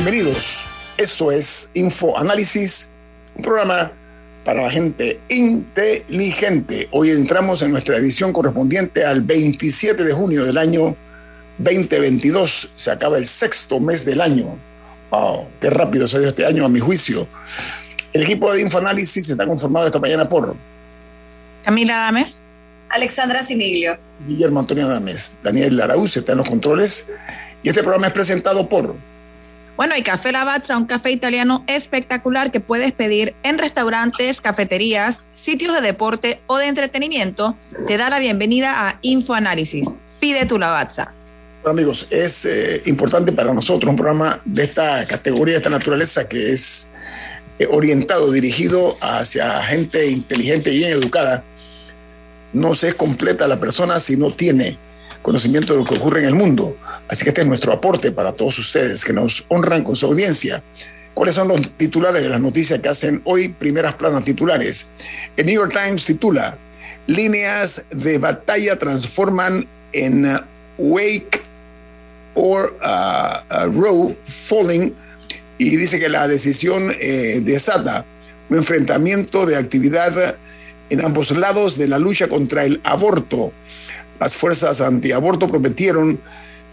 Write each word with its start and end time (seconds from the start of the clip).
Bienvenidos. 0.00 0.62
Esto 0.96 1.32
es 1.32 1.72
Info 1.74 2.16
Análisis, 2.16 2.92
un 3.34 3.42
programa 3.42 3.90
para 4.44 4.62
la 4.62 4.70
gente 4.70 5.18
inteligente. 5.28 6.88
Hoy 6.92 7.10
entramos 7.10 7.62
en 7.62 7.72
nuestra 7.72 7.96
edición 7.96 8.32
correspondiente 8.32 9.04
al 9.04 9.22
27 9.22 10.04
de 10.04 10.12
junio 10.12 10.44
del 10.44 10.56
año 10.56 10.94
2022. 11.58 12.70
Se 12.76 12.92
acaba 12.92 13.18
el 13.18 13.26
sexto 13.26 13.80
mes 13.80 14.04
del 14.04 14.20
año. 14.20 14.56
Wow, 15.10 15.48
qué 15.60 15.68
rápido 15.68 16.06
se 16.06 16.20
dio 16.20 16.28
este 16.28 16.46
año 16.46 16.64
a 16.64 16.68
mi 16.68 16.78
juicio. 16.78 17.26
El 18.12 18.22
equipo 18.22 18.52
de 18.52 18.60
Infoanálisis 18.60 19.28
está 19.28 19.48
conformado 19.48 19.86
esta 19.86 19.98
mañana 19.98 20.28
por 20.28 20.54
Camila 21.64 21.96
Dames, 21.96 22.44
Alexandra 22.88 23.42
Siniglio, 23.42 23.98
Guillermo 24.28 24.60
Antonio 24.60 24.86
Dames, 24.86 25.38
Daniel 25.42 25.80
Araúz 25.80 26.16
está 26.16 26.32
en 26.32 26.38
los 26.38 26.48
controles 26.48 27.08
y 27.64 27.68
este 27.68 27.82
programa 27.82 28.06
es 28.06 28.12
presentado 28.12 28.68
por 28.68 28.94
bueno, 29.78 29.96
y 29.96 30.02
Café 30.02 30.32
Lavazza, 30.32 30.76
un 30.76 30.86
café 30.86 31.12
italiano 31.12 31.62
espectacular 31.68 32.50
que 32.50 32.58
puedes 32.58 32.90
pedir 32.90 33.36
en 33.44 33.58
restaurantes, 33.58 34.40
cafeterías, 34.40 35.22
sitios 35.30 35.72
de 35.72 35.80
deporte 35.80 36.40
o 36.48 36.56
de 36.56 36.66
entretenimiento, 36.66 37.56
te 37.86 37.96
da 37.96 38.10
la 38.10 38.18
bienvenida 38.18 38.88
a 38.88 38.98
Infoanálisis. 39.02 39.90
Pide 40.18 40.46
tu 40.46 40.58
Lavazza. 40.58 41.14
Bueno, 41.62 41.78
amigos, 41.78 42.08
es 42.10 42.44
eh, 42.44 42.82
importante 42.86 43.30
para 43.30 43.54
nosotros 43.54 43.88
un 43.88 43.94
programa 43.94 44.42
de 44.44 44.64
esta 44.64 45.06
categoría, 45.06 45.54
de 45.54 45.58
esta 45.58 45.70
naturaleza, 45.70 46.28
que 46.28 46.54
es 46.54 46.90
eh, 47.60 47.68
orientado, 47.70 48.32
dirigido 48.32 48.98
hacia 49.00 49.62
gente 49.62 50.10
inteligente 50.10 50.72
y 50.72 50.78
bien 50.78 50.90
educada. 50.90 51.44
No 52.52 52.74
se 52.74 52.88
es 52.88 52.94
completa 52.96 53.46
la 53.46 53.60
persona 53.60 54.00
si 54.00 54.16
no 54.16 54.34
tiene 54.34 54.76
conocimiento 55.28 55.74
de 55.74 55.80
lo 55.80 55.84
que 55.84 55.94
ocurre 55.94 56.20
en 56.20 56.26
el 56.28 56.34
mundo. 56.34 56.74
Así 57.06 57.22
que 57.22 57.28
este 57.30 57.42
es 57.42 57.46
nuestro 57.46 57.70
aporte 57.70 58.12
para 58.12 58.32
todos 58.32 58.58
ustedes 58.58 59.04
que 59.04 59.12
nos 59.12 59.44
honran 59.48 59.84
con 59.84 59.94
su 59.94 60.06
audiencia. 60.06 60.62
¿Cuáles 61.12 61.34
son 61.34 61.48
los 61.48 61.60
titulares 61.72 62.22
de 62.22 62.30
las 62.30 62.40
noticias 62.40 62.80
que 62.80 62.88
hacen 62.88 63.20
hoy 63.24 63.50
primeras 63.50 63.94
planas 63.96 64.24
titulares? 64.24 64.90
El 65.36 65.44
New 65.44 65.56
York 65.56 65.74
Times 65.74 66.06
titula, 66.06 66.56
líneas 67.06 67.82
de 67.90 68.16
batalla 68.16 68.78
transforman 68.78 69.68
en 69.92 70.24
uh, 70.24 70.38
wake 70.78 71.42
or 72.34 72.74
uh, 72.82 73.42
uh, 73.54 73.70
row 73.70 74.16
falling 74.24 74.94
y 75.58 75.76
dice 75.76 76.00
que 76.00 76.08
la 76.08 76.26
decisión 76.26 76.90
eh, 77.00 77.42
desata 77.44 78.06
un 78.48 78.56
enfrentamiento 78.56 79.44
de 79.44 79.56
actividad 79.56 80.38
en 80.88 81.04
ambos 81.04 81.32
lados 81.32 81.76
de 81.76 81.88
la 81.88 81.98
lucha 81.98 82.28
contra 82.28 82.64
el 82.64 82.80
aborto 82.82 83.52
las 84.20 84.36
fuerzas 84.36 84.80
antiaborto 84.80 85.48
prometieron 85.48 86.20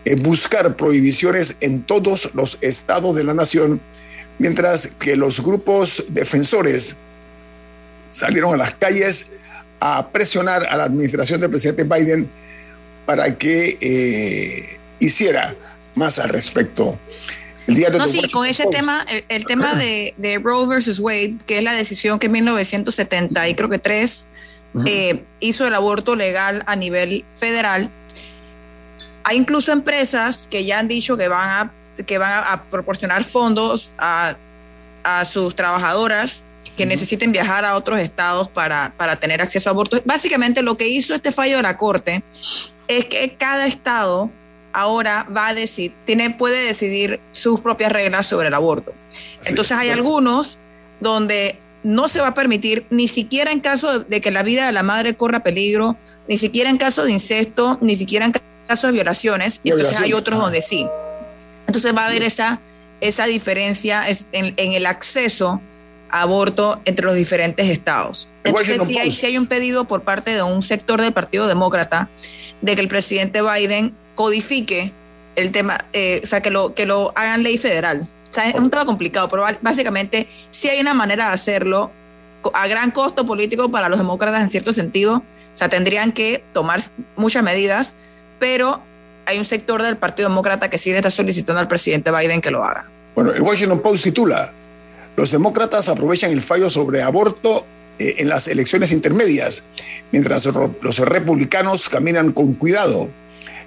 eh, 0.05 0.15
buscar 0.15 0.75
prohibiciones 0.75 1.57
en 1.61 1.83
todos 1.83 2.29
los 2.33 2.57
estados 2.61 3.15
de 3.15 3.23
la 3.23 3.33
nación, 3.33 3.81
mientras 4.39 4.87
que 4.99 5.15
los 5.15 5.41
grupos 5.41 6.03
defensores 6.09 6.97
salieron 8.09 8.53
a 8.53 8.57
las 8.57 8.75
calles 8.75 9.31
a 9.79 10.09
presionar 10.11 10.65
a 10.69 10.77
la 10.77 10.83
administración 10.83 11.41
del 11.41 11.49
presidente 11.49 11.83
Biden 11.83 12.29
para 13.05 13.35
que 13.35 13.77
eh, 13.81 14.79
hiciera 14.99 15.55
más 15.95 16.19
al 16.19 16.29
respecto. 16.29 16.99
El 17.67 17.75
día 17.75 17.89
no, 17.89 18.05
sí, 18.07 18.29
con 18.29 18.45
ese 18.45 18.67
tema, 18.67 19.05
el, 19.27 19.45
tema 19.45 19.73
de, 19.73 20.13
de, 20.17 20.37
Roe 20.37 20.67
versus 20.67 20.99
Wade, 20.99 21.37
que 21.47 21.57
es 21.57 21.63
la 21.63 21.73
decisión 21.73 22.19
que 22.19 22.27
en 22.27 22.33
1970 22.33 23.49
y 23.49 23.55
creo 23.55 23.69
que 23.69 23.79
tres 23.79 24.27
eh, 24.85 25.23
hizo 25.39 25.67
el 25.67 25.73
aborto 25.73 26.15
legal 26.15 26.63
a 26.65 26.75
nivel 26.75 27.25
federal. 27.31 27.89
Hay 29.23 29.37
incluso 29.37 29.71
empresas 29.71 30.47
que 30.49 30.65
ya 30.65 30.79
han 30.79 30.87
dicho 30.87 31.17
que 31.17 31.27
van 31.27 31.49
a, 31.49 32.03
que 32.03 32.17
van 32.17 32.43
a, 32.45 32.63
proporcionar 32.63 33.23
fondos 33.23 33.93
a, 33.97 34.35
sus 35.25 35.55
trabajadoras 35.55 36.43
que 36.75 36.85
necesiten 36.85 37.31
viajar 37.31 37.63
a 37.63 37.75
otros 37.75 37.99
estados 37.99 38.49
para, 38.49 38.91
para 38.97 39.15
tener 39.15 39.41
acceso 39.41 39.69
a 39.69 39.71
aborto. 39.71 40.01
Básicamente 40.03 40.63
lo 40.63 40.77
que 40.77 40.87
hizo 40.87 41.13
este 41.13 41.31
fallo 41.31 41.57
de 41.57 41.61
la 41.61 41.77
Corte 41.77 42.23
es 42.87 43.05
que 43.05 43.35
cada 43.37 43.67
estado 43.67 44.31
ahora 44.73 45.25
va 45.35 45.47
a 45.47 45.53
decir, 45.53 45.93
tiene, 46.05 46.31
puede 46.31 46.65
decidir 46.65 47.19
sus 47.31 47.61
propias 47.61 47.91
reglas 47.91 48.27
sobre 48.27 48.49
el 48.49 48.53
aborto. 48.53 48.93
Entonces 49.45 49.77
hay 49.77 49.89
algunos 49.89 50.59
donde 50.99 51.57
no 51.85 52.07
se 52.07 52.19
va 52.19 52.29
a 52.29 52.33
permitir, 52.33 52.87
ni 52.89 53.07
siquiera 53.07 53.51
en 53.51 53.59
caso 53.59 53.99
de 53.99 54.19
que 54.19 54.31
la 54.31 54.41
vida 54.41 54.65
de 54.65 54.71
la 54.71 54.81
madre 54.81 55.15
corra 55.15 55.43
peligro, 55.43 55.95
ni 56.27 56.39
siquiera 56.39 56.71
en 56.71 56.77
caso 56.77 57.03
de 57.03 57.11
incesto, 57.11 57.77
ni 57.79 57.95
siquiera 57.95 58.25
en 58.25 58.33
caso 58.67 58.87
de 58.87 58.93
violaciones. 58.93 59.61
Y 59.63 59.69
entonces 59.69 59.99
hay 59.99 60.11
otros 60.13 60.39
donde 60.39 60.61
sí. 60.61 60.87
Entonces 61.67 61.95
va 61.95 62.01
a 62.01 62.07
haber 62.07 62.23
esa, 62.23 62.59
esa 63.01 63.27
diferencia 63.27 64.03
en, 64.31 64.55
el 64.57 64.85
acceso 64.87 65.61
a 66.09 66.21
aborto 66.23 66.81
entre 66.85 67.05
los 67.05 67.13
diferentes 67.13 67.69
estados. 67.69 68.29
Entonces 68.43 68.81
sí 68.87 68.97
hay, 68.97 69.15
hay 69.21 69.37
un 69.37 69.45
pedido 69.45 69.85
por 69.85 70.01
parte 70.01 70.33
de 70.33 70.41
un 70.41 70.63
sector 70.63 70.99
del 70.99 71.13
Partido 71.13 71.45
Demócrata 71.45 72.09
de 72.61 72.73
que 72.73 72.81
el 72.81 72.87
presidente 72.87 73.43
Biden 73.43 73.95
codifique 74.15 74.91
el 75.35 75.51
tema, 75.51 75.85
eh, 75.93 76.21
o 76.23 76.25
sea, 76.25 76.41
que 76.41 76.49
lo, 76.49 76.73
que 76.73 76.87
lo 76.87 77.11
hagan 77.15 77.43
ley 77.43 77.59
federal 77.59 78.07
es 78.37 78.55
un 78.55 78.69
tema 78.69 78.85
complicado, 78.85 79.29
pero 79.29 79.45
básicamente 79.61 80.27
sí 80.49 80.69
hay 80.69 80.79
una 80.79 80.93
manera 80.93 81.27
de 81.27 81.33
hacerlo 81.33 81.91
a 82.53 82.67
gran 82.67 82.91
costo 82.91 83.25
político 83.25 83.71
para 83.71 83.89
los 83.89 83.97
demócratas 83.97 84.41
en 84.41 84.49
cierto 84.49 84.73
sentido. 84.73 85.17
O 85.17 85.57
sea, 85.57 85.69
tendrían 85.69 86.11
que 86.11 86.43
tomar 86.53 86.81
muchas 87.15 87.43
medidas, 87.43 87.93
pero 88.39 88.81
hay 89.25 89.39
un 89.39 89.45
sector 89.45 89.81
del 89.81 89.97
Partido 89.97 90.29
Demócrata 90.29 90.69
que 90.69 90.77
sí 90.77 90.91
está 90.91 91.09
solicitando 91.09 91.59
al 91.59 91.67
presidente 91.67 92.11
Biden 92.11 92.41
que 92.41 92.51
lo 92.51 92.63
haga. 92.63 92.85
Bueno, 93.15 93.31
el 93.31 93.41
Washington 93.41 93.79
Post 93.79 94.03
titula, 94.03 94.51
los 95.15 95.31
demócratas 95.31 95.87
aprovechan 95.89 96.31
el 96.31 96.41
fallo 96.41 96.69
sobre 96.69 97.01
aborto 97.01 97.65
eh, 97.97 98.15
en 98.17 98.29
las 98.29 98.47
elecciones 98.47 98.91
intermedias, 98.91 99.65
mientras 100.11 100.45
los 100.45 100.99
republicanos 100.99 101.87
caminan 101.89 102.33
con 102.33 102.53
cuidado. 102.53 103.09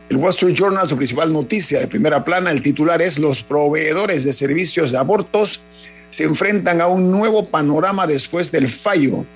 El 0.08 0.16
Wall 0.16 0.30
Street 0.30 0.54
Journal, 0.54 0.88
su 0.88 0.96
principal 0.96 1.32
noticia 1.32 1.80
de 1.80 1.86
primera 1.86 2.24
plana, 2.24 2.50
el 2.50 2.62
titular 2.62 3.02
es 3.02 3.19
Los 3.19 3.42
proveedores 3.42 4.24
de 4.24 4.32
servicios 4.32 4.91
de 4.91 4.98
abortos 4.98 5.62
se 6.08 6.24
enfrentan 6.24 6.80
a 6.80 6.86
un 6.86 7.10
nuevo 7.10 7.48
panorama 7.48 8.06
después 8.06 8.50
del 8.50 8.68
fallo. 8.68 9.26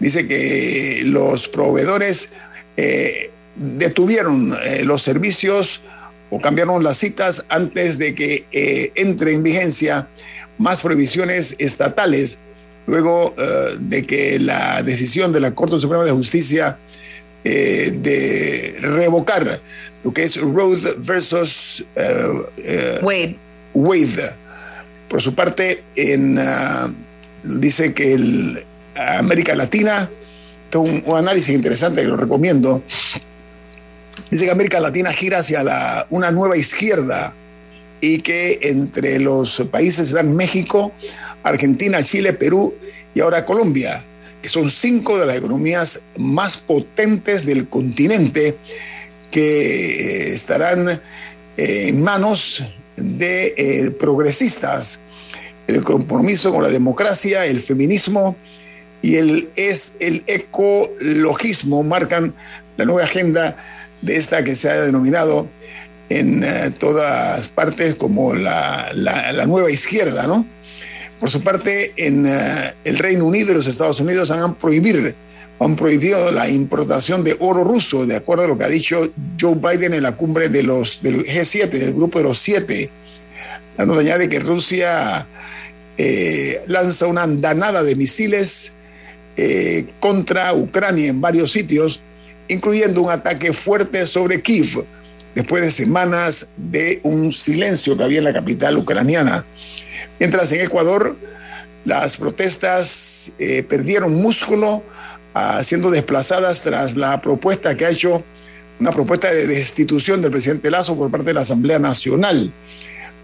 Dice 0.00 0.26
que 0.26 1.02
los 1.04 1.46
proveedores 1.48 2.32
eh, 2.78 3.30
detuvieron 3.56 4.56
eh, 4.64 4.84
los 4.84 5.02
servicios 5.02 5.82
o 6.30 6.40
cambiaron 6.40 6.82
las 6.82 6.96
citas 6.96 7.44
antes 7.50 7.98
de 7.98 8.14
que 8.14 8.46
eh, 8.50 8.92
entre 8.94 9.34
en 9.34 9.42
vigencia 9.42 10.08
más 10.56 10.80
prohibiciones 10.80 11.54
estatales, 11.58 12.38
luego 12.86 13.34
de 13.80 14.06
que 14.06 14.38
la 14.38 14.82
decisión 14.82 15.32
de 15.32 15.40
la 15.40 15.54
Corte 15.54 15.80
Suprema 15.80 16.04
de 16.04 16.12
Justicia 16.12 16.78
de 17.42 18.76
revocar 18.80 19.60
lo 20.04 20.12
que 20.12 20.22
es 20.22 20.40
Road 20.40 20.96
versus 20.98 21.84
eh, 21.96 22.42
eh, 22.58 22.98
Wade. 23.02 23.36
Wade. 23.72 24.30
Por 25.08 25.22
su 25.22 25.34
parte, 25.34 25.82
en, 25.96 26.38
ah, 26.38 26.92
dice 27.42 27.94
que 27.94 28.12
el, 28.14 28.64
América 28.94 29.56
Latina, 29.56 30.08
un, 30.74 31.02
un, 31.06 31.16
análisis 31.16 31.54
interesante 31.54 32.02
que 32.02 32.08
lo 32.08 32.16
recomiendo, 32.16 32.82
dice 34.30 34.44
que 34.44 34.50
América 34.50 34.80
Latina 34.80 35.12
gira 35.12 35.38
hacia 35.38 35.62
la, 35.62 36.06
una 36.10 36.30
nueva 36.30 36.56
izquierda 36.56 37.34
y 38.00 38.18
que 38.18 38.58
entre 38.62 39.18
los 39.18 39.66
países 39.70 40.08
están 40.08 40.36
México, 40.36 40.92
Argentina, 41.42 42.02
Chile, 42.02 42.34
Perú 42.34 42.74
y 43.14 43.20
ahora 43.20 43.46
Colombia, 43.46 44.04
que 44.42 44.48
son 44.48 44.70
cinco 44.70 45.18
de 45.18 45.26
las 45.26 45.36
economías 45.36 46.06
más 46.16 46.58
potentes 46.58 47.46
del 47.46 47.68
continente 47.68 48.58
que 49.34 50.28
eh, 50.30 50.32
estarán 50.32 50.88
eh, 50.88 51.00
en 51.88 52.00
manos 52.00 52.62
de 52.94 53.52
eh, 53.56 53.90
progresistas, 53.90 55.00
el 55.66 55.82
compromiso 55.82 56.52
con 56.52 56.62
la 56.62 56.68
democracia, 56.68 57.44
el 57.44 57.60
feminismo 57.60 58.36
y 59.02 59.16
el, 59.16 59.50
es, 59.56 59.94
el 59.98 60.22
ecologismo 60.28 61.82
marcan 61.82 62.32
la 62.76 62.84
nueva 62.84 63.02
agenda 63.02 63.56
de 64.02 64.18
esta 64.18 64.44
que 64.44 64.54
se 64.54 64.70
ha 64.70 64.82
denominado 64.82 65.48
en 66.10 66.44
todas 66.78 67.48
partes 67.48 67.96
como 67.96 68.34
la, 68.34 68.92
la, 68.94 69.46
nueva 69.46 69.70
izquierda, 69.70 70.28
¿no? 70.28 70.46
Por 71.18 71.30
su 71.30 71.42
parte, 71.42 71.92
en 71.96 72.26
el 72.84 72.98
Reino 72.98 73.24
Unido 73.24 73.50
y 73.50 73.54
los 73.54 73.66
Estados 73.66 73.98
Unidos 74.00 74.30
han 74.30 74.54
prohibido, 74.54 75.12
han 75.58 75.76
prohibido 75.76 76.32
la 76.32 76.48
importación 76.48 77.24
de 77.24 77.36
oro 77.38 77.64
ruso, 77.64 78.06
de 78.06 78.16
acuerdo 78.16 78.44
a 78.44 78.48
lo 78.48 78.58
que 78.58 78.64
ha 78.64 78.68
dicho 78.68 79.12
Joe 79.40 79.54
Biden 79.54 79.94
en 79.94 80.02
la 80.02 80.16
cumbre 80.16 80.48
de 80.48 80.62
los, 80.62 81.02
del 81.02 81.24
G7, 81.24 81.68
del 81.68 81.94
grupo 81.94 82.18
de 82.18 82.24
los 82.24 82.38
siete. 82.38 82.90
Nos 83.78 83.98
añade 83.98 84.28
que 84.28 84.40
Rusia 84.40 85.26
eh, 85.96 86.62
lanza 86.66 87.06
una 87.06 87.22
andanada 87.22 87.82
de 87.82 87.96
misiles 87.96 88.72
contra 89.98 90.54
Ucrania 90.54 91.08
en 91.08 91.20
varios 91.20 91.50
sitios, 91.50 92.00
incluyendo 92.46 93.02
un 93.02 93.10
ataque 93.10 93.52
fuerte 93.52 94.06
sobre 94.06 94.40
Kiev 94.40 94.86
después 95.34 95.62
de 95.62 95.70
semanas 95.70 96.50
de 96.56 97.00
un 97.02 97.32
silencio 97.32 97.96
que 97.96 98.04
había 98.04 98.18
en 98.18 98.24
la 98.24 98.32
capital 98.32 98.76
ucraniana. 98.78 99.44
Mientras 100.18 100.52
en 100.52 100.60
Ecuador 100.60 101.16
las 101.84 102.16
protestas 102.16 103.32
eh, 103.38 103.62
perdieron 103.62 104.14
músculo, 104.14 104.82
ah, 105.34 105.62
siendo 105.62 105.90
desplazadas 105.90 106.62
tras 106.62 106.96
la 106.96 107.20
propuesta 107.20 107.76
que 107.76 107.86
ha 107.86 107.90
hecho, 107.90 108.24
una 108.80 108.90
propuesta 108.90 109.30
de 109.30 109.46
destitución 109.46 110.22
del 110.22 110.30
presidente 110.30 110.70
Lazo 110.70 110.96
por 110.96 111.10
parte 111.10 111.26
de 111.26 111.34
la 111.34 111.42
Asamblea 111.42 111.78
Nacional. 111.78 112.52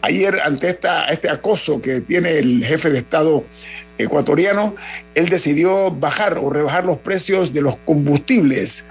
Ayer, 0.03 0.41
ante 0.43 0.69
esta, 0.69 1.07
este 1.09 1.29
acoso 1.29 1.83
que 1.83 2.01
tiene 2.01 2.39
el 2.39 2.65
jefe 2.65 2.91
de 2.91 2.99
Estado 2.99 3.45
ecuatoriano, 3.99 4.75
él 5.15 5.29
decidió 5.29 5.91
bajar 5.91 6.39
o 6.39 6.51
rebajar 6.51 6.85
los 6.85 6.99
precios 6.99 7.53
de 7.53 7.63
los 7.63 7.77
combustibles 7.85 8.91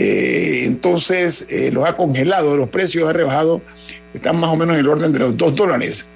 eh, 0.00 0.64
entonces 0.64 1.46
eh, 1.50 1.70
los 1.70 1.84
ha 1.84 1.94
congelado, 1.94 2.56
los 2.56 2.70
precios 2.70 3.06
ha 3.06 3.12
rebajado, 3.12 3.60
están 4.14 4.38
más 4.38 4.48
o 4.48 4.56
menos 4.56 4.76
en 4.76 4.80
el 4.80 4.88
orden 4.88 5.12
de 5.12 5.18
los 5.18 5.36
dos 5.36 5.54
dólares. 5.54 6.06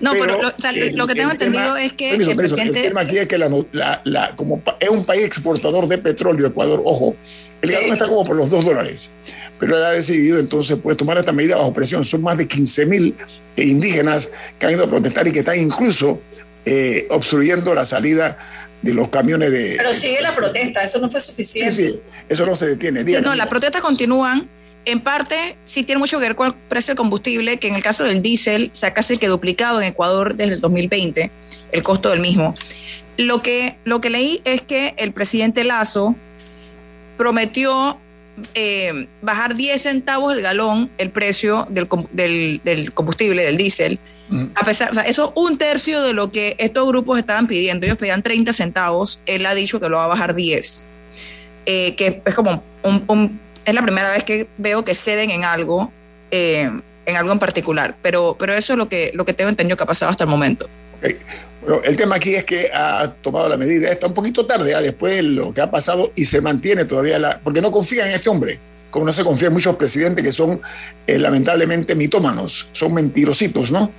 No, 0.00 0.12
pero, 0.12 0.38
lo, 0.92 1.06
que 1.06 1.14
tengo 1.14 1.30
entendido 1.30 1.76
es 1.76 1.92
que 1.92 2.10
el, 2.10 2.36
presidente... 2.36 2.80
el 2.80 2.88
tema 2.88 3.02
aquí 3.02 3.18
es 3.18 3.26
que 3.26 3.38
la, 3.38 4.34
como 4.36 4.62
es 4.80 4.88
un 4.88 5.04
país 5.04 5.24
exportador 5.24 5.88
de 5.88 5.98
petróleo, 5.98 6.46
Ecuador, 6.46 6.82
ojo, 6.84 7.16
el 7.60 7.72
galón 7.72 7.92
está 7.92 8.06
como 8.06 8.24
por 8.24 8.36
los 8.36 8.50
dos 8.50 8.64
dólares, 8.64 9.10
pero 9.58 9.76
él 9.76 9.84
ha 9.84 9.90
decidido 9.90 10.38
entonces 10.38 10.78
pues, 10.80 10.96
tomar 10.96 11.18
esta 11.18 11.32
medida 11.32 11.56
bajo 11.56 11.72
presión. 11.72 12.04
Son 12.04 12.22
más 12.22 12.38
de 12.38 12.46
15 12.46 12.86
mil 12.86 13.16
indígenas 13.56 14.30
que 14.58 14.66
han 14.66 14.72
ido 14.72 14.84
a 14.84 14.88
protestar 14.88 15.26
y 15.26 15.32
que 15.32 15.40
están 15.40 15.58
incluso 15.58 16.20
eh, 16.64 17.08
obstruyendo 17.10 17.74
la 17.74 17.84
salida 17.84 18.38
de 18.82 18.94
los 18.94 19.08
camiones 19.08 19.50
de... 19.50 19.74
Pero 19.76 19.94
sigue 19.94 20.20
la 20.20 20.34
protesta, 20.36 20.84
eso 20.84 20.98
no 20.98 21.10
fue 21.10 21.20
suficiente. 21.20 21.72
Sí, 21.72 21.88
sí, 21.88 22.00
eso 22.28 22.46
no 22.46 22.54
se 22.54 22.66
detiene. 22.66 23.02
no, 23.20 23.34
las 23.34 23.48
protestas 23.48 23.82
continúan. 23.82 24.48
En 24.84 25.00
parte, 25.00 25.56
sí 25.64 25.84
tiene 25.84 25.98
mucho 25.98 26.18
que 26.18 26.22
ver 26.22 26.36
con 26.36 26.48
el 26.48 26.54
precio 26.54 26.94
de 26.94 26.96
combustible, 26.96 27.58
que 27.58 27.68
en 27.68 27.74
el 27.74 27.82
caso 27.82 28.04
del 28.04 28.22
diésel 28.22 28.70
se 28.72 28.86
ha 28.86 28.94
casi 28.94 29.16
que 29.16 29.28
duplicado 29.28 29.80
en 29.80 29.88
Ecuador 29.88 30.34
desde 30.36 30.54
el 30.54 30.60
2020, 30.60 31.30
el 31.72 31.82
costo 31.82 32.10
del 32.10 32.20
mismo. 32.20 32.54
Lo 33.16 33.42
que, 33.42 33.76
lo 33.84 34.00
que 34.00 34.10
leí 34.10 34.40
es 34.44 34.62
que 34.62 34.94
el 34.96 35.12
presidente 35.12 35.64
Lazo 35.64 36.14
prometió 37.16 37.98
eh, 38.54 39.08
bajar 39.20 39.56
10 39.56 39.82
centavos 39.82 40.32
el 40.32 40.40
galón 40.40 40.90
el 40.96 41.10
precio 41.10 41.66
del, 41.68 41.88
del, 42.12 42.60
del 42.64 42.94
combustible, 42.94 43.44
del 43.44 43.56
diésel, 43.56 43.98
a 44.54 44.62
pesar, 44.62 44.90
o 44.90 44.94
sea, 44.94 45.04
eso 45.04 45.26
es 45.26 45.42
un 45.42 45.56
tercio 45.56 46.02
de 46.02 46.12
lo 46.12 46.30
que 46.30 46.54
estos 46.58 46.86
grupos 46.86 47.18
estaban 47.18 47.46
pidiendo. 47.46 47.86
Ellos 47.86 47.98
pedían 47.98 48.22
30 48.22 48.52
centavos, 48.52 49.20
él 49.26 49.46
ha 49.46 49.54
dicho 49.54 49.80
que 49.80 49.88
lo 49.88 49.96
va 49.96 50.04
a 50.04 50.08
bajar 50.08 50.34
10. 50.34 50.88
Eh, 51.66 51.94
que 51.96 52.22
es 52.24 52.34
como 52.34 52.62
un, 52.82 53.40
es 53.68 53.74
la 53.74 53.82
primera 53.82 54.10
vez 54.10 54.24
que 54.24 54.48
veo 54.56 54.82
que 54.82 54.94
ceden 54.94 55.30
en 55.30 55.44
algo, 55.44 55.92
eh, 56.30 56.70
en 57.04 57.16
algo 57.16 57.32
en 57.32 57.38
particular. 57.38 57.96
Pero, 58.00 58.34
pero 58.38 58.54
eso 58.54 58.72
es 58.72 58.78
lo 58.78 58.88
que, 58.88 59.10
lo 59.14 59.26
que 59.26 59.34
tengo 59.34 59.50
entendido 59.50 59.76
que 59.76 59.82
ha 59.82 59.86
pasado 59.86 60.10
hasta 60.10 60.24
el 60.24 60.30
momento. 60.30 60.70
Bueno, 61.60 61.82
el 61.84 61.94
tema 61.96 62.16
aquí 62.16 62.34
es 62.34 62.44
que 62.44 62.70
ha 62.72 63.12
tomado 63.20 63.46
la 63.46 63.58
medida, 63.58 63.90
está 63.90 64.06
un 64.06 64.14
poquito 64.14 64.46
tarde, 64.46 64.74
¿ah? 64.74 64.80
después 64.80 65.16
de 65.16 65.22
lo 65.22 65.52
que 65.52 65.60
ha 65.60 65.70
pasado 65.70 66.12
y 66.16 66.24
se 66.24 66.40
mantiene 66.40 66.86
todavía 66.86 67.18
la. 67.18 67.40
porque 67.40 67.60
no 67.60 67.70
confía 67.70 68.08
en 68.08 68.14
este 68.14 68.30
hombre 68.30 68.58
como 68.90 69.04
no 69.04 69.12
se 69.12 69.22
confía 69.22 69.48
en 69.48 69.52
muchos 69.52 69.76
presidentes 69.76 70.24
que 70.24 70.32
son 70.32 70.62
eh, 71.06 71.18
lamentablemente 71.18 71.94
mitómanos, 71.94 72.70
son 72.72 72.94
mentirositos, 72.94 73.70
¿no? 73.70 73.92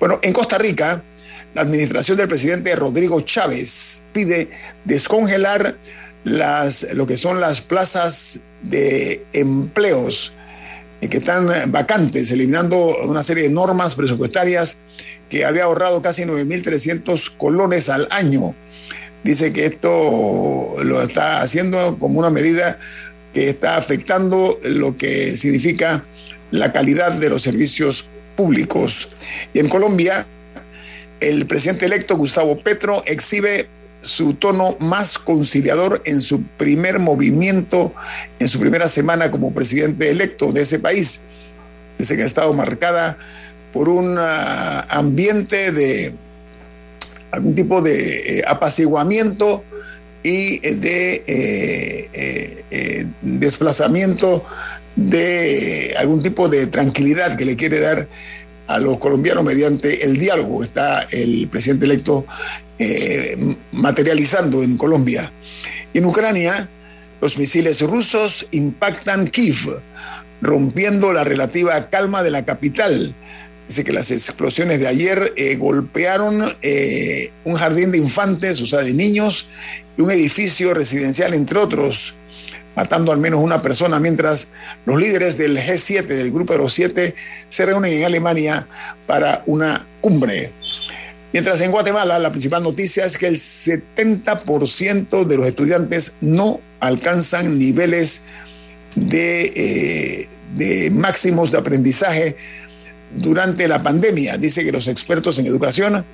Bueno, 0.00 0.20
en 0.22 0.32
Costa 0.32 0.56
Rica, 0.56 1.02
la 1.52 1.60
administración 1.60 2.16
del 2.16 2.28
presidente 2.28 2.74
Rodrigo 2.74 3.20
Chávez 3.20 4.04
pide 4.14 4.50
descongelar 4.86 5.76
las, 6.24 6.94
lo 6.94 7.06
que 7.06 7.18
son 7.18 7.40
las 7.40 7.60
plazas 7.60 8.40
de 8.62 9.24
empleos 9.32 10.32
eh, 11.00 11.08
que 11.08 11.18
están 11.18 11.48
vacantes, 11.72 12.30
eliminando 12.30 12.96
una 13.04 13.22
serie 13.22 13.44
de 13.44 13.50
normas 13.50 13.94
presupuestarias 13.94 14.82
que 15.28 15.44
había 15.44 15.64
ahorrado 15.64 16.02
casi 16.02 16.22
9.300 16.22 17.36
colones 17.36 17.88
al 17.88 18.06
año. 18.10 18.54
Dice 19.24 19.52
que 19.52 19.66
esto 19.66 20.74
lo 20.82 21.02
está 21.02 21.42
haciendo 21.42 21.98
como 21.98 22.18
una 22.18 22.30
medida 22.30 22.78
que 23.32 23.48
está 23.48 23.76
afectando 23.76 24.60
lo 24.62 24.96
que 24.96 25.36
significa 25.36 26.04
la 26.50 26.72
calidad 26.72 27.12
de 27.12 27.30
los 27.30 27.42
servicios 27.42 28.06
públicos. 28.36 29.08
Y 29.54 29.60
en 29.60 29.68
Colombia, 29.68 30.26
el 31.20 31.46
presidente 31.46 31.86
electo 31.86 32.16
Gustavo 32.16 32.60
Petro 32.60 33.02
exhibe 33.06 33.68
su 34.02 34.34
tono 34.34 34.76
más 34.78 35.18
conciliador 35.18 36.02
en 36.04 36.20
su 36.20 36.42
primer 36.42 36.98
movimiento, 36.98 37.94
en 38.38 38.48
su 38.48 38.60
primera 38.60 38.88
semana 38.88 39.30
como 39.30 39.54
presidente 39.54 40.10
electo 40.10 40.52
de 40.52 40.62
ese 40.62 40.78
país. 40.78 41.26
Dice 41.98 42.16
que 42.16 42.22
ha 42.22 42.26
estado 42.26 42.52
marcada 42.52 43.16
por 43.72 43.88
un 43.88 44.16
ah, 44.18 44.86
ambiente 44.90 45.72
de 45.72 46.14
algún 47.30 47.54
tipo 47.54 47.80
de 47.80 48.38
eh, 48.38 48.42
apaciguamiento 48.46 49.64
y 50.22 50.58
de 50.58 51.14
eh, 51.26 52.08
eh, 52.12 52.64
eh, 52.70 53.06
desplazamiento 53.22 54.44
de 54.94 55.94
algún 55.98 56.22
tipo 56.22 56.48
de 56.48 56.66
tranquilidad 56.66 57.36
que 57.36 57.44
le 57.44 57.56
quiere 57.56 57.80
dar 57.80 58.08
a 58.68 58.78
los 58.78 58.98
colombianos 58.98 59.42
mediante 59.42 60.04
el 60.04 60.18
diálogo. 60.18 60.62
Está 60.62 61.06
el 61.10 61.48
presidente 61.48 61.86
electo 61.86 62.26
materializando 63.72 64.62
en 64.62 64.76
Colombia. 64.76 65.32
En 65.94 66.04
Ucrania, 66.04 66.68
los 67.20 67.38
misiles 67.38 67.80
rusos 67.82 68.46
impactan 68.50 69.28
Kiev, 69.28 69.82
rompiendo 70.40 71.12
la 71.12 71.24
relativa 71.24 71.88
calma 71.90 72.22
de 72.22 72.30
la 72.30 72.44
capital. 72.44 73.14
Dice 73.68 73.84
que 73.84 73.92
las 73.92 74.10
explosiones 74.10 74.80
de 74.80 74.88
ayer 74.88 75.32
golpearon 75.58 76.42
un 77.44 77.54
jardín 77.54 77.92
de 77.92 77.98
infantes, 77.98 78.60
o 78.60 78.66
sea, 78.66 78.80
de 78.80 78.92
niños, 78.92 79.48
un 79.98 80.10
edificio 80.10 80.74
residencial, 80.74 81.32
entre 81.32 81.58
otros, 81.58 82.16
matando 82.74 83.12
al 83.12 83.18
menos 83.18 83.40
una 83.40 83.62
persona, 83.62 84.00
mientras 84.00 84.48
los 84.84 84.98
líderes 84.98 85.38
del 85.38 85.58
G7, 85.58 86.06
del 86.06 86.32
grupo 86.32 86.54
de 86.54 86.58
los 86.58 86.72
siete, 86.72 87.14
se 87.48 87.66
reúnen 87.66 87.92
en 87.92 88.04
Alemania 88.04 88.66
para 89.06 89.42
una 89.46 89.86
cumbre. 90.00 90.52
Mientras 91.32 91.60
en 91.62 91.70
Guatemala 91.70 92.18
la 92.18 92.30
principal 92.30 92.62
noticia 92.62 93.06
es 93.06 93.16
que 93.16 93.26
el 93.26 93.36
70% 93.36 95.24
de 95.24 95.36
los 95.36 95.46
estudiantes 95.46 96.16
no 96.20 96.60
alcanzan 96.80 97.58
niveles 97.58 98.22
de, 98.94 99.52
eh, 99.56 100.28
de 100.56 100.90
máximos 100.90 101.50
de 101.50 101.58
aprendizaje 101.58 102.36
durante 103.16 103.66
la 103.66 103.82
pandemia. 103.82 104.36
Dice 104.36 104.64
que 104.64 104.72
los 104.72 104.88
expertos 104.88 105.38
en 105.38 105.46
educación 105.46 106.04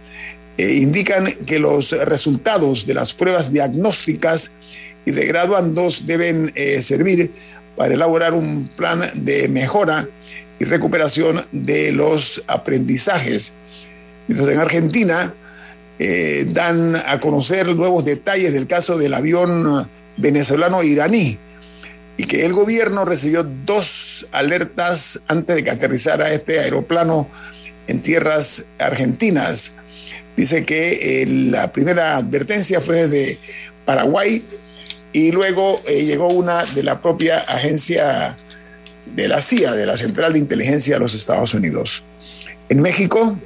eh, 0.57 0.75
indican 0.75 1.33
que 1.47 1.59
los 1.59 1.93
resultados 1.93 2.87
de 2.87 2.95
las 2.95 3.15
pruebas 3.15 3.53
diagnósticas 3.53 4.57
y 5.05 5.11
de 5.11 5.27
graduandos 5.27 6.07
deben 6.07 6.53
eh, 6.55 6.83
servir 6.83 7.33
para 7.77 7.95
elaborar 7.95 8.35
un 8.35 8.69
plan 8.77 9.01
de 9.15 9.49
mejora 9.49 10.09
y 10.59 10.65
recuperación 10.65 11.47
de 11.53 11.93
los 11.93 12.43
aprendizajes. 12.47 13.59
Mientras 14.29 14.49
en 14.51 14.61
Argentina 14.61 15.35
eh, 15.99 16.47
dan 16.49 16.95
a 16.95 17.19
conocer 17.21 17.67
nuevos 17.75 18.05
detalles 18.05 18.53
del 18.53 18.69
caso 18.69 18.97
del 18.97 19.15
avión 19.15 19.89
venezolano 20.17 20.83
iraní 20.83 21.39
y 22.17 22.25
que 22.25 22.45
el 22.45 22.53
gobierno 22.53 23.05
recibió 23.05 23.43
dos 23.43 24.27
alertas 24.33 25.21
antes 25.29 25.57
de 25.57 25.65
que 25.65 25.71
aterrizara 25.71 26.33
este 26.33 26.61
aeroplano 26.61 27.29
en 27.87 28.03
tierras 28.03 28.67
argentinas. 28.79 29.73
Dice 30.37 30.65
que 30.65 31.23
eh, 31.23 31.27
la 31.27 31.73
primera 31.73 32.17
advertencia 32.17 32.81
fue 32.81 33.07
desde 33.09 33.39
Paraguay 33.85 34.45
y 35.13 35.33
luego 35.33 35.81
eh, 35.87 36.05
llegó 36.05 36.29
una 36.29 36.65
de 36.65 36.83
la 36.83 37.01
propia 37.01 37.39
agencia 37.39 38.37
de 39.17 39.29
la 39.29 39.41
CIA, 39.41 39.73
de 39.73 39.87
la 39.87 39.97
Central 39.97 40.35
de 40.35 40.39
Inteligencia 40.39 40.95
de 40.95 41.01
los 41.01 41.15
Estados 41.15 41.55
Unidos. 41.55 42.05
En 42.69 42.83
México, 42.83 43.39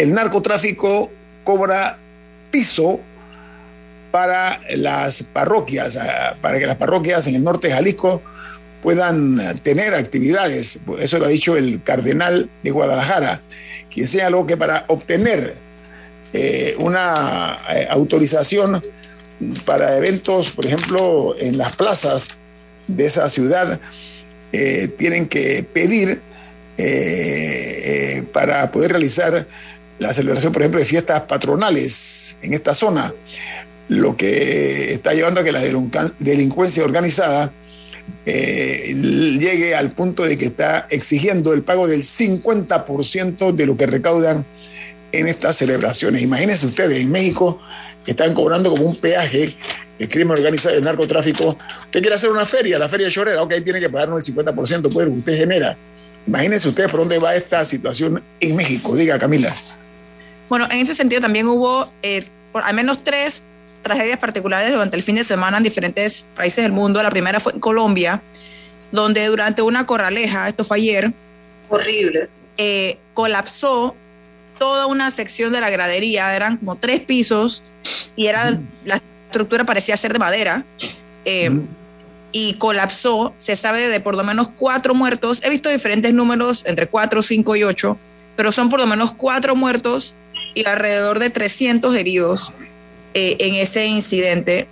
el 0.00 0.14
narcotráfico 0.14 1.10
cobra 1.44 1.98
piso 2.50 3.00
para 4.10 4.62
las 4.70 5.22
parroquias, 5.22 5.96
ah, 5.96 6.36
para 6.40 6.58
que 6.58 6.66
las 6.66 6.76
parroquias 6.76 7.26
en 7.26 7.34
el 7.34 7.44
norte 7.44 7.68
de 7.68 7.74
Jalisco 7.74 8.22
puedan 8.82 9.38
tener 9.62 9.94
actividades. 9.94 10.80
Eso 10.98 11.18
lo 11.18 11.26
ha 11.26 11.28
dicho 11.28 11.54
el 11.54 11.82
cardenal 11.82 12.48
de 12.62 12.70
Guadalajara, 12.70 13.42
quien 13.92 14.08
señaló 14.08 14.46
que 14.46 14.56
para 14.56 14.86
obtener 14.88 15.58
eh, 16.32 16.74
una 16.78 17.58
eh, 17.68 17.86
autorización 17.90 18.82
para 19.66 19.98
eventos, 19.98 20.50
por 20.50 20.64
ejemplo, 20.64 21.34
en 21.38 21.58
las 21.58 21.76
plazas 21.76 22.38
de 22.88 23.04
esa 23.04 23.28
ciudad, 23.28 23.78
eh, 24.52 24.88
tienen 24.96 25.28
que 25.28 25.62
pedir 25.62 26.22
para 28.32 28.72
poder 28.72 28.92
realizar 28.92 29.46
la 30.00 30.12
celebración, 30.12 30.52
por 30.52 30.62
ejemplo, 30.62 30.80
de 30.80 30.86
fiestas 30.86 31.20
patronales 31.22 32.36
en 32.42 32.54
esta 32.54 32.74
zona, 32.74 33.14
lo 33.88 34.16
que 34.16 34.92
está 34.92 35.12
llevando 35.12 35.40
a 35.40 35.44
que 35.44 35.52
la 35.52 35.62
delincuencia 36.18 36.82
organizada 36.82 37.52
eh, 38.24 38.94
llegue 39.38 39.74
al 39.74 39.92
punto 39.92 40.24
de 40.24 40.38
que 40.38 40.46
está 40.46 40.86
exigiendo 40.90 41.52
el 41.52 41.62
pago 41.62 41.86
del 41.86 42.02
50% 42.02 43.52
de 43.52 43.66
lo 43.66 43.76
que 43.76 43.86
recaudan 43.86 44.46
en 45.12 45.28
estas 45.28 45.56
celebraciones. 45.56 46.22
Imagínense 46.22 46.66
ustedes, 46.66 47.00
en 47.00 47.10
México 47.10 47.60
están 48.06 48.34
cobrando 48.34 48.70
como 48.70 48.84
un 48.84 48.96
peaje 48.96 49.56
el 49.98 50.08
crimen 50.08 50.38
organizado, 50.38 50.76
el 50.76 50.82
narcotráfico. 50.82 51.58
Usted 51.84 52.00
quiere 52.00 52.14
hacer 52.14 52.30
una 52.30 52.46
feria, 52.46 52.78
la 52.78 52.88
feria 52.88 53.06
de 53.06 53.12
Chorrera, 53.12 53.42
ok, 53.42 53.54
tiene 53.62 53.80
que 53.80 53.90
pagarnos 53.90 54.26
el 54.26 54.34
50%, 54.34 54.90
pues 54.90 55.08
usted 55.08 55.36
genera. 55.36 55.76
Imagínense 56.26 56.68
ustedes 56.68 56.90
por 56.90 57.00
dónde 57.00 57.18
va 57.18 57.34
esta 57.34 57.64
situación 57.66 58.22
en 58.40 58.56
México. 58.56 58.96
Diga, 58.96 59.18
Camila. 59.18 59.54
Bueno, 60.50 60.66
en 60.68 60.78
ese 60.78 60.96
sentido 60.96 61.22
también 61.22 61.46
hubo 61.46 61.90
eh, 62.02 62.26
al 62.52 62.74
menos 62.74 63.04
tres 63.04 63.44
tragedias 63.82 64.18
particulares 64.18 64.72
durante 64.72 64.96
el 64.96 65.02
fin 65.04 65.14
de 65.14 65.22
semana 65.22 65.58
en 65.58 65.62
diferentes 65.62 66.28
países 66.34 66.64
del 66.64 66.72
mundo. 66.72 67.00
La 67.02 67.10
primera 67.10 67.38
fue 67.38 67.52
en 67.52 67.60
Colombia, 67.60 68.20
donde 68.90 69.24
durante 69.26 69.62
una 69.62 69.86
corraleja, 69.86 70.48
esto 70.48 70.64
fue 70.64 70.78
ayer, 70.78 71.12
horrible, 71.68 72.28
eh, 72.56 72.98
colapsó 73.14 73.94
toda 74.58 74.86
una 74.86 75.12
sección 75.12 75.52
de 75.52 75.60
la 75.60 75.70
gradería, 75.70 76.34
eran 76.34 76.56
como 76.56 76.74
tres 76.74 76.98
pisos 76.98 77.62
y 78.16 78.26
era, 78.26 78.58
la 78.84 79.00
estructura 79.26 79.64
parecía 79.64 79.96
ser 79.96 80.12
de 80.12 80.18
madera. 80.18 80.64
Eh, 81.24 81.60
y 82.32 82.54
colapsó, 82.54 83.34
se 83.38 83.56
sabe 83.56 83.88
de 83.88 84.00
por 84.00 84.14
lo 84.14 84.24
menos 84.24 84.48
cuatro 84.56 84.94
muertos. 84.94 85.42
He 85.44 85.50
visto 85.50 85.68
diferentes 85.68 86.12
números, 86.12 86.62
entre 86.66 86.88
cuatro, 86.88 87.22
cinco 87.22 87.54
y 87.56 87.62
ocho, 87.62 87.98
pero 88.36 88.50
son 88.52 88.68
por 88.68 88.80
lo 88.80 88.86
menos 88.86 89.12
cuatro 89.12 89.56
muertos 89.56 90.14
y 90.54 90.66
alrededor 90.66 91.18
de 91.18 91.30
300 91.30 91.94
heridos 91.96 92.54
eh, 93.14 93.36
en 93.38 93.54
ese 93.54 93.86
incidente. 93.86 94.68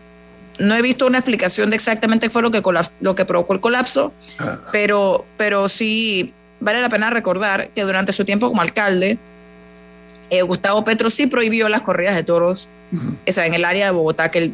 No 0.58 0.76
he 0.76 0.82
visto 0.82 1.06
una 1.06 1.18
explicación 1.18 1.70
de 1.70 1.76
exactamente 1.76 2.26
qué 2.26 2.30
fue 2.30 2.42
lo 2.42 2.50
que, 2.50 2.62
lo 3.00 3.14
que 3.14 3.24
provocó 3.24 3.52
el 3.52 3.60
colapso, 3.60 4.12
ah. 4.38 4.58
pero, 4.72 5.24
pero 5.36 5.68
sí 5.68 6.32
vale 6.60 6.82
la 6.82 6.88
pena 6.88 7.10
recordar 7.10 7.68
que 7.70 7.82
durante 7.82 8.12
su 8.12 8.24
tiempo 8.24 8.48
como 8.48 8.60
alcalde, 8.60 9.18
eh, 10.30 10.42
Gustavo 10.42 10.82
Petro 10.84 11.10
sí 11.10 11.26
prohibió 11.26 11.68
las 11.68 11.82
corridas 11.82 12.16
de 12.16 12.24
toros 12.24 12.68
esa, 13.26 13.46
en 13.46 13.54
el 13.54 13.64
área 13.64 13.86
de 13.86 13.90
Bogotá 13.92 14.30
que 14.30 14.50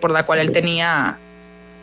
por 0.00 0.10
la 0.10 0.26
cual 0.26 0.40
él 0.40 0.52
tenía... 0.52 1.18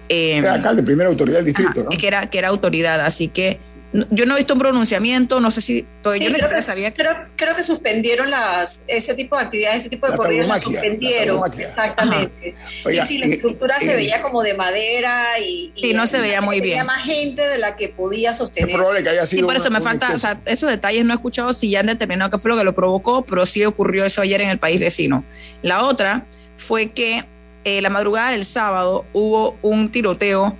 Eh, 0.10 0.38
era 0.38 0.53
alcalde, 0.53 0.84
primera 0.84 1.10
autoridad 1.10 1.38
del 1.38 1.46
distrito, 1.46 1.88
Que 1.89 2.08
era, 2.08 2.29
que 2.29 2.38
era 2.38 2.50
autoridad, 2.50 3.01
así 3.01 3.27
que 3.27 3.60
yo 4.09 4.25
no 4.25 4.33
he 4.33 4.38
visto 4.38 4.53
un 4.55 4.59
pronunciamiento, 4.59 5.39
no 5.39 5.51
sé 5.51 5.62
si. 5.62 5.81
yo 6.03 6.12
creo, 6.12 6.50
que, 6.50 6.62
sabía 6.62 6.93
creo, 6.93 7.55
que 7.55 7.62
suspendieron 7.62 8.31
las, 8.31 8.83
ese 8.88 9.13
tipo 9.13 9.38
de 9.38 9.43
actividades, 9.43 9.81
ese 9.81 9.89
tipo 9.89 10.09
de 10.09 10.17
corridas, 10.17 10.47
las 10.47 10.63
suspendieron. 10.63 11.39
exactamente. 11.59 12.55
y 12.91 12.97
si 13.05 13.19
la 13.19 13.27
estructura 13.27 13.79
se 13.79 13.95
veía 13.95 14.23
como 14.23 14.41
de 14.41 14.55
madera 14.55 15.39
y. 15.39 15.71
Sí, 15.75 15.93
no 15.93 16.07
se 16.07 16.19
veía 16.19 16.41
muy 16.41 16.59
bien. 16.59 16.79
Había 16.79 16.91
más 16.91 17.05
gente 17.05 17.47
de 17.47 17.59
la 17.59 17.75
que 17.75 17.89
podía 17.89 18.33
sostener. 18.33 18.71
Es 18.71 18.75
probable 18.75 19.03
que 19.03 19.09
haya 19.09 19.27
sido. 19.27 19.43
Y 19.43 19.45
por 19.45 19.55
eso 19.55 19.69
me 19.69 19.81
falta, 19.81 20.12
o 20.13 20.17
sea, 20.17 20.39
esos 20.45 20.69
detalles 20.69 21.05
no 21.05 21.13
he 21.13 21.15
escuchado 21.15 21.53
si 21.53 21.69
ya 21.69 21.81
han 21.81 21.85
determinado 21.85 22.31
qué 22.31 22.39
fue 22.39 22.50
lo 22.50 22.57
que 22.57 22.63
lo 22.63 22.73
provocó, 22.73 23.23
pero 23.23 23.45
sí 23.45 23.63
ocurrió 23.63 24.05
eso 24.05 24.21
ayer 24.21 24.41
en 24.41 24.50
el 24.50 24.57
país 24.57 24.79
vecino. 24.79 25.23
La 25.62 25.83
otra 25.83 26.25
fue 26.57 26.91
que 26.91 27.25
eh, 27.63 27.81
la 27.81 27.91
madrugada 27.91 28.31
del 28.31 28.45
sábado 28.45 29.05
hubo 29.13 29.55
un 29.62 29.91
tiroteo 29.91 30.57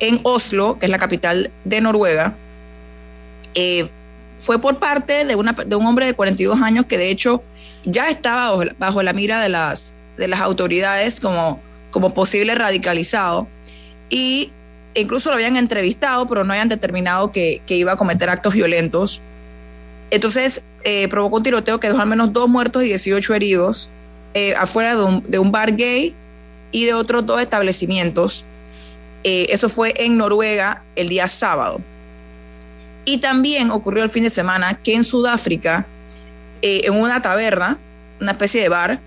en 0.00 0.20
Oslo, 0.24 0.78
que 0.78 0.84
es 0.84 0.90
la 0.90 0.98
capital 0.98 1.50
de 1.64 1.80
Noruega 1.80 2.36
eh, 3.54 3.88
fue 4.40 4.60
por 4.60 4.78
parte 4.78 5.24
de, 5.24 5.36
una, 5.36 5.52
de 5.52 5.76
un 5.76 5.86
hombre 5.86 6.06
de 6.06 6.14
42 6.14 6.60
años 6.60 6.86
que 6.86 6.98
de 6.98 7.10
hecho 7.10 7.42
ya 7.84 8.10
estaba 8.10 8.64
bajo, 8.78 9.02
la 9.02 9.12
mira 9.12 9.40
de 9.40 9.48
las, 9.48 9.94
de 10.16 10.28
las 10.28 10.40
autoridades 10.40 11.20
como, 11.20 11.60
como 11.90 12.12
posible 12.12 12.54
radicalizado 12.54 13.48
y 14.10 14.50
incluso 14.94 15.30
lo 15.30 15.36
habían 15.36 15.56
entrevistado, 15.56 16.26
pero 16.26 16.44
no 16.44 16.52
habían 16.52 16.68
determinado 16.68 17.32
que, 17.32 17.62
iba 17.66 17.92
a 17.92 17.96
cometer 17.96 18.28
actos 18.28 18.54
violentos. 18.54 19.22
Entonces 20.10 20.64
eh, 20.82 21.08
provocó 21.08 21.36
un 21.36 21.42
tiroteo 21.42 21.80
que 21.80 21.88
dejó 21.88 22.00
al 22.00 22.08
menos 22.08 22.32
dos 22.32 22.48
muertos 22.48 22.84
y 22.84 22.88
18 22.88 23.34
heridos 23.34 23.90
eh, 24.34 24.54
afuera 24.54 24.94
de 24.94 25.04
un, 25.04 25.22
de 25.22 25.38
un, 25.38 25.50
bar 25.50 25.74
gay 25.74 26.14
y 26.70 26.84
de 26.84 26.94
otros 26.94 27.24
dos 27.24 27.40
establecimientos. 27.40 28.44
eso 29.22 29.68
fue 29.70 29.94
en 29.96 30.18
Noruega 30.18 30.82
el 30.96 31.08
día 31.08 31.28
sábado. 31.28 31.80
Y 33.04 33.18
también 33.18 33.70
ocurrió 33.70 34.02
el 34.02 34.08
fin 34.08 34.24
de 34.24 34.30
semana 34.30 34.78
que 34.82 34.94
en 34.94 35.04
Sudáfrica, 35.04 35.86
eh, 36.62 36.82
en 36.84 36.94
una 36.94 37.20
taberna, 37.20 37.78
una 38.20 38.32
especie 38.32 38.62
de 38.62 38.68
bar, 38.68 39.00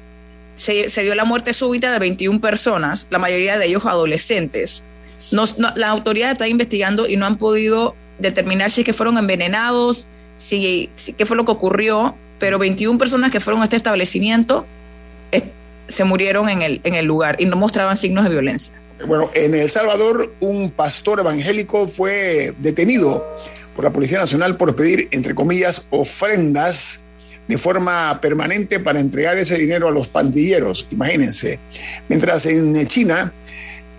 se, 0.57 1.01
dio 1.01 1.15
la 1.15 1.23
muerte 1.23 1.53
súbita 1.53 1.91
de 1.91 1.99
21 1.99 2.41
personas, 2.41 3.07
la 3.09 3.19
mayoría 3.19 3.57
de 3.57 3.67
ellos 3.67 3.85
adolescentes. 3.85 4.83
No, 5.31 5.45
la 5.75 5.89
autoridad 5.89 6.31
está 6.31 6.47
investigando 6.47 7.07
y 7.07 7.15
no 7.15 7.25
han 7.25 7.37
podido 7.37 7.95
determinar 8.19 8.71
si 8.71 8.83
que 8.83 8.93
fueron 8.93 9.17
envenenados, 9.17 10.07
si, 10.35 10.89
qué 11.17 11.25
fue 11.25 11.37
lo 11.37 11.45
que 11.45 11.51
ocurrió, 11.51 12.15
pero 12.39 12.59
21 12.59 12.97
personas 12.99 13.31
que 13.31 13.39
fueron 13.39 13.61
a 13.61 13.65
este 13.65 13.77
establecimiento 13.77 14.65
eh, 15.31 15.43
se 15.87 16.03
murieron 16.03 16.49
en 16.49 16.61
el, 16.61 16.81
en 16.83 16.95
el 16.95 17.05
lugar 17.05 17.37
y 17.39 17.45
no 17.45 17.55
mostraban 17.55 17.97
signos 17.97 18.23
de 18.23 18.29
violencia. 18.29 18.79
Bueno, 19.05 19.29
en 19.35 19.53
El 19.53 19.69
Salvador 19.69 20.33
un 20.39 20.71
pastor 20.71 21.19
evangélico 21.19 21.87
fue 21.87 22.53
detenido 22.59 23.23
por 23.77 23.85
la 23.85 23.93
Policía 23.93 24.17
Nacional 24.17 24.57
por 24.57 24.75
pedir, 24.75 25.07
entre 25.11 25.35
comillas, 25.35 25.85
ofrendas 25.91 27.05
de 27.47 27.59
forma 27.59 28.19
permanente 28.19 28.79
para 28.79 28.99
entregar 28.99 29.37
ese 29.37 29.55
dinero 29.55 29.87
a 29.87 29.91
los 29.91 30.07
pandilleros, 30.07 30.87
imagínense. 30.89 31.59
Mientras 32.09 32.47
en 32.47 32.87
China 32.87 33.31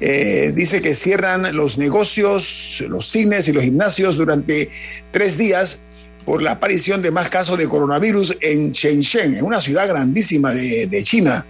eh, 0.00 0.52
dice 0.52 0.82
que 0.82 0.97
cierran 0.97 1.56
los 1.56 1.78
negocios, 1.78 2.85
los 2.88 3.08
cines 3.08 3.47
y 3.47 3.52
los 3.52 3.62
gimnasios 3.62 4.16
durante 4.16 4.68
tres 5.12 5.38
días 5.38 5.78
por 6.25 6.42
la 6.42 6.52
aparición 6.52 7.00
de 7.00 7.12
más 7.12 7.28
casos 7.28 7.56
de 7.56 7.68
coronavirus 7.68 8.37
en 8.40 8.73
Shenzhen, 8.73 9.37
en 9.37 9.44
una 9.44 9.61
ciudad 9.61 9.88
grandísima 9.88 10.52
de, 10.52 11.02
China. 11.04 11.47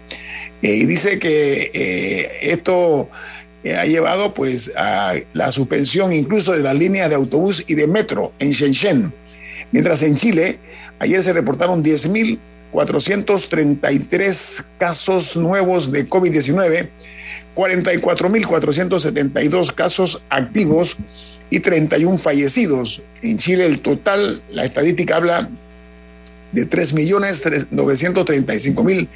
Eh, 0.61 0.75
y 0.75 0.85
dice 0.85 1.18
que 1.18 1.70
eh, 1.73 2.38
esto 2.42 3.08
ha 3.76 3.84
llevado 3.84 4.34
pues 4.34 4.72
a 4.76 5.14
la 5.34 5.52
suspensión 5.52 6.12
incluso 6.12 6.52
de 6.52 6.62
las 6.62 6.75
líneas 6.75 7.08
de 7.08 7.14
autobús 7.16 7.64
y 7.66 7.75
de 7.75 7.87
metro 7.87 8.32
en 8.38 8.50
Shenzhen. 8.50 9.14
Mientras 9.72 10.02
en 10.02 10.16
Chile, 10.16 10.58
ayer 10.98 11.22
se 11.22 11.32
reportaron 11.32 11.82
10.433 11.84 14.66
casos 14.78 15.37
nuevos 15.37 15.92
de 15.92 16.08
COVID-19, 16.08 16.88
44.472 17.54 19.75
casos 19.75 20.22
activos 20.30 20.96
y 21.50 21.60
31 21.60 22.16
fallecidos. 22.18 23.02
En 23.22 23.38
Chile 23.38 23.64
el 23.66 23.80
total, 23.80 24.42
la 24.50 24.64
estadística 24.64 25.16
habla 25.16 25.48
de 26.52 26.69
3.935.000 26.69 29.09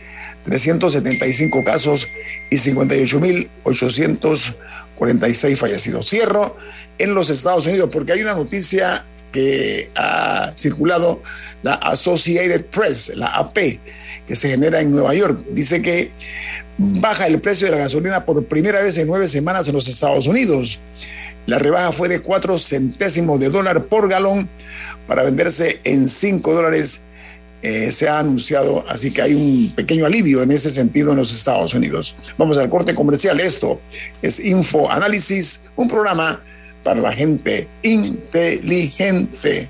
375 0.44 1.64
casos 1.64 2.06
y 2.50 2.56
58.846 2.56 5.56
fallecidos. 5.56 6.10
Cierro 6.10 6.56
en 6.98 7.14
los 7.14 7.30
Estados 7.30 7.66
Unidos 7.66 7.88
porque 7.92 8.12
hay 8.12 8.22
una 8.22 8.34
noticia 8.34 9.06
que 9.32 9.90
ha 9.94 10.52
circulado 10.56 11.22
la 11.62 11.74
Associated 11.74 12.64
Press, 12.66 13.12
la 13.16 13.28
AP, 13.28 13.78
que 14.26 14.36
se 14.36 14.50
genera 14.50 14.80
en 14.80 14.90
Nueva 14.90 15.14
York. 15.14 15.40
Dice 15.52 15.80
que 15.80 16.10
baja 16.76 17.26
el 17.26 17.40
precio 17.40 17.66
de 17.66 17.72
la 17.72 17.78
gasolina 17.78 18.26
por 18.26 18.44
primera 18.44 18.82
vez 18.82 18.98
en 18.98 19.06
nueve 19.06 19.26
semanas 19.28 19.68
en 19.68 19.74
los 19.74 19.88
Estados 19.88 20.26
Unidos. 20.26 20.80
La 21.46 21.58
rebaja 21.58 21.92
fue 21.92 22.08
de 22.08 22.20
cuatro 22.20 22.58
centésimos 22.58 23.40
de 23.40 23.48
dólar 23.48 23.86
por 23.86 24.08
galón 24.08 24.50
para 25.06 25.22
venderse 25.24 25.80
en 25.84 26.08
cinco 26.08 26.52
dólares 26.52 27.02
eh, 27.62 27.92
se 27.92 28.08
ha 28.08 28.18
anunciado, 28.18 28.84
así 28.88 29.12
que 29.12 29.22
hay 29.22 29.34
un 29.34 29.72
pequeño 29.76 30.04
alivio 30.04 30.42
en 30.42 30.50
ese 30.50 30.68
sentido 30.68 31.12
en 31.12 31.18
los 31.18 31.32
Estados 31.32 31.74
Unidos. 31.74 32.16
Vamos 32.36 32.58
al 32.58 32.68
corte 32.68 32.94
comercial. 32.94 33.38
Esto 33.38 33.80
es 34.20 34.44
Info 34.44 34.90
Análisis, 34.90 35.68
un 35.76 35.88
programa 35.88 36.42
para 36.82 37.00
la 37.00 37.12
gente 37.12 37.68
inteligente. 37.82 39.68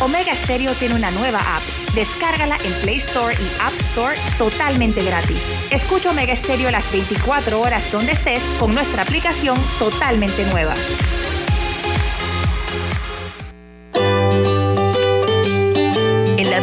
Omega 0.00 0.32
Stereo 0.32 0.72
tiene 0.74 0.94
una 0.94 1.10
nueva 1.10 1.40
app. 1.40 1.62
Descárgala 1.94 2.56
en 2.64 2.72
Play 2.82 2.98
Store 2.98 3.34
y 3.34 3.60
App 3.60 3.72
Store 3.90 4.16
totalmente 4.38 5.02
gratis. 5.04 5.36
Escucha 5.70 6.10
Omega 6.10 6.36
Stereo 6.36 6.70
las 6.70 6.90
24 6.92 7.60
horas 7.60 7.90
donde 7.90 8.12
estés 8.12 8.40
con 8.58 8.72
nuestra 8.74 9.02
aplicación 9.02 9.58
totalmente 9.78 10.46
nueva. 10.46 10.74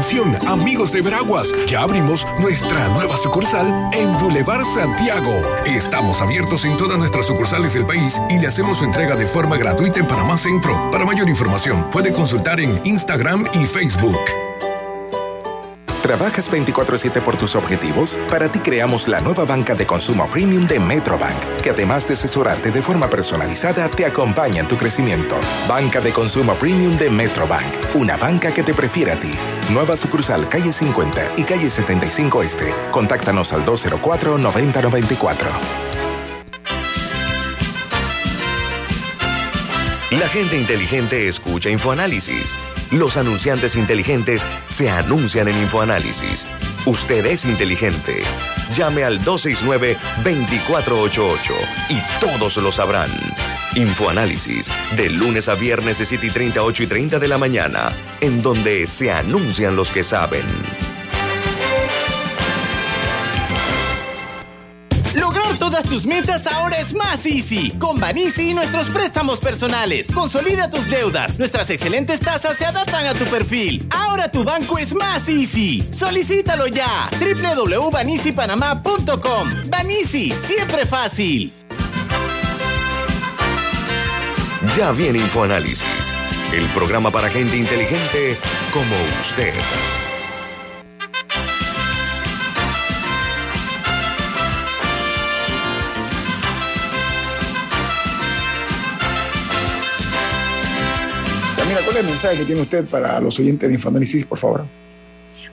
Atención, 0.00 0.34
amigos 0.48 0.92
de 0.92 1.02
Veraguas, 1.02 1.52
ya 1.66 1.82
abrimos 1.82 2.26
nuestra 2.38 2.88
nueva 2.88 3.18
sucursal 3.18 3.90
en 3.92 4.10
Boulevard 4.14 4.64
Santiago. 4.64 5.42
Estamos 5.66 6.22
abiertos 6.22 6.64
en 6.64 6.78
todas 6.78 6.96
nuestras 6.96 7.26
sucursales 7.26 7.74
del 7.74 7.84
país 7.84 8.18
y 8.30 8.38
le 8.38 8.46
hacemos 8.46 8.78
su 8.78 8.84
entrega 8.84 9.14
de 9.14 9.26
forma 9.26 9.58
gratuita 9.58 10.00
en 10.00 10.06
Panamá 10.06 10.38
Centro. 10.38 10.90
Para 10.90 11.04
mayor 11.04 11.28
información, 11.28 11.84
puede 11.90 12.12
consultar 12.12 12.60
en 12.60 12.80
Instagram 12.84 13.44
y 13.52 13.66
Facebook. 13.66 14.18
¿Trabajas 16.02 16.50
24/7 16.50 17.20
por 17.20 17.36
tus 17.36 17.54
objetivos? 17.54 18.18
Para 18.30 18.50
ti 18.50 18.60
creamos 18.60 19.06
la 19.06 19.20
nueva 19.20 19.44
banca 19.44 19.74
de 19.74 19.84
consumo 19.84 20.30
premium 20.30 20.66
de 20.66 20.80
Metrobank, 20.80 21.60
que 21.62 21.70
además 21.70 22.08
de 22.08 22.14
asesorarte 22.14 22.70
de 22.70 22.80
forma 22.80 23.10
personalizada, 23.10 23.90
te 23.90 24.06
acompaña 24.06 24.60
en 24.60 24.66
tu 24.66 24.78
crecimiento. 24.78 25.36
Banca 25.68 26.00
de 26.00 26.10
consumo 26.10 26.54
premium 26.54 26.96
de 26.96 27.10
Metrobank, 27.10 27.96
una 27.96 28.16
banca 28.16 28.50
que 28.54 28.62
te 28.62 28.72
prefiere 28.72 29.12
a 29.12 29.20
ti. 29.20 29.38
Nueva 29.72 29.96
sucursal 29.96 30.46
calle 30.48 30.72
50 30.72 31.34
y 31.36 31.44
calle 31.44 31.70
75 31.70 32.42
Este. 32.42 32.74
Contáctanos 32.90 33.52
al 33.52 33.64
204-9094. 33.64 35.46
La 40.18 40.26
gente 40.28 40.58
inteligente 40.58 41.28
escucha 41.28 41.70
InfoAnálisis. 41.70 42.58
Los 42.90 43.16
anunciantes 43.16 43.76
inteligentes 43.76 44.44
se 44.66 44.90
anuncian 44.90 45.46
en 45.46 45.56
InfoAnálisis. 45.56 46.48
Usted 46.84 47.24
es 47.26 47.44
inteligente. 47.44 48.24
Llame 48.74 49.04
al 49.04 49.20
269-2488 49.20 51.54
y 51.90 52.02
todos 52.18 52.56
lo 52.56 52.72
sabrán. 52.72 53.08
Infoanálisis, 53.76 54.68
de 54.96 55.10
lunes 55.10 55.48
a 55.48 55.54
viernes 55.54 55.98
de 55.98 56.04
7 56.04 56.26
y 56.26 56.30
30, 56.30 56.62
8 56.62 56.82
y 56.82 56.86
30 56.86 57.18
de 57.18 57.28
la 57.28 57.38
mañana, 57.38 57.96
en 58.20 58.42
donde 58.42 58.86
se 58.86 59.10
anuncian 59.10 59.76
los 59.76 59.90
que 59.90 60.02
saben. 60.02 60.44
Todas 65.70 65.84
tus 65.84 66.04
metas 66.04 66.48
ahora 66.48 66.80
es 66.80 66.92
más 66.94 67.24
easy. 67.26 67.70
Con 67.78 68.00
Banisi 68.00 68.50
y 68.50 68.54
nuestros 68.54 68.90
préstamos 68.90 69.38
personales. 69.38 70.08
Consolida 70.12 70.68
tus 70.68 70.90
deudas. 70.90 71.38
Nuestras 71.38 71.70
excelentes 71.70 72.18
tasas 72.18 72.56
se 72.56 72.66
adaptan 72.66 73.06
a 73.06 73.14
tu 73.14 73.24
perfil. 73.26 73.86
Ahora 73.90 74.32
tu 74.32 74.42
banco 74.42 74.78
es 74.78 74.92
más 74.94 75.28
easy. 75.28 75.88
Solicítalo 75.92 76.66
ya. 76.66 76.88
www.banisipanamá.com. 77.20 79.50
Banisi, 79.68 80.32
siempre 80.32 80.84
fácil. 80.86 81.59
Ya 84.76 84.92
viene 84.92 85.18
InfoAnálisis, 85.18 86.12
el 86.54 86.64
programa 86.68 87.10
para 87.10 87.28
gente 87.28 87.56
inteligente 87.56 88.36
como 88.72 88.94
usted. 89.20 89.52
¿cuál 101.84 101.96
es 101.96 101.96
el 101.96 102.06
mensaje 102.06 102.38
que 102.38 102.44
tiene 102.44 102.60
usted 102.60 102.86
para 102.86 103.20
los 103.20 103.38
oyentes 103.38 103.68
de 103.68 103.74
Infoanálisis, 103.74 104.24
por 104.24 104.38
favor? 104.38 104.66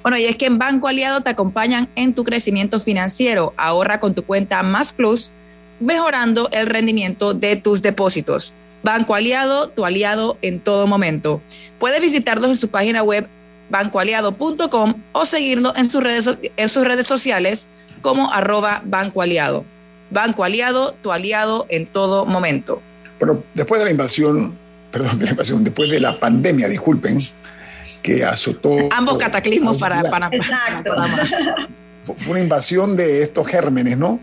Bueno, 0.01 0.17
y 0.17 0.25
es 0.25 0.35
que 0.35 0.45
en 0.45 0.57
Banco 0.57 0.87
Aliado 0.87 1.21
te 1.21 1.29
acompañan 1.29 1.89
en 1.95 2.13
tu 2.13 2.23
crecimiento 2.23 2.79
financiero. 2.79 3.53
Ahorra 3.57 3.99
con 3.99 4.13
tu 4.13 4.23
cuenta 4.23 4.61
Más 4.63 4.93
Plus, 4.93 5.31
mejorando 5.79 6.49
el 6.51 6.67
rendimiento 6.67 7.33
de 7.33 7.55
tus 7.55 7.81
depósitos. 7.81 8.53
Banco 8.83 9.15
Aliado, 9.15 9.69
tu 9.69 9.85
aliado 9.85 10.37
en 10.41 10.59
todo 10.59 10.87
momento. 10.87 11.41
Puedes 11.79 12.01
visitarnos 12.01 12.51
en 12.51 12.57
su 12.57 12.69
página 12.69 13.03
web 13.03 13.27
bancoaliado.com 13.69 15.01
o 15.11 15.25
seguirnos 15.25 15.75
en 15.75 15.89
sus 15.89 16.03
redes, 16.03 16.29
en 16.55 16.69
sus 16.69 16.85
redes 16.85 17.07
sociales 17.07 17.67
como 18.01 18.31
arroba 18.31 18.81
Banco 18.85 19.21
Aliado. 19.21 19.65
Banco 20.09 20.43
Aliado, 20.43 20.93
tu 21.01 21.11
aliado 21.11 21.65
en 21.69 21.85
todo 21.85 22.25
momento. 22.25 22.81
Bueno, 23.19 23.43
después 23.53 23.79
de 23.79 23.85
la 23.85 23.91
invasión 23.91 24.55
perdón, 24.91 25.63
después 25.63 25.89
de 25.89 25.99
la 25.99 26.19
pandemia, 26.19 26.67
disculpen, 26.67 27.19
que 28.01 28.23
azotó. 28.23 28.89
Ambos 28.91 29.17
cataclismos 29.17 29.77
para, 29.77 30.01
para, 30.03 30.29
Exacto. 30.31 30.93
Fue 32.03 32.31
una 32.31 32.39
invasión 32.39 32.95
de 32.95 33.21
estos 33.21 33.47
gérmenes, 33.47 33.97
¿no? 33.97 34.19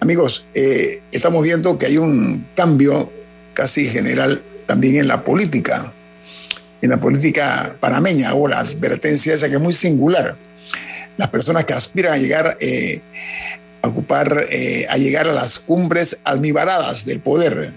Amigos, 0.00 0.46
eh, 0.54 1.02
estamos 1.10 1.42
viendo 1.42 1.78
que 1.78 1.86
hay 1.86 1.98
un 1.98 2.46
cambio 2.54 3.10
casi 3.58 3.88
general 3.88 4.40
también 4.66 4.94
en 4.94 5.08
la 5.08 5.24
política, 5.24 5.92
en 6.80 6.90
la 6.90 7.00
política 7.00 7.74
panameña, 7.80 8.32
o 8.34 8.46
la 8.46 8.60
advertencia 8.60 9.34
esa 9.34 9.48
que 9.48 9.56
es 9.56 9.60
muy 9.60 9.74
singular. 9.74 10.36
Las 11.16 11.30
personas 11.30 11.64
que 11.64 11.72
aspiran 11.72 12.12
a 12.12 12.18
llegar 12.18 12.56
eh, 12.60 13.00
a 13.82 13.88
ocupar, 13.88 14.46
eh, 14.48 14.86
a 14.88 14.96
llegar 14.96 15.26
a 15.26 15.32
las 15.32 15.58
cumbres 15.58 16.18
almibaradas 16.22 17.04
del 17.04 17.18
poder, 17.18 17.72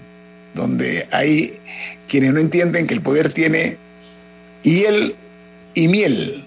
donde 0.54 1.08
hay 1.10 1.58
quienes 2.06 2.32
no 2.32 2.38
entienden 2.38 2.86
que 2.86 2.94
el 2.94 3.02
poder 3.02 3.32
tiene 3.32 3.76
hiel 4.62 5.16
y 5.74 5.88
miel. 5.88 6.44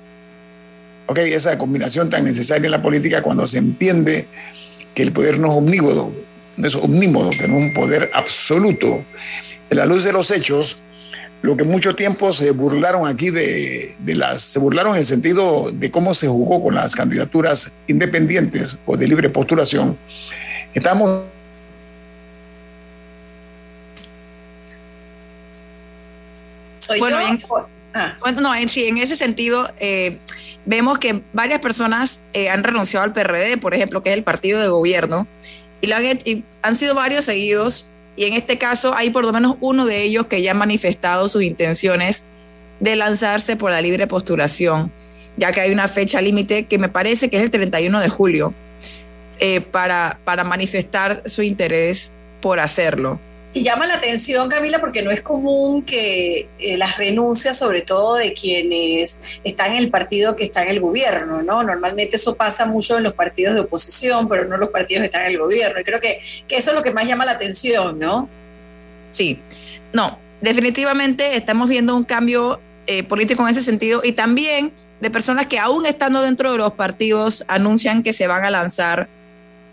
Ok, 1.08 1.18
esa 1.18 1.58
combinación 1.58 2.10
tan 2.10 2.24
necesaria 2.24 2.68
en 2.68 2.72
la 2.72 2.82
política 2.82 3.22
cuando 3.22 3.50
se 3.50 3.58
entiende 3.58 4.28
que 4.94 5.04
el 5.04 5.12
poder 5.12 5.40
no 5.40 5.50
es 5.50 5.58
omnívodo, 5.58 6.16
no 6.58 6.68
es 6.68 6.76
omnímodo, 6.76 7.30
que 7.32 7.48
no 7.48 7.58
es 7.58 7.64
un 7.64 7.74
poder 7.74 8.12
absoluto. 8.14 9.04
En 9.70 9.78
la 9.78 9.86
luz 9.86 10.04
de 10.04 10.14
los 10.14 10.32
hechos, 10.32 10.80
lo 11.42 11.56
que 11.56 11.64
mucho 11.64 11.96
tiempo 11.96 12.34
se 12.34 12.52
burlaron 12.52 13.08
aquí 13.08 13.30
de, 13.30 13.92
de, 14.00 14.16
las, 14.16 14.42
se 14.42 14.60
burlaron 14.60 14.94
en 14.94 15.00
el 15.00 15.06
sentido 15.06 15.72
de 15.72 15.92
cómo 15.92 16.16
se 16.16 16.28
jugó 16.28 16.64
con 16.64 16.76
las 16.76 16.96
candidaturas 16.96 17.74
independientes 17.88 18.78
o 18.86 18.98
de 18.98 19.08
libre 19.08 19.30
postulación, 19.30 19.98
estamos 20.74 21.24
bueno, 27.00 27.20
En, 27.20 27.44
ah. 27.94 28.16
no, 28.40 28.54
en, 28.56 28.70
sí, 28.70 28.86
en 28.86 28.98
ese 28.98 29.16
sentido, 29.16 29.72
eh, 29.80 30.20
vemos 30.66 31.00
que 31.00 31.22
varias 31.34 31.60
personas 31.60 32.22
eh, 32.34 32.50
han 32.50 32.64
renunciado 32.64 33.04
al 33.04 33.14
PRD, 33.14 33.58
por 33.58 33.74
ejemplo, 33.74 34.04
que 34.04 34.10
es 34.10 34.18
el 34.18 34.24
partido 34.24 34.62
de 34.62 34.68
gobierno, 34.68 35.28
y, 35.82 35.92
han, 35.92 36.20
y 36.26 36.44
han 36.62 36.76
sido 36.76 36.96
varios 36.96 37.26
seguidos, 37.26 37.90
y 38.16 38.26
en 38.26 38.34
este 38.34 38.58
caso 38.58 38.96
hay 38.96 39.10
por 39.10 39.26
lo 39.26 39.34
menos 39.34 39.58
uno 39.60 39.86
de 39.86 40.04
ellos 40.04 40.28
que 40.28 40.42
ya 40.42 40.52
ha 40.52 40.56
manifestado 40.56 41.28
sus 41.28 41.44
intenciones 41.44 42.28
de 42.80 42.96
lanzarse 42.96 43.56
por 43.56 43.72
la 43.72 43.82
libre 43.82 44.08
postulación, 44.08 44.92
ya 45.38 45.52
que 45.52 45.62
hay 45.62 45.72
una 45.72 45.88
fecha 45.88 46.22
límite 46.22 46.66
que 46.66 46.78
me 46.78 46.90
parece 46.90 47.30
que 47.30 47.38
es 47.38 47.44
el 47.44 47.52
31 47.52 48.00
de 48.00 48.10
julio, 48.10 48.54
eh, 49.40 49.62
para, 49.62 50.20
para 50.24 50.44
manifestar 50.44 51.24
su 51.26 51.42
interés 51.42 52.14
por 52.42 52.60
hacerlo. 52.60 53.20
Y 53.56 53.64
llama 53.64 53.88
la 53.88 53.94
atención, 53.94 54.50
Camila, 54.50 54.82
porque 54.82 55.02
no 55.02 55.12
es 55.12 55.22
común 55.22 55.82
que 55.82 56.50
eh, 56.60 56.76
las 56.76 56.98
renuncias, 56.98 57.58
sobre 57.58 57.84
todo 57.84 58.16
de 58.16 58.34
quienes 58.34 59.22
están 59.46 59.72
en 59.72 59.78
el 59.78 59.90
partido 59.90 60.36
que 60.36 60.44
está 60.44 60.64
en 60.64 60.72
el 60.72 60.82
gobierno, 60.82 61.42
¿no? 61.42 61.64
Normalmente 61.64 62.18
eso 62.18 62.36
pasa 62.36 62.66
mucho 62.66 62.98
en 62.98 63.04
los 63.04 63.14
partidos 63.14 63.54
de 63.54 63.62
oposición, 63.62 64.28
pero 64.28 64.44
no 64.44 64.58
los 64.58 64.72
partidos 64.72 65.04
que 65.04 65.06
están 65.06 65.22
en 65.22 65.32
el 65.32 65.38
gobierno. 65.38 65.80
Y 65.80 65.86
creo 65.86 66.02
que, 66.02 66.20
eso 66.50 66.72
es 66.72 66.76
lo 66.76 66.84
que 66.84 66.92
más 66.92 67.08
llama 67.08 67.24
la 67.24 67.32
atención, 67.32 67.98
¿no? 67.98 68.28
Sí, 69.10 69.40
no, 69.94 70.20
definitivamente 70.42 71.38
estamos 71.38 71.70
viendo 71.70 71.96
un 71.96 72.04
cambio 72.04 72.60
eh, 72.88 73.04
político 73.04 73.42
en 73.44 73.52
ese 73.52 73.62
sentido 73.62 74.02
y 74.04 74.12
también 74.12 74.74
de 75.00 75.10
personas 75.10 75.48
que 75.48 75.60
aún 75.60 75.86
estando 75.86 76.22
dentro 76.22 76.52
de 76.52 76.58
los 76.58 76.74
partidos 76.74 77.46
anuncian 77.48 78.04
que 78.04 78.12
se 78.12 78.28
van 78.28 78.44
a 78.44 78.52
lanzar 78.52 79.08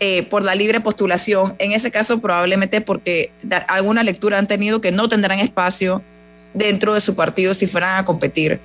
eh, 0.05 0.23
por 0.23 0.43
la 0.43 0.53
libre 0.53 0.81
postulación. 0.81 1.55
En 1.59 1.71
ese 1.71 1.89
caso, 1.89 2.19
probablemente 2.19 2.81
porque 2.81 3.31
alguna 3.69 4.03
lectura 4.03 4.37
han 4.37 4.47
tenido 4.47 4.81
que 4.81 4.91
no 4.91 5.07
tendrán 5.07 5.39
espacio 5.39 6.01
dentro 6.53 6.93
de 6.93 6.99
su 6.99 7.15
partido 7.15 7.53
si 7.53 7.67
fueran 7.67 7.95
a 7.95 8.03
competir 8.03 8.59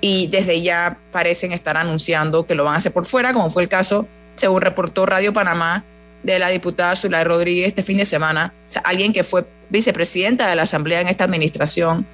y 0.00 0.28
desde 0.28 0.62
ya 0.62 0.96
parecen 1.10 1.50
estar 1.50 1.76
anunciando 1.76 2.46
que 2.46 2.54
lo 2.54 2.62
van 2.62 2.74
a 2.74 2.76
hacer 2.76 2.92
por 2.92 3.04
fuera, 3.04 3.32
como 3.32 3.50
fue 3.50 3.64
el 3.64 3.68
caso, 3.68 4.06
según 4.36 4.62
reportó 4.62 5.06
Radio 5.06 5.32
Panamá, 5.32 5.82
de 6.22 6.38
la 6.38 6.50
diputada 6.50 6.94
Zulay 6.94 7.24
Rodríguez 7.24 7.66
este 7.66 7.82
fin 7.82 7.96
de 7.96 8.04
semana, 8.04 8.52
alguien 8.84 9.12
que 9.12 9.24
fue 9.24 9.44
vicepresidenta 9.70 10.46
de 10.46 10.54
la 10.54 10.62
Asamblea 10.62 11.00
en 11.00 11.08
esta 11.08 11.24
administración 11.24 12.06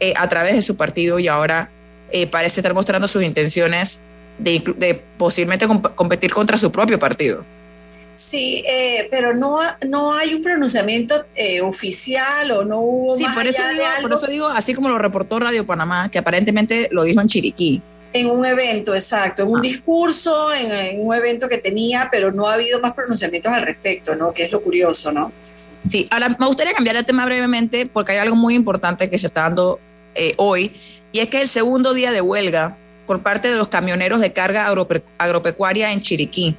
eh, 0.00 0.14
a 0.16 0.30
través 0.30 0.54
de 0.54 0.62
su 0.62 0.78
partido 0.78 1.18
y 1.18 1.28
ahora 1.28 1.68
eh, 2.10 2.26
parece 2.26 2.60
estar 2.60 2.72
mostrando 2.72 3.06
sus 3.06 3.22
intenciones 3.22 4.00
de, 4.38 5.02
posiblemente 5.18 5.68
competir 5.94 6.32
contra 6.32 6.56
su 6.56 6.72
propio 6.72 6.98
partido. 6.98 7.44
Sí, 8.14 8.62
eh, 8.66 9.08
pero 9.10 9.34
no, 9.34 9.58
no 9.88 10.14
hay 10.14 10.34
un 10.34 10.42
pronunciamiento 10.42 11.24
eh, 11.34 11.60
oficial 11.60 12.50
o 12.52 12.64
no 12.64 12.80
hubo. 12.80 13.16
Sí, 13.16 13.24
por, 13.34 13.46
eso 13.46 13.62
digo, 13.68 13.84
por 14.02 14.12
eso 14.12 14.26
digo, 14.28 14.46
así 14.46 14.72
como 14.72 14.88
lo 14.88 14.98
reportó 14.98 15.40
Radio 15.40 15.66
Panamá, 15.66 16.10
que 16.10 16.18
aparentemente 16.18 16.88
lo 16.92 17.02
dijo 17.02 17.20
en 17.20 17.28
Chiriquí. 17.28 17.82
En 18.12 18.28
un 18.28 18.46
evento, 18.46 18.94
exacto, 18.94 19.42
en 19.42 19.48
un 19.48 19.58
ah. 19.58 19.62
discurso, 19.62 20.52
en, 20.52 21.00
un 21.00 21.12
evento 21.14 21.48
que 21.48 21.58
tenía, 21.58 22.08
pero 22.12 22.30
no 22.30 22.48
ha 22.48 22.54
habido 22.54 22.80
más 22.80 22.94
pronunciamientos 22.94 23.52
al 23.52 23.62
respecto, 23.62 24.14
¿no? 24.14 24.32
Que 24.32 24.44
es 24.44 24.52
lo 24.52 24.62
curioso, 24.62 25.10
¿no? 25.10 25.32
Sí, 25.88 26.06
ahora 26.10 26.28
me 26.38 26.46
gustaría 26.46 26.72
cambiar 26.72 26.96
el 26.96 27.04
tema 27.04 27.24
brevemente 27.24 27.86
porque 27.86 28.12
hay 28.12 28.18
algo 28.18 28.36
muy 28.36 28.54
importante 28.54 29.10
que 29.10 29.18
se 29.18 29.26
está 29.26 29.42
dando 29.42 29.80
eh, 30.14 30.34
hoy 30.36 30.72
y 31.12 31.18
es 31.18 31.28
que 31.28 31.42
el 31.42 31.48
segundo 31.48 31.92
día 31.92 32.12
de 32.12 32.20
huelga 32.20 32.76
por 33.06 33.20
parte 33.20 33.48
de 33.50 33.56
los 33.56 33.68
camioneros 33.68 34.20
de 34.20 34.32
carga 34.32 34.72
agropecuaria 35.18 35.92
en 35.92 36.00
Chiriquí 36.00 36.56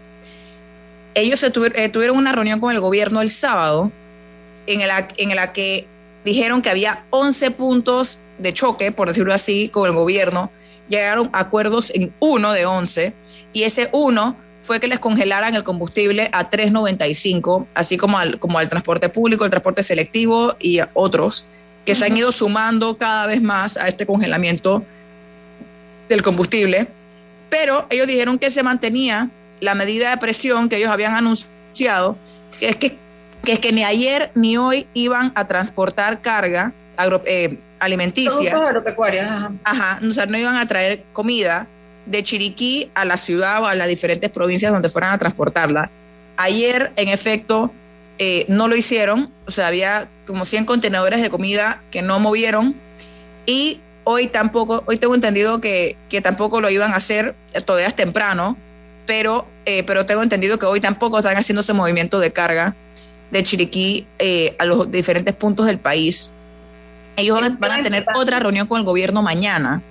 ellos 1.15 1.39
se 1.39 1.47
eh, 1.47 1.89
tuvieron 1.89 2.17
una 2.17 2.31
reunión 2.31 2.59
con 2.59 2.71
el 2.71 2.79
gobierno 2.79 3.21
el 3.21 3.29
sábado 3.29 3.91
en 4.67 4.85
la, 4.87 5.07
en 5.17 5.35
la 5.35 5.53
que 5.53 5.87
dijeron 6.23 6.61
que 6.61 6.69
había 6.69 7.05
11 7.09 7.51
puntos 7.51 8.19
de 8.37 8.53
choque, 8.53 8.91
por 8.91 9.07
decirlo 9.07 9.33
así, 9.33 9.69
con 9.69 9.87
el 9.87 9.95
gobierno. 9.95 10.51
Llegaron 10.87 11.29
a 11.33 11.39
acuerdos 11.39 11.91
en 11.95 12.13
uno 12.19 12.51
de 12.51 12.65
11 12.65 13.13
y 13.53 13.63
ese 13.63 13.89
uno 13.91 14.35
fue 14.59 14.79
que 14.79 14.87
les 14.87 14.99
congelaran 14.99 15.55
el 15.55 15.63
combustible 15.63 16.29
a 16.31 16.49
3.95, 16.49 17.67
así 17.73 17.97
como 17.97 18.17
al, 18.17 18.39
como 18.39 18.57
al 18.57 18.69
transporte 18.69 19.09
público, 19.09 19.45
el 19.45 19.51
transporte 19.51 19.83
selectivo 19.83 20.55
y 20.59 20.79
otros 20.93 21.45
que 21.85 21.93
se 21.93 22.05
han 22.05 22.17
ido 22.17 22.31
sumando 22.31 22.97
cada 22.97 23.27
vez 23.27 23.41
más 23.41 23.77
a 23.77 23.87
este 23.87 24.07
congelamiento 24.07 24.83
del 26.09 26.23
combustible. 26.23 26.87
Pero 27.49 27.85
ellos 27.91 28.07
dijeron 28.07 28.39
que 28.39 28.49
se 28.49 28.63
mantenía 28.63 29.29
la 29.65 29.75
medida 29.75 30.11
de 30.11 30.17
presión 30.17 30.69
que 30.69 30.77
ellos 30.77 30.89
habían 30.89 31.15
anunciado, 31.15 32.17
que 32.59 32.69
es 32.69 32.75
que, 32.75 32.97
es 33.45 33.59
que 33.59 33.71
ni 33.71 33.83
ayer 33.83 34.31
ni 34.35 34.57
hoy 34.57 34.87
iban 34.93 35.31
a 35.35 35.47
transportar 35.47 36.21
carga 36.21 36.73
eh, 37.25 37.59
alimenticia. 37.79 38.55
Ajá. 39.25 39.51
Ajá, 39.63 39.99
o 40.07 40.13
sea, 40.13 40.25
no 40.27 40.37
iban 40.37 40.55
a 40.55 40.67
traer 40.67 41.03
comida 41.11 41.67
de 42.05 42.23
Chiriquí 42.23 42.91
a 42.93 43.03
la 43.03 43.17
ciudad 43.17 43.61
o 43.63 43.65
a 43.65 43.75
las 43.75 43.87
diferentes 43.87 44.29
provincias 44.29 44.71
donde 44.71 44.89
fueran 44.89 45.13
a 45.13 45.17
transportarla. 45.17 45.89
Ayer, 46.37 46.91
en 46.95 47.09
efecto, 47.09 47.71
eh, 48.17 48.45
no 48.47 48.67
lo 48.67 48.75
hicieron, 48.75 49.31
o 49.47 49.51
sea, 49.51 49.67
había 49.67 50.07
como 50.27 50.45
100 50.45 50.65
contenedores 50.65 51.21
de 51.21 51.29
comida 51.29 51.81
que 51.91 52.01
no 52.01 52.19
movieron 52.19 52.75
y 53.45 53.81
hoy 54.03 54.27
tampoco, 54.27 54.83
hoy 54.85 54.97
tengo 54.97 55.15
entendido 55.15 55.59
que, 55.59 55.97
que 56.09 56.21
tampoco 56.21 56.61
lo 56.61 56.69
iban 56.69 56.93
a 56.93 56.97
hacer, 56.97 57.35
todavía 57.65 57.87
es 57.87 57.95
temprano, 57.95 58.57
pero, 59.05 59.47
eh, 59.65 59.83
pero 59.83 60.05
tengo 60.05 60.23
entendido 60.23 60.59
que 60.59 60.65
hoy 60.65 60.79
tampoco 60.79 61.17
están 61.19 61.37
haciendo 61.37 61.61
ese 61.61 61.73
movimiento 61.73 62.19
de 62.19 62.31
carga 62.31 62.75
de 63.31 63.43
Chiriquí 63.43 64.05
eh, 64.19 64.55
a 64.59 64.65
los 64.65 64.91
diferentes 64.91 65.33
puntos 65.33 65.65
del 65.65 65.79
país. 65.79 66.31
Ellos 67.17 67.39
van 67.59 67.71
a, 67.71 67.83
tener 67.83 68.05
otra 68.15 68.39
reunión 68.39 68.67
con 68.67 68.79
el 68.79 68.85
gobierno 68.85 69.21
mañana, 69.21 69.81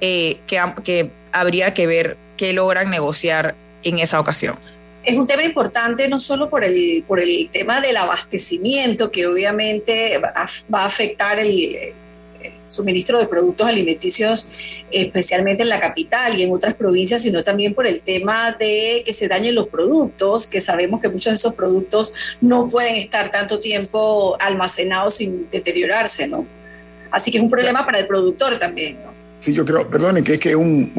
eh, 0.00 0.38
que, 0.46 0.60
que 0.84 1.10
habría 1.32 1.74
que 1.74 1.86
ver 1.86 2.16
qué 2.36 2.52
logran 2.52 2.90
negociar 2.90 3.54
en 3.82 3.98
esa 3.98 4.20
ocasión 4.20 4.56
es 5.04 5.16
un 5.16 5.26
tema 5.26 5.42
importante 5.42 6.06
no 6.06 6.18
solo 6.18 6.50
por 6.50 6.64
el, 6.64 7.02
por 7.06 7.18
el 7.18 7.48
tema 7.50 7.80
del 7.80 7.96
abastecimiento, 7.96 9.10
que 9.10 9.26
obviamente 9.26 10.18
va 10.18 10.82
a 10.82 10.84
afectar 10.84 11.38
el, 11.38 11.94
suministro 12.64 13.18
de 13.18 13.26
productos 13.26 13.66
alimenticios, 13.66 14.48
especialmente 14.90 15.62
en 15.62 15.68
la 15.68 15.80
capital 15.80 16.38
y 16.38 16.42
en 16.42 16.52
otras 16.52 16.74
provincias, 16.74 17.22
sino 17.22 17.42
también 17.42 17.74
por 17.74 17.86
el 17.86 18.02
tema 18.02 18.56
de 18.58 19.02
que 19.04 19.12
se 19.12 19.28
dañen 19.28 19.54
los 19.54 19.68
productos, 19.68 20.46
que 20.46 20.60
sabemos 20.60 21.00
que 21.00 21.08
muchos 21.08 21.32
de 21.32 21.36
esos 21.36 21.54
productos 21.54 22.14
no 22.40 22.68
pueden 22.68 22.96
estar 22.96 23.30
tanto 23.30 23.58
tiempo 23.58 24.36
almacenados 24.40 25.14
sin 25.14 25.48
deteriorarse, 25.50 26.26
¿no? 26.26 26.46
Así 27.10 27.30
que 27.30 27.38
es 27.38 27.42
un 27.42 27.50
problema 27.50 27.86
para 27.86 27.98
el 27.98 28.06
productor 28.06 28.58
también, 28.58 28.98
¿no? 29.02 29.12
Sí, 29.40 29.54
yo 29.54 29.64
creo, 29.64 29.88
perdone, 29.88 30.22
que 30.24 30.34
es 30.34 30.38
que 30.38 30.56
un, 30.56 30.92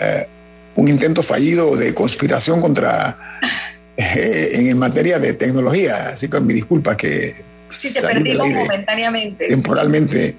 eh, 0.00 0.26
un 0.74 0.88
intento 0.88 1.22
fallido 1.22 1.74
de 1.76 1.94
conspiración 1.94 2.60
contra 2.60 3.40
eh, 3.96 4.50
en 4.54 4.78
materia 4.78 5.18
de 5.18 5.32
tecnología, 5.32 6.10
así 6.10 6.28
que 6.28 6.40
mi 6.40 6.52
disculpa 6.52 6.96
que 6.96 7.51
Sí, 7.72 7.92
te 7.92 8.02
perdimos 8.02 8.48
momentáneamente. 8.48 9.48
Temporalmente. 9.48 10.36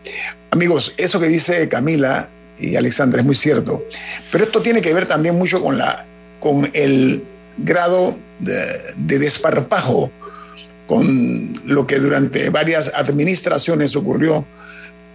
Amigos, 0.51 0.93
eso 0.97 1.19
que 1.19 1.27
dice 1.27 1.67
Camila 1.67 2.29
y 2.59 2.75
Alexandra 2.75 3.21
es 3.21 3.25
muy 3.25 3.35
cierto. 3.35 3.83
Pero 4.31 4.43
esto 4.43 4.61
tiene 4.61 4.81
que 4.81 4.93
ver 4.93 5.05
también 5.05 5.35
mucho 5.35 5.61
con, 5.61 5.77
la, 5.77 6.05
con 6.39 6.69
el 6.73 7.23
grado 7.57 8.17
de, 8.39 9.17
desparpajo, 9.17 10.11
con 10.87 11.53
lo 11.65 11.87
que 11.87 11.99
durante 11.99 12.49
varias 12.49 12.91
administraciones 12.93 13.95
ocurrió 13.95 14.45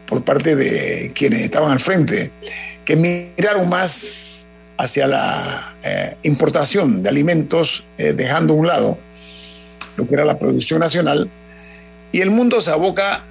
por 0.07 0.25
parte 0.25 0.57
de 0.57 1.13
quienes 1.15 1.43
estaban 1.43 1.71
al 1.71 1.81
frente, 1.81 2.33
que 2.85 2.97
miraron 2.97 3.69
más 3.69 4.11
hacia 4.79 5.07
la 5.07 5.77
eh, 5.83 6.17
importación 6.23 7.03
de 7.03 7.09
alimentos, 7.09 7.85
eh, 7.99 8.15
dejando 8.15 8.55
a 8.55 8.57
un 8.57 8.67
lado 8.67 8.99
lo 9.97 10.07
que 10.09 10.15
era 10.15 10.25
la 10.25 10.39
producción 10.39 10.81
nacional, 10.81 11.31
y 12.13 12.21
el 12.21 12.31
mundo 12.31 12.61
se 12.61 12.71
aboca, 12.71 13.25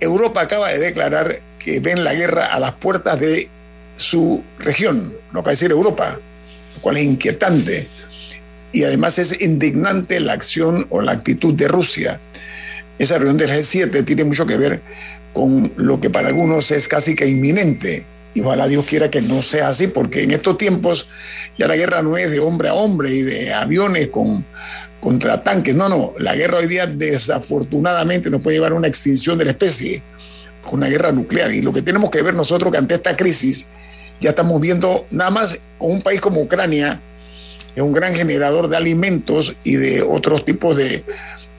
Europa 0.00 0.40
acaba 0.40 0.68
de 0.68 0.78
declarar 0.78 1.38
que 1.58 1.80
ven 1.80 2.04
la 2.04 2.14
guerra 2.14 2.46
a 2.46 2.58
las 2.58 2.72
puertas 2.72 3.20
de 3.20 3.48
su 3.96 4.42
región, 4.58 5.14
no 5.32 5.42
puede 5.42 5.54
decir 5.54 5.70
Europa, 5.70 6.18
lo 6.74 6.82
cual 6.82 6.96
es 6.96 7.04
inquietante. 7.04 7.88
Y 8.72 8.84
además 8.84 9.18
es 9.18 9.40
indignante 9.40 10.18
la 10.18 10.32
acción 10.32 10.86
o 10.90 11.02
la 11.02 11.12
actitud 11.12 11.54
de 11.54 11.68
Rusia. 11.68 12.20
Esa 12.98 13.18
reunión 13.18 13.36
del 13.36 13.50
G7 13.50 14.04
tiene 14.04 14.24
mucho 14.24 14.46
que 14.46 14.56
ver 14.56 14.82
con 15.32 15.72
lo 15.76 16.00
que 16.00 16.10
para 16.10 16.28
algunos 16.28 16.70
es 16.70 16.88
casi 16.88 17.14
que 17.14 17.26
inminente. 17.28 18.06
Y 18.34 18.40
ojalá 18.40 18.66
Dios 18.66 18.86
quiera 18.86 19.10
que 19.10 19.20
no 19.20 19.42
sea 19.42 19.68
así, 19.68 19.88
porque 19.88 20.22
en 20.22 20.30
estos 20.30 20.56
tiempos 20.56 21.08
ya 21.58 21.68
la 21.68 21.76
guerra 21.76 22.02
no 22.02 22.16
es 22.16 22.30
de 22.30 22.40
hombre 22.40 22.70
a 22.70 22.74
hombre 22.74 23.10
y 23.10 23.22
de 23.22 23.52
aviones 23.52 24.08
con, 24.08 24.46
contra 25.02 25.42
tanques. 25.42 25.74
No, 25.74 25.88
no, 25.88 26.14
la 26.18 26.36
guerra 26.36 26.58
hoy 26.58 26.68
día 26.68 26.86
desafortunadamente 26.86 28.30
nos 28.30 28.40
puede 28.40 28.56
llevar 28.56 28.72
a 28.72 28.76
una 28.76 28.86
extinción 28.86 29.36
de 29.36 29.44
la 29.44 29.50
especie, 29.50 30.00
una 30.70 30.86
guerra 30.86 31.10
nuclear. 31.10 31.52
Y 31.52 31.60
lo 31.60 31.72
que 31.72 31.82
tenemos 31.82 32.08
que 32.10 32.22
ver 32.22 32.34
nosotros 32.34 32.70
que 32.70 32.78
ante 32.78 32.94
esta 32.94 33.16
crisis 33.16 33.70
ya 34.20 34.30
estamos 34.30 34.60
viendo 34.60 35.04
nada 35.10 35.30
más 35.30 35.58
con 35.76 35.90
un 35.90 36.02
país 36.02 36.20
como 36.20 36.40
Ucrania, 36.40 37.02
es 37.74 37.82
un 37.82 37.92
gran 37.92 38.14
generador 38.14 38.68
de 38.68 38.76
alimentos 38.76 39.56
y 39.64 39.74
de 39.74 40.02
otros 40.02 40.44
tipos 40.44 40.76
de, 40.76 41.04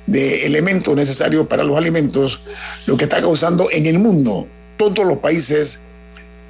de 0.07 0.45
elementos 0.45 0.95
necesarios 0.95 1.45
para 1.47 1.65
los 1.65 1.77
alimentos, 1.77 2.41
lo 2.85 2.95
que 2.95 3.03
está 3.03 3.19
causando 3.19 3.67
en 3.71 3.87
el 3.87 3.99
mundo. 3.99 4.47
Todos 4.77 5.05
los 5.05 5.17
países 5.17 5.81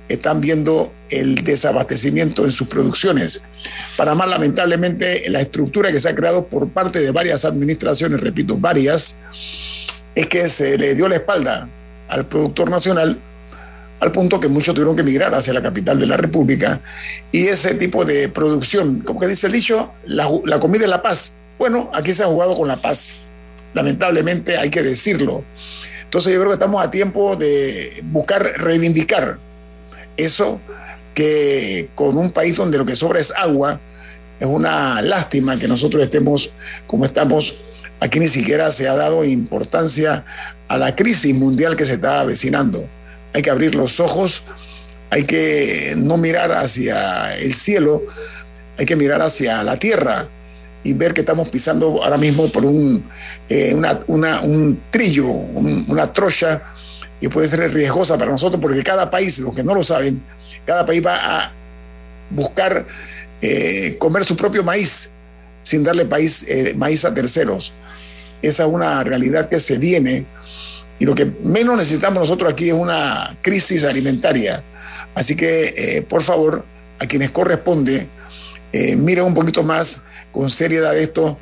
están 0.10 0.42
viendo 0.42 0.94
el 1.10 1.36
desabastecimiento 1.44 2.46
en 2.46 2.52
sus 2.52 2.68
producciones. 2.68 3.42
Para 3.98 4.16
más, 4.16 4.28
lamentablemente, 4.28 5.30
la 5.30 5.42
estructura 5.42 5.92
que 5.92 6.00
se 6.00 6.10
ha 6.10 6.16
creado 6.16 6.48
por 6.48 6.70
parte 6.70 7.00
de 7.00 7.12
varias 7.12 7.46
administraciones, 7.46 8.20
repito, 8.20 8.58
varias, 8.58 9.22
es 10.16 10.28
que 10.28 10.50
se 10.50 10.78
le 10.78 10.96
dio 10.96 11.08
la 11.08 11.16
espalda 11.16 11.70
al 12.10 12.28
productor 12.28 12.70
nacional 12.70 13.20
al 14.04 14.12
punto 14.12 14.38
que 14.38 14.50
muchos 14.50 14.76
tuvieron 14.76 14.98
que 14.98 15.02
emigrar 15.02 15.34
hacia 15.34 15.54
la 15.54 15.64
capital 15.64 15.98
de 15.98 16.06
la 16.06 16.18
República. 16.18 16.82
Y 17.32 17.48
ese 17.48 17.76
tipo 17.76 18.04
de 18.04 18.28
producción, 18.28 19.00
como 19.00 19.18
que 19.18 19.28
dice 19.28 19.48
el 19.48 19.54
dicho, 19.54 19.94
la, 20.06 20.30
la 20.46 20.60
comida 20.60 20.84
es 20.84 20.90
la 20.90 21.02
paz. 21.02 21.38
Bueno, 21.58 21.90
aquí 21.94 22.12
se 22.12 22.24
ha 22.24 22.26
jugado 22.26 22.54
con 22.54 22.68
la 22.68 22.82
paz. 22.82 23.22
Lamentablemente 23.74 24.58
hay 24.58 24.70
que 24.70 24.84
decirlo. 24.84 25.46
Entonces 26.04 26.34
yo 26.34 26.40
creo 26.42 26.52
que 26.52 26.56
estamos 26.56 26.86
a 26.86 26.92
tiempo 26.92 27.38
de 27.38 28.04
buscar 28.04 28.44
reivindicar 28.58 29.40
eso 30.18 30.60
que 31.14 31.90
con 31.96 32.18
un 32.18 32.32
país 32.32 32.56
donde 32.56 32.78
lo 32.78 32.86
que 32.86 32.96
sobra 32.96 33.20
es 33.20 33.32
agua, 33.36 33.80
es 34.40 34.48
una 34.48 35.02
lástima 35.02 35.58
que 35.58 35.68
nosotros 35.68 36.04
estemos 36.04 36.54
como 36.88 37.06
estamos. 37.06 37.60
Aquí 38.00 38.20
ni 38.20 38.28
siquiera 38.28 38.72
se 38.72 38.88
ha 38.88 38.96
dado 38.96 39.24
importancia 39.24 40.26
a 40.68 40.78
la 40.78 40.96
crisis 40.96 41.34
mundial 41.34 41.78
que 41.78 41.86
se 41.86 41.94
está 41.94 42.20
avecinando. 42.20 42.86
Hay 43.34 43.42
que 43.42 43.50
abrir 43.50 43.76
los 43.76 44.00
ojos, 44.00 44.44
hay 45.10 45.24
que 45.24 45.94
no 45.96 46.18
mirar 46.18 46.52
hacia 46.52 47.38
el 47.38 47.54
cielo, 47.54 48.04
hay 48.78 48.86
que 48.86 48.96
mirar 48.96 49.22
hacia 49.22 49.64
la 49.64 49.78
tierra 49.78 50.28
y 50.84 50.94
ver 50.94 51.14
que 51.14 51.22
estamos 51.22 51.48
pisando 51.50 52.04
ahora 52.04 52.18
mismo 52.18 52.52
por 52.52 52.66
un, 52.66 53.06
eh, 53.48 53.74
un 54.08 54.82
trillo, 54.92 55.28
una 55.28 56.12
trocha 56.12 56.62
y 57.24 57.30
puede 57.30 57.48
ser 57.48 57.74
riesgosa 57.74 58.18
para 58.18 58.32
nosotros 58.32 58.62
porque 58.62 58.84
cada 58.84 59.10
país, 59.10 59.40
los 59.40 59.56
que 59.56 59.64
no 59.64 59.74
lo 59.74 59.82
saben, 59.82 60.22
cada 60.66 60.86
país 60.86 61.02
va 61.06 61.16
a 61.16 61.54
buscar 62.30 62.86
eh, 63.42 63.96
comer 63.98 64.26
su 64.26 64.36
propio 64.36 64.62
maíz 64.62 65.12
sin 65.64 65.86
darle 65.86 66.04
país, 66.04 66.46
eh, 66.50 66.74
maíz 66.76 67.06
a 67.06 67.14
terceros. 67.14 67.74
Esa 68.42 68.64
es 68.64 68.70
una 68.70 69.06
realidad 69.06 69.48
que 69.48 69.62
se 69.62 69.78
viene 69.78 70.26
y 71.00 71.06
lo 71.06 71.16
que 71.16 71.24
menos 71.24 71.78
necesitamos 71.78 72.20
nosotros 72.20 72.52
aquí 72.52 72.68
es 72.68 72.76
una 72.76 73.38
crisis 73.42 73.86
alimentaria. 73.86 74.62
Así 75.16 75.38
que, 75.38 75.74
eh, 75.78 76.02
por 76.02 76.24
favor, 76.24 76.66
a 77.00 77.08
quienes 77.08 77.32
corresponde, 77.32 78.10
miren 78.98 79.24
un 79.24 79.34
poquito 79.34 79.64
más 79.64 80.02
con 80.34 80.50
seriedad 80.50 80.98
esto, 80.98 81.40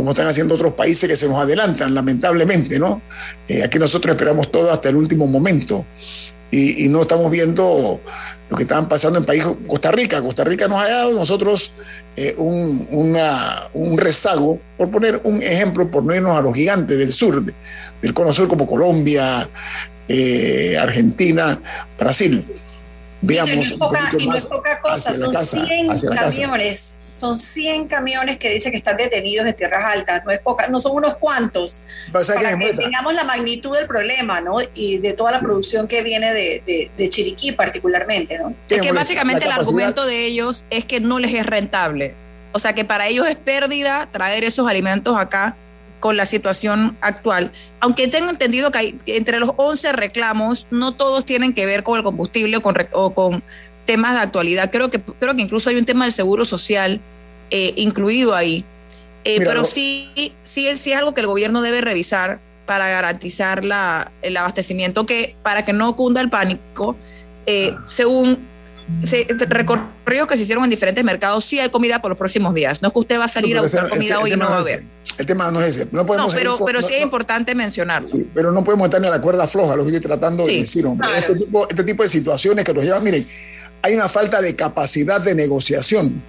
como 0.00 0.12
están 0.12 0.28
haciendo 0.28 0.54
otros 0.54 0.72
países 0.72 1.06
que 1.06 1.14
se 1.14 1.28
nos 1.28 1.36
adelantan, 1.36 1.94
lamentablemente, 1.94 2.78
¿no? 2.78 3.02
aquí 3.62 3.78
nosotros 3.78 4.16
esperamos 4.16 4.50
todo 4.50 4.72
hasta 4.72 4.88
el 4.88 4.96
último 4.96 5.26
momento 5.26 5.84
y, 6.50 6.86
y 6.86 6.88
no 6.88 7.02
estamos 7.02 7.30
viendo 7.30 8.00
lo 8.48 8.56
que 8.56 8.62
estaban 8.62 8.88
pasando 8.88 9.18
en 9.18 9.26
país 9.26 9.44
Costa 9.66 9.92
Rica. 9.92 10.22
Costa 10.22 10.42
Rica 10.42 10.66
nos 10.68 10.82
ha 10.82 10.88
dado 10.88 11.12
nosotros 11.12 11.74
eh, 12.16 12.34
un, 12.38 12.88
un, 13.74 13.98
rezago, 13.98 14.58
por 14.78 14.90
poner 14.90 15.20
un 15.22 15.42
ejemplo, 15.42 15.90
por 15.90 16.02
no 16.02 16.14
irnos 16.14 16.34
a 16.34 16.40
los 16.40 16.54
gigantes 16.54 16.98
del 16.98 17.12
sur, 17.12 17.44
del 18.00 18.14
cono 18.14 18.32
sur 18.32 18.48
como 18.48 18.66
Colombia, 18.66 19.50
eh, 20.08 20.78
Argentina, 20.80 21.60
Brasil. 21.98 22.42
Veamos 23.22 23.70
y 24.18 24.26
no 24.26 24.34
es 24.34 24.46
poca, 24.46 24.80
cosa, 24.80 25.12
son 25.12 25.36
100 25.36 25.98
camiones, 26.14 27.00
son 27.12 27.38
100 27.38 27.86
camiones 27.86 28.38
que 28.38 28.50
dice 28.50 28.70
que 28.70 28.78
están 28.78 28.96
detenidos 28.96 29.46
en 29.46 29.54
tierras 29.54 29.84
altas, 29.84 30.24
no 30.24 30.30
es 30.30 30.40
poca, 30.40 30.68
no 30.68 30.80
son 30.80 30.92
unos 30.96 31.16
cuantos. 31.16 31.80
Para 32.12 32.24
que 32.24 32.72
tengamos 32.72 33.14
la 33.14 33.24
magnitud 33.24 33.76
del 33.76 33.86
problema, 33.86 34.40
¿no? 34.40 34.56
Y 34.74 34.98
de 34.98 35.12
toda 35.12 35.32
la 35.32 35.38
producción 35.38 35.86
que 35.86 36.02
viene 36.02 36.32
de, 36.32 36.90
de, 36.96 37.10
Chiriquí 37.10 37.52
particularmente, 37.52 38.38
¿no? 38.38 38.54
Es 38.68 38.80
que 38.80 38.92
básicamente 38.92 39.44
el 39.44 39.52
argumento 39.52 40.06
de 40.06 40.24
ellos 40.24 40.64
es 40.70 40.84
que 40.84 41.00
no 41.00 41.18
les 41.18 41.34
es 41.34 41.44
rentable. 41.44 42.14
O 42.52 42.58
sea 42.58 42.72
que 42.72 42.84
para 42.84 43.06
ellos 43.06 43.28
es 43.28 43.36
pérdida 43.36 44.08
traer 44.10 44.44
esos 44.44 44.68
alimentos 44.68 45.16
acá 45.16 45.56
con 46.00 46.16
la 46.16 46.26
situación 46.26 46.96
actual. 47.00 47.52
Aunque 47.78 48.08
tengo 48.08 48.30
entendido 48.30 48.72
que, 48.72 48.78
hay, 48.78 48.98
entre 49.06 49.38
los 49.38 49.52
11 49.56 49.92
reclamos, 49.92 50.66
no 50.70 50.94
todos 50.94 51.24
tienen 51.24 51.52
que 51.52 51.66
ver 51.66 51.82
con 51.82 51.98
el 51.98 52.02
combustible 52.02 52.56
o 52.56 52.62
con, 52.62 52.74
o 52.92 53.14
con 53.14 53.42
temas 53.84 54.14
de 54.14 54.20
actualidad. 54.20 54.70
Creo 54.70 54.90
que, 54.90 55.00
creo 55.00 55.36
que 55.36 55.42
incluso 55.42 55.70
hay 55.70 55.76
un 55.76 55.84
tema 55.84 56.04
del 56.04 56.12
seguro 56.12 56.44
social 56.44 57.00
eh, 57.50 57.74
incluido 57.76 58.34
ahí. 58.34 58.64
Eh, 59.24 59.38
pero 59.38 59.64
sí, 59.64 60.10
sí, 60.16 60.32
sí 60.42 60.66
es 60.66 60.86
algo 60.96 61.12
que 61.12 61.20
el 61.20 61.26
gobierno 61.26 61.60
debe 61.60 61.82
revisar 61.82 62.40
para 62.64 62.88
garantizar 62.88 63.64
la, 63.64 64.12
el 64.22 64.36
abastecimiento, 64.36 65.04
que 65.04 65.34
para 65.42 65.64
que 65.64 65.72
no 65.72 65.96
cunda 65.96 66.20
el 66.20 66.30
pánico, 66.30 66.96
eh, 67.44 67.74
según 67.88 68.46
se, 69.04 69.26
recorridos 69.48 70.28
que 70.28 70.36
se 70.36 70.42
hicieron 70.42 70.64
en 70.64 70.70
diferentes 70.70 71.04
mercados, 71.04 71.44
sí 71.44 71.58
hay 71.58 71.70
comida 71.70 72.00
por 72.00 72.10
los 72.10 72.18
próximos 72.18 72.54
días. 72.54 72.82
No 72.82 72.88
es 72.88 72.94
que 72.94 73.00
usted 73.00 73.18
va 73.18 73.24
a 73.24 73.28
salir 73.28 73.56
a 73.56 73.62
buscar 73.62 73.88
comida 73.88 74.18
hoy 74.18 74.32
y 74.32 74.36
no 74.36 74.48
va 74.48 74.58
a 74.58 74.62
ver. 74.62 74.84
El 75.18 75.26
tema 75.26 75.50
no 75.50 75.60
es 75.60 75.76
ese. 75.76 75.88
No, 75.92 76.06
podemos 76.06 76.34
pero, 76.34 76.58
pero 76.64 76.82
sí 76.82 76.94
es 76.94 77.02
importante 77.02 77.54
mencionarlo. 77.54 78.06
Sí, 78.06 78.28
pero 78.34 78.52
no 78.52 78.64
podemos 78.64 78.86
estar 78.86 79.02
en 79.02 79.10
la 79.10 79.20
cuerda 79.20 79.46
floja, 79.46 79.76
lo 79.76 79.84
que 79.84 79.90
estoy 79.90 80.00
tratando 80.00 80.46
de 80.46 80.56
decir, 80.56 80.86
hombre. 80.86 81.08
Este, 81.18 81.34
tipo, 81.34 81.68
este 81.68 81.84
tipo 81.84 82.02
de 82.02 82.08
situaciones 82.08 82.64
que 82.64 82.72
nos 82.72 82.84
llevan, 82.84 83.02
miren, 83.04 83.28
hay 83.82 83.94
una 83.94 84.08
falta 84.08 84.40
de 84.40 84.56
capacidad 84.56 85.20
de 85.20 85.34
negociación 85.34 86.22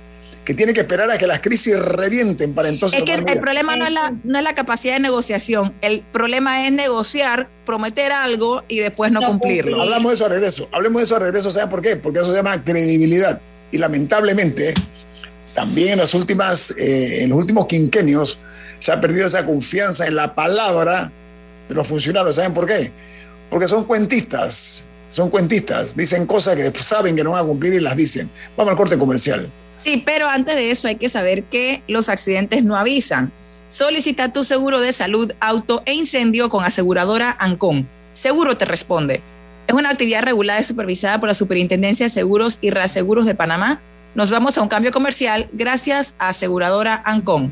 que 0.45 0.54
tiene 0.56 0.73
que 0.73 0.82
esperar 0.82 1.10
a 1.12 1.17
que 1.17 1.27
las 1.27 1.39
crisis 1.39 1.77
revienten 1.80 2.54
para 2.54 2.69
entonces. 2.69 2.99
Es 2.99 3.06
que 3.06 3.13
el, 3.13 3.39
problema 3.39 3.75
no 3.75 3.86
es, 3.86 3.93
la, 3.93 4.15
no 4.23 4.38
es 4.39 4.43
la 4.43 4.56
capacidad 4.56 4.95
de 4.95 4.99
negociación, 4.99 5.73
el 5.82 6.01
problema 6.12 6.65
es 6.65 6.71
negociar, 6.71 7.47
prometer 7.65 8.12
algo 8.12 8.63
y 8.67 8.80
después 8.80 9.12
no, 9.12 9.21
cumplirlo. 9.21 9.82
Hablamos 9.82 10.12
de 10.12 10.15
eso 10.15 10.25
a 10.25 10.30
regreso, 10.30 10.69
hablemos 10.71 11.01
de 11.01 11.06
eso 11.06 11.15
a 11.15 11.19
regreso, 11.19 11.51
¿saben 11.51 11.69
por 11.69 11.82
qué? 11.82 11.95
Porque 11.95 12.19
eso 12.19 12.32
se 12.32 12.38
llama 12.38 12.63
credibilidad. 12.63 13.39
Y 13.71 13.77
lamentablemente, 13.77 14.73
también 15.54 15.89
en, 15.89 15.99
las 15.99 16.13
últimas, 16.13 16.71
eh, 16.77 17.23
en 17.23 17.30
los 17.30 17.38
últimos 17.38 17.67
quinquenios 17.67 18.38
se 18.80 18.91
ha 18.91 18.99
perdido 18.99 19.27
esa 19.27 19.45
confianza 19.45 20.08
en 20.08 20.15
la 20.15 20.34
palabra 20.34 21.12
de 21.69 21.75
los 21.75 21.88
funcionarios. 21.88 22.36
¿Saben 22.36 22.54
por 22.54 22.65
qué? 22.65 22.91
Porque 23.49 23.67
son 23.67 23.84
cuentistas, 23.84 24.84
son 25.12 25.30
cuentistas, 25.30 25.95
dicen 25.95 26.25
cosas 26.25 26.56
que 26.56 26.84
saben 26.84 27.15
que 27.15 27.23
no 27.23 27.32
van 27.32 27.43
a 27.43 27.47
cumplir 27.47 27.73
y 27.75 27.80
las 27.80 27.95
dicen. 27.95 28.30
Vamos 28.58 28.71
al 28.71 28.77
corte 28.77 28.97
comercial. 28.97 29.51
Sí, 29.84 30.02
pero 30.06 30.30
antes 30.30 30.56
de 30.56 30.72
eso 30.72 30.88
hay 30.88 30.96
que 30.96 31.10
saber 31.10 31.44
que 31.44 31.82
los 31.88 32.10
accidentes 32.10 32.63
no 32.63 32.76
avisan. 32.76 33.32
Solicita 33.67 34.34
tu 34.34 34.44
seguro 34.44 34.80
de 34.80 34.94
salud, 34.94 35.34
auto 35.39 35.82
e 35.86 35.94
incendio 35.94 36.50
con 36.50 36.63
aseguradora 36.63 37.36
Ancon. 37.39 37.88
Seguro 38.13 38.58
te 38.58 38.65
responde. 38.65 39.22
Es 39.67 39.74
una 39.74 39.89
actividad 39.89 40.24
regulada 40.24 40.60
y 40.60 40.65
supervisada 40.65 41.20
por 41.20 41.30
la 41.30 41.34
Superintendencia 41.34 42.06
de 42.06 42.10
Seguros 42.10 42.60
y 42.62 42.70
Reaseguros 42.70 43.26
de 43.26 43.36
Panamá. 43.36 43.80
Nos 44.13 44.30
vamos 44.30 44.58
a 44.58 44.62
un 44.62 44.67
cambio 44.67 44.91
comercial 44.91 45.48
gracias 45.54 46.13
a 46.20 46.30
aseguradora 46.30 47.02
Ancon. 47.06 47.52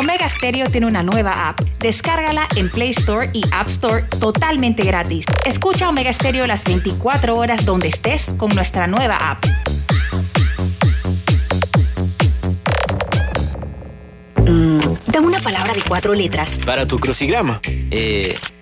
Omega 0.00 0.30
Stereo 0.30 0.64
tiene 0.70 0.86
una 0.86 1.02
nueva 1.02 1.50
app. 1.50 1.60
Descárgala 1.78 2.48
en 2.56 2.70
Play 2.70 2.92
Store 2.92 3.28
y 3.34 3.42
App 3.52 3.68
Store 3.68 4.02
totalmente 4.18 4.82
gratis. 4.82 5.26
Escucha 5.44 5.90
Omega 5.90 6.10
Stereo 6.10 6.46
las 6.46 6.64
24 6.64 7.36
horas 7.36 7.66
donde 7.66 7.88
estés 7.88 8.22
con 8.38 8.48
nuestra 8.54 8.86
nueva 8.86 9.16
app. 9.16 9.44
Mm, 14.38 14.80
dame 15.08 15.26
una 15.26 15.40
palabra 15.40 15.74
de 15.74 15.82
cuatro 15.86 16.14
letras. 16.14 16.52
Para 16.64 16.86
tu 16.86 16.98
crucigrama. 16.98 17.60
Eh, 17.90 18.38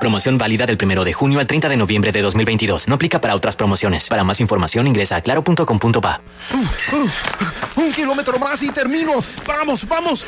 Promoción 0.00 0.38
válida 0.38 0.66
del 0.66 0.78
1 0.80 1.04
de 1.04 1.12
junio 1.12 1.40
al 1.40 1.46
30 1.46 1.68
de 1.68 1.76
noviembre 1.76 2.12
de 2.12 2.22
2022. 2.22 2.88
No 2.88 2.94
aplica 2.94 3.20
para 3.20 3.34
otras 3.34 3.56
promociones. 3.56 4.08
Para 4.08 4.24
más 4.24 4.40
información 4.40 4.86
ingresa 4.86 5.16
a 5.16 5.20
claro.com.pa. 5.20 6.20
Un 7.76 7.92
kilómetro 7.92 8.38
más 8.38 8.62
y 8.62 8.70
termino. 8.70 9.12
Vamos, 9.46 9.86
vamos. 9.88 10.26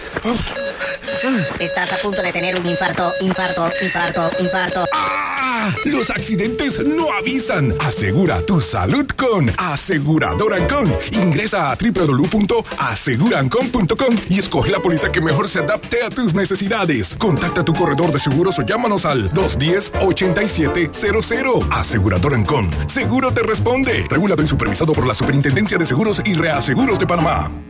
Estás 1.59 1.93
a 1.93 1.97
punto 1.97 2.23
de 2.23 2.33
tener 2.33 2.57
un 2.57 2.67
infarto, 2.67 3.13
infarto, 3.21 3.71
infarto, 3.83 4.31
infarto. 4.41 4.85
¡Ah! 4.93 5.40
Los 5.85 6.11
accidentes 6.11 6.85
no 6.85 7.13
avisan. 7.13 7.73
Asegura 7.81 8.43
tu 8.43 8.61
salud 8.61 9.07
con 9.17 9.49
Aseguradora 9.59 10.57
Ancon. 10.57 10.93
Ingresa 11.13 11.71
a 11.71 11.77
www.asegurancon.com 11.77 14.17
y 14.29 14.39
escoge 14.39 14.71
la 14.71 14.81
póliza 14.81 15.13
que 15.13 15.21
mejor 15.21 15.49
se 15.49 15.61
adapte 15.61 16.03
a 16.03 16.11
tus 16.11 16.35
necesidades. 16.35 17.15
Contacta 17.17 17.61
a 17.63 17.65
tu 17.65 17.73
corredor 17.73 18.13
de 18.13 18.19
seguros 18.19 18.59
o 18.59 18.63
llámanos 18.63 19.07
al 19.07 19.33
2 19.33 19.59
10-8700. 19.59 21.69
Asegurador 21.71 22.35
Ancon. 22.35 22.69
Seguro 22.87 23.33
te 23.33 23.43
responde. 23.43 24.05
Regulado 24.09 24.43
y 24.43 24.47
supervisado 24.47 24.93
por 24.93 25.07
la 25.07 25.15
Superintendencia 25.15 25.79
de 25.79 25.87
Seguros 25.87 26.21
y 26.25 26.35
Reaseguros 26.35 26.99
de 26.99 27.07
Panamá. 27.07 27.70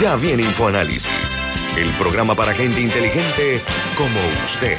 Ya 0.00 0.16
viene 0.16 0.42
InfoAnálisis, 0.42 1.38
el 1.78 1.88
programa 1.90 2.34
para 2.34 2.52
gente 2.52 2.80
inteligente 2.80 3.60
como 3.96 4.18
usted. 4.44 4.76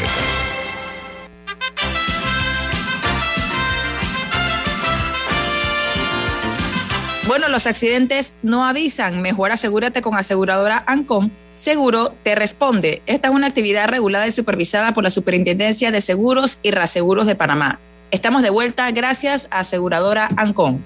Bueno, 7.27 7.47
los 7.47 7.65
accidentes 7.65 8.35
no 8.43 8.65
avisan. 8.65 9.21
Mejor 9.21 9.53
asegúrate 9.53 10.01
con 10.01 10.17
aseguradora 10.17 10.83
Ancon. 10.85 11.31
Seguro 11.55 12.13
te 12.23 12.35
responde. 12.35 13.01
Esta 13.05 13.29
es 13.29 13.33
una 13.33 13.47
actividad 13.47 13.87
regulada 13.87 14.27
y 14.27 14.33
supervisada 14.33 14.93
por 14.93 15.05
la 15.05 15.09
Superintendencia 15.09 15.91
de 15.91 16.01
Seguros 16.01 16.59
y 16.61 16.71
Reaseguros 16.71 17.25
de 17.25 17.35
Panamá. 17.35 17.79
Estamos 18.11 18.43
de 18.43 18.49
vuelta 18.49 18.91
gracias 18.91 19.47
a 19.49 19.61
aseguradora 19.61 20.27
Ancon. 20.35 20.83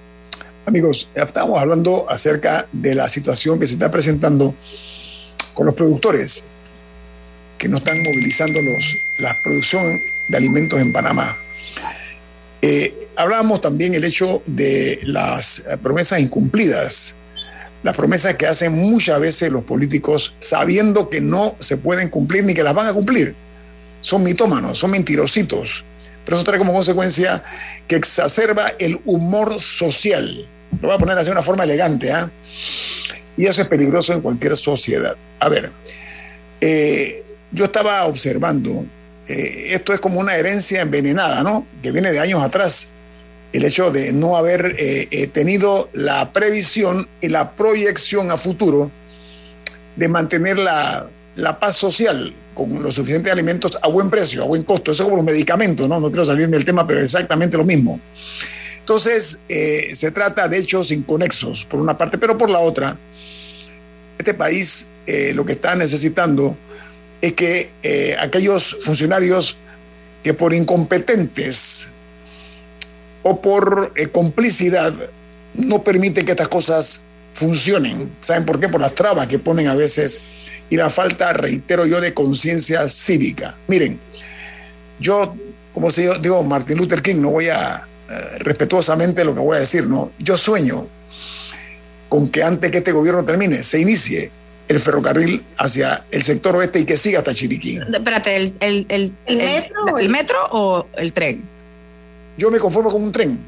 Amigos, 0.65 1.09
estamos 1.15 1.59
hablando 1.59 2.05
acerca 2.09 2.67
de 2.71 2.93
la 2.93 3.09
situación 3.09 3.59
que 3.59 3.67
se 3.67 3.73
está 3.73 3.89
presentando 3.89 4.53
con 5.53 5.65
los 5.65 5.73
productores 5.73 6.45
que 7.57 7.67
no 7.67 7.77
están 7.77 8.01
movilizando 8.03 8.59
los, 8.61 8.95
la 9.19 9.35
producción 9.43 9.83
de 10.29 10.37
alimentos 10.37 10.79
en 10.79 10.93
Panamá. 10.93 11.37
Eh, 12.61 12.93
hablábamos 13.15 13.61
también 13.61 13.93
el 13.93 14.03
hecho 14.03 14.43
de 14.45 14.99
las 15.03 15.65
promesas 15.81 16.19
incumplidas, 16.19 17.15
las 17.83 17.95
promesas 17.95 18.35
que 18.35 18.47
hacen 18.47 18.73
muchas 18.73 19.19
veces 19.19 19.51
los 19.51 19.63
políticos 19.63 20.35
sabiendo 20.39 21.09
que 21.09 21.21
no 21.21 21.55
se 21.59 21.77
pueden 21.77 22.09
cumplir 22.09 22.43
ni 22.43 22.53
que 22.53 22.63
las 22.63 22.73
van 22.73 22.87
a 22.87 22.93
cumplir. 22.93 23.35
Son 24.01 24.23
mitómanos, 24.23 24.77
son 24.77 24.91
mentirositos. 24.91 25.83
Pero 26.25 26.37
eso 26.37 26.43
trae 26.43 26.59
como 26.59 26.73
consecuencia 26.73 27.43
que 27.87 27.95
exacerba 27.95 28.73
el 28.79 28.99
humor 29.05 29.61
social. 29.61 30.47
Lo 30.81 30.87
voy 30.87 30.95
a 30.95 30.99
poner 30.99 31.17
así 31.17 31.25
de 31.25 31.31
una 31.31 31.41
forma 31.41 31.63
elegante, 31.63 32.11
¿ah? 32.11 32.29
Y 33.37 33.45
eso 33.45 33.61
es 33.61 33.67
peligroso 33.67 34.13
en 34.13 34.21
cualquier 34.21 34.55
sociedad. 34.57 35.15
A 35.39 35.49
ver, 35.49 35.71
eh, 36.61 37.23
yo 37.51 37.65
estaba 37.65 38.05
observando, 38.05 38.85
eh, 39.27 39.67
esto 39.71 39.93
es 39.93 39.99
como 39.99 40.19
una 40.19 40.35
herencia 40.35 40.81
envenenada, 40.81 41.41
¿no? 41.41 41.65
Que 41.81 41.91
viene 41.91 42.11
de 42.11 42.19
años 42.19 42.43
atrás. 42.43 42.91
El 43.51 43.65
hecho 43.65 43.89
de 43.89 44.13
no 44.13 44.35
haber 44.35 44.75
eh, 44.77 45.27
tenido 45.33 45.89
la 45.93 46.31
previsión 46.33 47.07
y 47.21 47.29
la 47.29 47.55
proyección 47.55 48.29
a 48.29 48.37
futuro 48.37 48.91
de 49.95 50.07
mantener 50.07 50.59
la, 50.59 51.09
la 51.35 51.59
paz 51.59 51.75
social 51.75 52.35
con 52.59 52.83
los 52.83 52.95
suficientes 52.95 53.31
alimentos 53.31 53.77
a 53.81 53.87
buen 53.87 54.09
precio, 54.09 54.43
a 54.43 54.45
buen 54.45 54.63
costo. 54.63 54.91
Eso 54.91 55.03
es 55.03 55.05
como 55.05 55.15
los 55.15 55.25
medicamentos, 55.25 55.87
¿no? 55.87 55.99
No 55.99 56.09
quiero 56.09 56.25
salir 56.25 56.49
del 56.49 56.65
tema, 56.65 56.85
pero 56.85 57.01
exactamente 57.01 57.57
lo 57.57 57.63
mismo. 57.63 57.99
Entonces, 58.79 59.41
eh, 59.47 59.91
se 59.95 60.11
trata 60.11 60.47
de 60.47 60.57
hechos 60.57 60.91
inconexos, 60.91 61.63
por 61.63 61.79
una 61.79 61.97
parte, 61.97 62.17
pero 62.17 62.37
por 62.37 62.49
la 62.49 62.59
otra, 62.59 62.97
este 64.17 64.33
país 64.33 64.87
eh, 65.05 65.31
lo 65.33 65.45
que 65.45 65.53
está 65.53 65.75
necesitando 65.75 66.57
es 67.21 67.33
que 67.33 67.71
eh, 67.83 68.15
aquellos 68.19 68.75
funcionarios 68.81 69.55
que 70.23 70.33
por 70.33 70.53
incompetentes 70.53 71.89
o 73.23 73.41
por 73.41 73.93
complicidad 74.11 74.93
no 75.53 75.83
permiten 75.83 76.25
que 76.25 76.31
estas 76.31 76.47
cosas 76.47 77.05
funcionen. 77.35 78.11
¿Saben 78.19 78.45
por 78.45 78.59
qué? 78.59 78.67
Por 78.67 78.81
las 78.81 78.95
trabas 78.95 79.27
que 79.27 79.39
ponen 79.39 79.67
a 79.67 79.75
veces 79.75 80.21
y 80.69 80.75
la 80.75 80.89
falta, 80.89 81.33
reitero 81.33 81.85
yo, 81.85 81.99
de 81.99 82.13
conciencia 82.13 82.89
cívica. 82.89 83.55
Miren, 83.67 83.99
yo, 84.99 85.35
como 85.73 85.91
se 85.91 86.19
digo, 86.19 86.43
Martin 86.43 86.77
Luther 86.77 87.01
King, 87.01 87.17
no 87.17 87.31
voy 87.31 87.49
a 87.49 87.87
eh, 88.09 88.37
respetuosamente 88.39 89.23
lo 89.23 89.33
que 89.33 89.39
voy 89.39 89.57
a 89.57 89.59
decir, 89.59 89.85
¿no? 89.85 90.11
Yo 90.19 90.37
sueño 90.37 90.87
con 92.07 92.29
que 92.29 92.43
antes 92.43 92.71
que 92.71 92.79
este 92.79 92.91
gobierno 92.91 93.23
termine, 93.23 93.57
se 93.57 93.79
inicie 93.79 94.31
el 94.67 94.79
ferrocarril 94.79 95.43
hacia 95.57 96.05
el 96.11 96.23
sector 96.23 96.55
oeste 96.55 96.79
y 96.79 96.85
que 96.85 96.97
siga 96.97 97.19
hasta 97.19 97.33
Chiriquí. 97.33 97.79
Espérate, 97.91 98.35
¿el, 98.35 98.53
el, 98.59 98.85
el, 98.89 99.13
metro, 99.37 99.97
el, 99.97 100.09
metro 100.09 100.37
o 100.51 100.87
el 100.97 101.13
tren? 101.13 101.43
Yo 102.37 102.51
me 102.51 102.59
conformo 102.59 102.91
con 102.91 103.03
un 103.03 103.11
tren. 103.11 103.39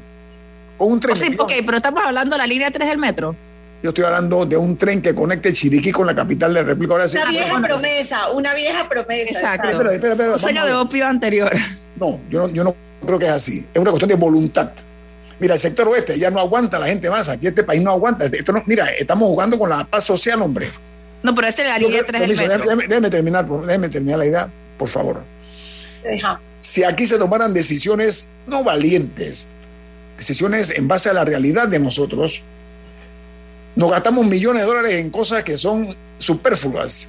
Con 0.78 0.92
un 0.92 1.00
tren. 1.00 1.14
Oh, 1.14 1.16
sí, 1.16 1.36
ok, 1.38 1.52
pero 1.64 1.76
estamos 1.76 2.02
hablando 2.04 2.34
de 2.34 2.38
la 2.38 2.46
línea 2.46 2.70
3 2.70 2.88
del 2.88 2.98
metro. 2.98 3.36
Yo 3.82 3.88
estoy 3.88 4.04
hablando 4.04 4.46
de 4.46 4.56
un 4.56 4.76
tren 4.76 5.02
que 5.02 5.12
conecte 5.12 5.52
Chiriquí 5.52 5.90
con 5.90 6.06
la 6.06 6.14
capital 6.14 6.54
de 6.54 6.60
la 6.60 6.66
República. 6.68 6.94
Ahora 6.94 7.06
una 7.06 7.30
vieja 7.30 7.60
promesa, 7.60 8.30
una 8.30 8.54
vieja 8.54 8.88
promesa. 8.88 9.40
Exacto. 9.40 9.68
Espera, 9.70 9.92
espera, 9.92 10.12
espera, 10.12 10.32
un 10.34 10.38
sueño 10.38 10.66
de 10.66 10.74
opio 10.74 11.06
anterior. 11.06 11.50
No, 11.96 12.20
yo 12.30 12.46
no, 12.46 12.48
yo 12.54 12.64
no 12.64 12.76
creo 13.04 13.18
que 13.18 13.26
es 13.26 13.32
así. 13.32 13.66
Es 13.72 13.80
una 13.80 13.90
cuestión 13.90 14.08
de 14.08 14.14
voluntad. 14.14 14.70
Mira, 15.40 15.54
el 15.54 15.60
sector 15.60 15.88
oeste 15.88 16.18
ya 16.18 16.30
no 16.30 16.38
aguanta 16.38 16.78
la 16.78 16.86
gente 16.86 17.10
más. 17.10 17.28
Aquí 17.28 17.48
este 17.48 17.64
país 17.64 17.82
no 17.82 17.90
aguanta. 17.90 18.24
Esto 18.24 18.52
no, 18.52 18.62
mira, 18.66 18.86
estamos 18.90 19.28
jugando 19.28 19.58
con 19.58 19.68
la 19.68 19.84
paz 19.84 20.04
social, 20.04 20.40
hombre. 20.40 20.70
No, 21.22 21.34
pero 21.34 21.48
esa 21.48 21.62
es 21.62 21.68
la 21.68 21.78
línea 21.78 22.04
3 22.04 22.20
del 22.20 22.36
metro. 22.36 22.76
Déjeme, 22.76 23.10
terminar, 23.10 23.48
déjeme 23.48 23.88
terminar 23.88 24.18
la 24.18 24.26
idea, 24.26 24.50
por 24.78 24.88
favor. 24.88 25.22
Deja. 26.04 26.40
Si 26.60 26.84
aquí 26.84 27.06
se 27.06 27.18
tomaran 27.18 27.52
decisiones 27.52 28.28
no 28.46 28.62
valientes, 28.62 29.48
decisiones 30.16 30.70
en 30.70 30.86
base 30.86 31.10
a 31.10 31.12
la 31.12 31.24
realidad 31.24 31.66
de 31.66 31.80
nosotros, 31.80 32.44
nos 33.74 33.90
gastamos 33.90 34.26
millones 34.26 34.62
de 34.62 34.68
dólares 34.68 34.94
en 34.94 35.10
cosas 35.10 35.44
que 35.44 35.56
son 35.56 35.96
superfluas. 36.18 37.08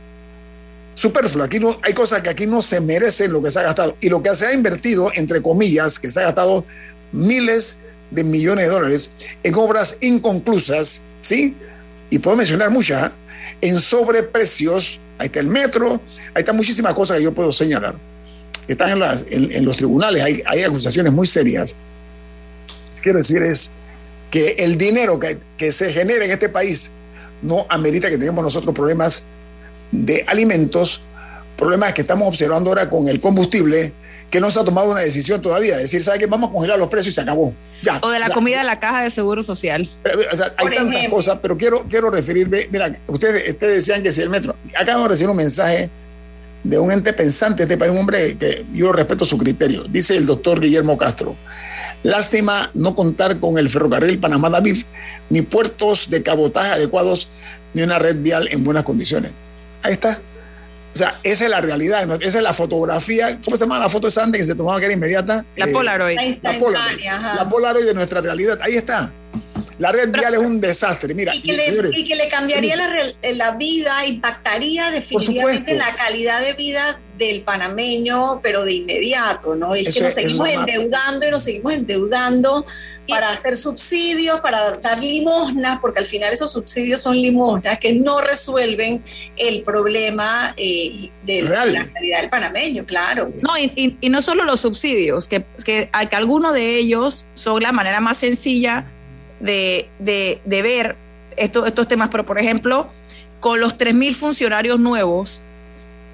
Superfluas. 0.95 1.47
Aquí 1.47 1.59
no, 1.59 1.77
hay 1.81 1.93
cosas 1.93 2.21
que 2.21 2.29
aquí 2.29 2.45
no 2.45 2.61
se 2.61 2.79
merecen 2.79 3.33
lo 3.33 3.41
que 3.41 3.51
se 3.51 3.59
ha 3.59 3.63
gastado. 3.63 3.97
Y 3.99 4.09
lo 4.09 4.21
que 4.23 4.35
se 4.35 4.45
ha 4.45 4.53
invertido, 4.53 5.11
entre 5.15 5.41
comillas, 5.41 5.99
que 5.99 6.09
se 6.09 6.19
ha 6.19 6.23
gastado 6.23 6.65
miles 7.11 7.75
de 8.11 8.23
millones 8.23 8.65
de 8.65 8.71
dólares 8.71 9.11
en 9.43 9.55
obras 9.55 9.97
inconclusas, 10.01 11.01
¿sí? 11.21 11.55
Y 12.09 12.19
puedo 12.19 12.37
mencionar 12.37 12.69
muchas, 12.69 13.11
¿eh? 13.11 13.15
en 13.61 13.79
sobreprecios. 13.79 14.99
Ahí 15.17 15.27
está 15.27 15.39
el 15.39 15.47
metro, 15.47 16.01
ahí 16.33 16.41
están 16.41 16.55
muchísimas 16.55 16.93
cosas 16.93 17.17
que 17.17 17.23
yo 17.23 17.33
puedo 17.33 17.51
señalar. 17.51 17.95
Están 18.67 19.01
en, 19.29 19.65
los 19.65 19.77
tribunales, 19.77 20.23
hay 20.45 20.63
acusaciones 20.63 21.11
muy 21.11 21.27
serias. 21.27 21.75
Quiero 23.03 23.17
decir 23.17 23.43
es 23.43 23.71
que 24.33 24.55
el 24.57 24.79
dinero 24.79 25.19
que, 25.19 25.37
que 25.57 25.71
se 25.71 25.93
genera 25.93 26.25
en 26.25 26.31
este 26.31 26.49
país 26.49 26.89
no 27.43 27.67
amerita 27.69 28.09
que 28.09 28.17
tengamos 28.17 28.43
nosotros 28.43 28.73
problemas 28.73 29.25
de 29.91 30.25
alimentos, 30.25 31.01
problemas 31.55 31.93
que 31.93 32.01
estamos 32.01 32.27
observando 32.27 32.71
ahora 32.71 32.89
con 32.89 33.07
el 33.07 33.21
combustible, 33.21 33.93
que 34.31 34.41
no 34.41 34.49
se 34.49 34.59
ha 34.59 34.63
tomado 34.63 34.89
una 34.89 35.01
decisión 35.01 35.39
todavía. 35.39 35.75
Es 35.75 35.83
decir, 35.83 36.01
¿sabe 36.01 36.17
qué? 36.17 36.25
Vamos 36.25 36.49
a 36.49 36.53
congelar 36.53 36.79
los 36.79 36.89
precios 36.89 37.13
y 37.13 37.15
se 37.15 37.21
acabó. 37.21 37.53
Ya, 37.83 37.99
o 38.01 38.09
de 38.09 38.17
la 38.17 38.31
comida 38.31 38.57
de 38.57 38.63
la 38.63 38.79
caja 38.79 39.03
de 39.03 39.11
seguro 39.11 39.43
social. 39.43 39.87
o 40.31 40.35
sea, 40.35 40.51
hay 40.57 40.75
tantas 40.77 41.09
cosas, 41.09 41.37
pero 41.39 41.55
quiero, 41.55 41.85
quiero 41.87 42.09
referirme. 42.09 42.67
Mira, 42.71 42.97
ustedes, 43.05 43.51
ustedes 43.51 43.85
decían 43.85 44.01
que 44.01 44.11
si 44.11 44.21
el 44.21 44.31
metro. 44.31 44.55
Acabo 44.75 45.03
de 45.03 45.09
recibir 45.09 45.29
un 45.29 45.37
mensaje 45.37 45.91
de 46.63 46.79
un 46.79 46.91
ente 46.91 47.13
pensante 47.13 47.67
de 47.67 47.71
este 47.71 47.77
país, 47.77 47.91
un 47.91 47.99
hombre 47.99 48.35
que 48.35 48.65
yo 48.73 48.91
respeto 48.93 49.25
su 49.25 49.37
criterio. 49.37 49.83
Dice 49.83 50.17
el 50.17 50.25
doctor 50.25 50.59
Guillermo 50.59 50.97
Castro. 50.97 51.35
Lástima 52.03 52.69
no 52.73 52.95
contar 52.95 53.39
con 53.39 53.57
el 53.57 53.69
ferrocarril 53.69 54.19
Panamá-David, 54.19 54.77
ni 55.29 55.41
puertos 55.41 56.09
de 56.09 56.21
cabotaje 56.21 56.73
adecuados, 56.73 57.29
ni 57.73 57.81
una 57.81 57.97
red 57.97 58.17
vial 58.17 58.49
en 58.51 58.63
buenas 58.63 58.83
condiciones. 58.83 59.31
Ahí 59.83 59.93
está. 59.93 60.19
O 60.93 60.97
sea, 60.97 61.19
esa 61.23 61.45
es 61.45 61.49
la 61.49 61.59
realidad, 61.59 62.03
esa 62.21 62.37
es 62.37 62.43
la 62.43 62.53
fotografía. 62.53 63.39
¿Cómo 63.43 63.57
se 63.57 63.63
llama 63.63 63.79
la 63.79 63.89
foto 63.89 64.07
de 64.07 64.11
Sande 64.11 64.37
que 64.37 64.45
se 64.45 64.53
tomaba 64.53 64.79
que 64.79 64.85
era 64.85 64.93
inmediata? 64.93 65.43
La 65.55 65.65
eh, 65.65 65.71
Polaroid. 65.71 66.17
La 66.41 66.59
Polaroid, 66.59 66.99
la 67.03 67.49
Polaroid 67.49 67.85
de 67.85 67.93
nuestra 67.95 68.21
realidad. 68.21 68.59
Ahí 68.61 68.75
está. 68.75 69.11
La 69.79 69.91
red 69.91 70.09
vial 70.11 70.33
es 70.35 70.39
un 70.39 70.61
desastre. 70.61 71.13
Mira, 71.13 71.35
y 71.35 71.41
que, 71.41 71.53
le, 72.15 72.27
cambiaría 72.29 72.75
la, 72.75 73.51
vida, 73.51 74.05
impactaría 74.05 74.91
definitivamente 74.91 75.75
la 75.75 75.95
calidad 75.95 76.41
de 76.41 76.53
vida 76.53 76.99
del 77.17 77.41
panameño, 77.41 78.39
pero 78.41 78.65
de 78.65 78.73
inmediato, 78.73 79.55
¿no? 79.55 79.75
Es 79.75 79.93
que 79.93 80.01
nos 80.01 80.13
seguimos 80.13 80.47
endeudando 80.47 81.27
y 81.27 81.31
nos 81.31 81.43
seguimos 81.43 81.73
endeudando 81.73 82.65
para 83.07 83.33
hacer 83.33 83.57
subsidios, 83.57 84.39
para 84.39 84.71
dar 84.77 85.03
limosnas, 85.03 85.79
porque 85.79 85.99
al 85.99 86.05
final 86.05 86.31
esos 86.31 86.53
subsidios 86.53 87.01
son 87.01 87.15
limosnas 87.15 87.77
que 87.79 87.93
no 87.93 88.21
resuelven 88.21 89.03
el 89.35 89.63
problema 89.63 90.53
eh, 90.55 91.09
de 91.23 91.41
la 91.41 91.85
calidad 91.93 92.21
del 92.21 92.29
panameño, 92.29 92.85
claro. 92.85 93.31
No, 93.41 93.57
y, 93.57 93.97
no 94.09 94.21
solo 94.21 94.45
los 94.45 94.61
subsidios, 94.61 95.27
que, 95.27 95.43
que, 95.65 95.89
que 96.09 96.15
algunos 96.15 96.53
de 96.53 96.77
ellos 96.77 97.25
son 97.33 97.61
la 97.61 97.71
manera 97.71 97.99
más 97.99 98.19
sencilla 98.19 98.85
de, 99.43 99.89
de, 99.99 100.41
de 100.45 100.61
ver 100.61 100.95
estos, 101.35 101.67
estos 101.67 101.87
temas, 101.87 102.09
pero 102.09 102.25
por 102.25 102.39
ejemplo, 102.39 102.87
con 103.39 103.59
los 103.59 103.77
3.000 103.77 104.15
funcionarios 104.15 104.79
nuevos, 104.79 105.41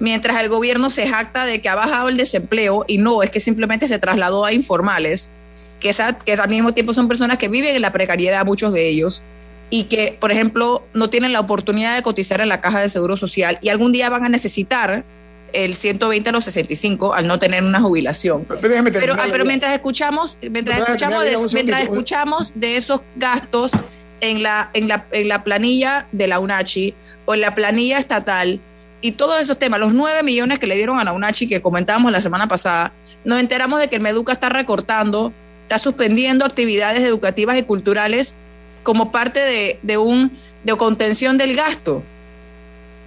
mientras 0.00 0.40
el 0.42 0.48
gobierno 0.48 0.90
se 0.90 1.06
jacta 1.06 1.44
de 1.44 1.60
que 1.60 1.68
ha 1.68 1.76
bajado 1.76 2.08
el 2.08 2.16
desempleo 2.16 2.84
y 2.88 2.98
no, 2.98 3.22
es 3.22 3.30
que 3.30 3.38
simplemente 3.38 3.86
se 3.86 3.98
trasladó 3.98 4.44
a 4.44 4.52
informales, 4.52 5.30
que, 5.78 5.94
que 6.24 6.32
al 6.32 6.48
mismo 6.48 6.74
tiempo 6.74 6.92
son 6.92 7.06
personas 7.06 7.38
que 7.38 7.48
viven 7.48 7.74
en 7.74 7.82
la 7.82 7.92
precariedad, 7.92 8.44
muchos 8.44 8.72
de 8.72 8.88
ellos, 8.88 9.22
y 9.70 9.84
que, 9.84 10.16
por 10.18 10.32
ejemplo, 10.32 10.82
no 10.92 11.08
tienen 11.08 11.32
la 11.32 11.40
oportunidad 11.40 11.94
de 11.94 12.02
cotizar 12.02 12.40
en 12.40 12.48
la 12.48 12.60
caja 12.60 12.80
de 12.80 12.88
seguro 12.88 13.16
social 13.16 13.58
y 13.62 13.68
algún 13.68 13.92
día 13.92 14.10
van 14.10 14.24
a 14.24 14.28
necesitar 14.28 15.04
el 15.52 15.74
120 15.74 16.30
a 16.30 16.32
los 16.32 16.44
65 16.44 17.14
al 17.14 17.26
no 17.26 17.38
tener 17.38 17.62
una 17.62 17.80
jubilación. 17.80 18.46
Pero, 18.46 19.16
pero, 19.20 19.44
mientras 19.44 19.74
escuchamos, 19.74 20.38
mientras 20.40 20.80
escuchamos, 20.80 21.24
de, 21.24 21.36
mientras 21.52 21.82
escuchamos 21.82 22.52
de 22.54 22.76
esos 22.76 23.00
gastos 23.16 23.72
en 24.20 24.42
la, 24.42 24.70
en, 24.74 24.88
la, 24.88 25.06
en 25.12 25.28
la 25.28 25.44
planilla 25.44 26.06
de 26.12 26.28
la 26.28 26.38
UNACHI 26.40 26.94
o 27.26 27.34
en 27.34 27.40
la 27.40 27.54
planilla 27.54 27.98
estatal 27.98 28.60
y 29.00 29.12
todos 29.12 29.40
esos 29.40 29.58
temas, 29.58 29.80
los 29.80 29.94
9 29.94 30.22
millones 30.22 30.58
que 30.58 30.66
le 30.66 30.76
dieron 30.76 30.98
a 30.98 31.04
la 31.04 31.12
UNACHI 31.12 31.48
que 31.48 31.62
comentábamos 31.62 32.12
la 32.12 32.20
semana 32.20 32.48
pasada, 32.48 32.92
nos 33.24 33.40
enteramos 33.40 33.80
de 33.80 33.88
que 33.88 33.96
el 33.96 34.02
Meduca 34.02 34.32
está 34.32 34.48
recortando, 34.48 35.32
está 35.62 35.78
suspendiendo 35.78 36.44
actividades 36.44 37.02
educativas 37.02 37.56
y 37.56 37.62
culturales 37.62 38.34
como 38.82 39.10
parte 39.12 39.40
de, 39.40 39.78
de 39.82 39.96
un 39.96 40.32
de 40.64 40.76
contención 40.76 41.38
del 41.38 41.56
gasto. 41.56 42.02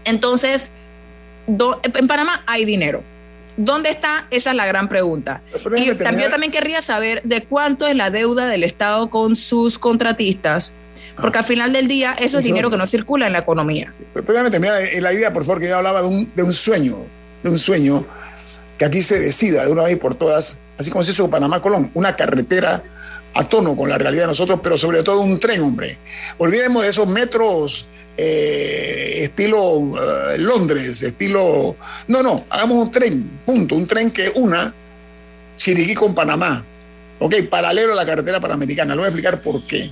Entonces, 0.05 0.71
en 1.47 2.07
Panamá 2.07 2.43
hay 2.45 2.65
dinero. 2.65 3.03
¿Dónde 3.55 3.89
está? 3.89 4.25
Esa 4.31 4.51
es 4.51 4.55
la 4.55 4.65
gran 4.65 4.89
pregunta. 4.89 5.41
Y 5.75 5.93
también, 5.93 6.23
yo 6.23 6.29
también 6.29 6.51
querría 6.51 6.81
saber 6.81 7.21
de 7.23 7.43
cuánto 7.43 7.85
es 7.85 7.95
la 7.95 8.09
deuda 8.09 8.47
del 8.47 8.63
Estado 8.63 9.09
con 9.09 9.35
sus 9.35 9.77
contratistas, 9.77 10.73
porque 11.21 11.37
al 11.37 11.43
final 11.43 11.71
del 11.71 11.87
día 11.87 12.15
eso 12.17 12.39
es 12.39 12.45
dinero 12.45 12.71
que 12.71 12.77
no 12.77 12.87
circula 12.87 13.27
en 13.27 13.33
la 13.33 13.39
economía. 13.39 13.93
Déjame 14.15 14.49
terminar 14.49 14.81
eh, 14.81 14.99
la 15.01 15.13
idea, 15.13 15.31
por 15.31 15.45
favor, 15.45 15.61
que 15.61 15.67
yo 15.67 15.77
hablaba 15.77 16.01
de 16.01 16.07
un, 16.07 16.31
de 16.35 16.41
un 16.41 16.53
sueño, 16.53 16.97
de 17.43 17.49
un 17.51 17.59
sueño 17.59 18.05
que 18.79 18.85
aquí 18.85 19.03
se 19.03 19.19
decida 19.19 19.65
de 19.65 19.71
una 19.71 19.83
vez 19.83 19.99
por 19.99 20.15
todas, 20.15 20.59
así 20.79 20.89
como 20.89 21.03
se 21.03 21.11
hizo 21.11 21.29
Panamá-Colón, 21.29 21.91
una 21.93 22.15
carretera 22.15 22.83
a 23.33 23.47
tono 23.47 23.75
con 23.75 23.89
la 23.89 23.97
realidad 23.97 24.23
de 24.23 24.27
nosotros, 24.29 24.59
pero 24.63 24.77
sobre 24.77 25.03
todo 25.03 25.21
un 25.21 25.39
tren, 25.39 25.61
hombre. 25.61 25.97
Olvidemos 26.37 26.83
de 26.83 26.89
esos 26.89 27.07
metros 27.07 27.87
eh, 28.17 29.19
estilo 29.23 29.93
eh, 29.99 30.37
Londres, 30.37 31.01
estilo... 31.01 31.75
No, 32.07 32.21
no, 32.21 32.45
hagamos 32.49 32.77
un 32.77 32.91
tren, 32.91 33.39
punto, 33.45 33.75
un 33.75 33.87
tren 33.87 34.11
que 34.11 34.31
una 34.35 34.73
Chiriquí 35.57 35.93
con 35.93 36.15
Panamá, 36.15 36.65
ok, 37.19 37.35
paralelo 37.49 37.93
a 37.93 37.95
la 37.95 38.05
carretera 38.05 38.39
panamericana. 38.39 38.95
Lo 38.95 39.01
voy 39.01 39.07
a 39.07 39.09
explicar 39.09 39.41
por 39.41 39.61
qué. 39.63 39.91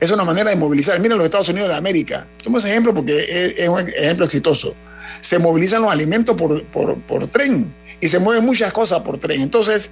Es 0.00 0.10
una 0.10 0.24
manera 0.24 0.50
de 0.50 0.56
movilizar. 0.56 0.98
Miren 1.00 1.18
los 1.18 1.24
Estados 1.24 1.48
Unidos 1.48 1.68
de 1.68 1.76
América. 1.76 2.26
Tomo 2.42 2.58
ese 2.58 2.70
ejemplo 2.70 2.94
porque 2.94 3.54
es, 3.56 3.68
un 3.68 3.80
ejemplo 3.80 4.24
exitoso. 4.26 4.74
Se 5.20 5.38
movilizan 5.38 5.82
los 5.82 5.90
alimentos 5.90 6.36
por, 6.36 6.64
por, 6.64 7.28
tren 7.28 7.72
y 8.00 8.08
se 8.08 8.18
mueven 8.18 8.44
muchas 8.44 8.72
cosas 8.72 9.00
por 9.02 9.18
tren. 9.18 9.40
Entonces, 9.40 9.90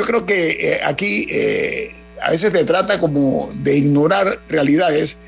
yo 0.00 0.06
creo 0.06 0.24
que 0.24 0.50
eh, 0.52 0.80
aquí 0.82 1.28
a 2.22 2.30
veces 2.30 2.52
se 2.52 2.64
trata 2.64 2.98
como 2.98 3.50
de 3.62 3.76
ignorar 3.76 4.40
realidades 4.48 5.18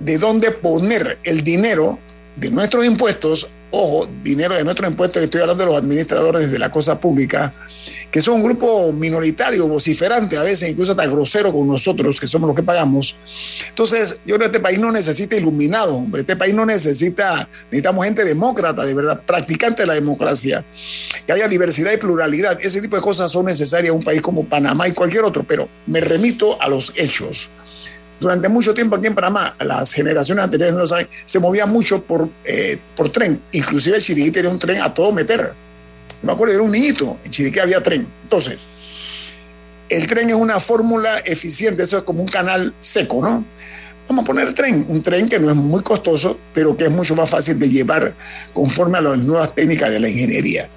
de 0.00 0.16
dónde 0.16 0.50
poner 0.50 1.18
el 1.24 1.44
dinero 1.44 1.98
de 2.36 2.50
nuestros 2.50 2.86
impuestos, 2.86 3.48
ojo, 3.74 4.08
dinero 4.22 4.54
de 4.54 4.64
nuestros 4.64 4.88
impuestos, 4.88 5.22
estoy 5.22 5.40
hablando 5.40 5.64
de 5.64 5.70
los 5.70 5.78
administradores 5.78 6.50
de 6.50 6.58
la 6.58 6.70
cosa 6.70 7.00
pública, 7.00 7.52
que 8.10 8.22
son 8.22 8.34
un 8.34 8.44
grupo 8.44 8.92
minoritario, 8.92 9.66
vociferante, 9.66 10.36
a 10.36 10.42
veces 10.42 10.70
incluso 10.70 10.92
hasta 10.92 11.06
grosero 11.06 11.52
con 11.52 11.66
nosotros, 11.66 12.20
que 12.20 12.28
somos 12.28 12.46
los 12.46 12.56
que 12.56 12.62
pagamos. 12.62 13.16
Entonces, 13.68 14.20
yo 14.24 14.36
creo 14.36 14.38
que 14.38 14.56
este 14.56 14.60
país 14.60 14.78
no 14.78 14.92
necesita 14.92 15.36
iluminados, 15.36 15.92
hombre, 15.92 16.20
este 16.20 16.36
país 16.36 16.54
no 16.54 16.64
necesita, 16.64 17.48
necesitamos 17.64 18.04
gente 18.04 18.24
demócrata, 18.24 18.84
de 18.84 18.94
verdad, 18.94 19.20
practicante 19.26 19.82
de 19.82 19.86
la 19.86 19.94
democracia, 19.94 20.64
que 21.26 21.32
haya 21.32 21.48
diversidad 21.48 21.92
y 21.92 21.96
pluralidad, 21.96 22.58
ese 22.62 22.80
tipo 22.80 22.96
de 22.96 23.02
cosas 23.02 23.32
son 23.32 23.46
necesarias 23.46 23.90
en 23.90 23.98
un 23.98 24.04
país 24.04 24.22
como 24.22 24.44
Panamá 24.44 24.86
y 24.86 24.92
cualquier 24.92 25.24
otro, 25.24 25.42
pero 25.42 25.68
me 25.86 26.00
remito 26.00 26.60
a 26.62 26.68
los 26.68 26.92
hechos. 26.96 27.50
Durante 28.20 28.48
mucho 28.48 28.72
tiempo 28.72 28.96
aquí 28.96 29.06
en 29.06 29.14
Panamá, 29.14 29.56
las 29.60 29.92
generaciones 29.92 30.44
anteriores 30.44 30.72
no 30.74 30.80
lo 30.80 30.88
saben, 30.88 31.08
se 31.24 31.38
movía 31.38 31.66
mucho 31.66 32.02
por, 32.02 32.28
eh, 32.44 32.78
por 32.96 33.10
tren. 33.10 33.40
Inclusive 33.52 34.00
Chiriquí 34.00 34.30
tenía 34.30 34.50
un 34.50 34.58
tren 34.58 34.80
a 34.80 34.92
todo 34.92 35.12
meter. 35.12 35.52
Me 36.22 36.32
acuerdo, 36.32 36.54
era 36.54 36.62
un 36.62 36.70
niñito, 36.70 37.18
en 37.24 37.30
Chiriquí 37.30 37.58
había 37.58 37.82
tren. 37.82 38.06
Entonces, 38.22 38.60
el 39.88 40.06
tren 40.06 40.30
es 40.30 40.36
una 40.36 40.60
fórmula 40.60 41.18
eficiente, 41.18 41.82
eso 41.82 41.98
es 41.98 42.04
como 42.04 42.22
un 42.22 42.28
canal 42.28 42.72
seco, 42.78 43.20
¿no? 43.20 43.44
Vamos 44.08 44.24
a 44.24 44.26
poner 44.26 44.54
tren, 44.54 44.84
un 44.88 45.02
tren 45.02 45.28
que 45.28 45.38
no 45.38 45.48
es 45.48 45.56
muy 45.56 45.82
costoso, 45.82 46.38
pero 46.52 46.76
que 46.76 46.84
es 46.84 46.90
mucho 46.90 47.16
más 47.16 47.28
fácil 47.28 47.58
de 47.58 47.68
llevar 47.68 48.14
conforme 48.52 48.98
a 48.98 49.00
las 49.00 49.18
nuevas 49.18 49.54
técnicas 49.54 49.90
de 49.90 50.00
la 50.00 50.08
ingeniería. 50.08 50.68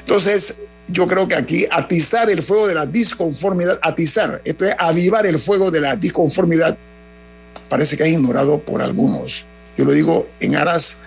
Entonces, 0.00 0.62
yo 0.88 1.06
creo 1.06 1.28
que 1.28 1.34
aquí 1.34 1.66
atizar 1.70 2.30
el 2.30 2.42
fuego 2.42 2.66
de 2.66 2.74
la 2.74 2.86
disconformidad, 2.86 3.78
atizar, 3.82 4.40
esto 4.44 4.64
es 4.64 4.74
avivar 4.78 5.26
el 5.26 5.38
fuego 5.38 5.70
de 5.70 5.80
la 5.80 5.96
disconformidad, 5.96 6.76
parece 7.68 7.96
que 7.96 8.04
es 8.04 8.10
ignorado 8.10 8.58
por 8.60 8.82
algunos. 8.82 9.44
Yo 9.76 9.84
lo 9.84 9.92
digo 9.92 10.28
en 10.40 10.56
aras 10.56 10.98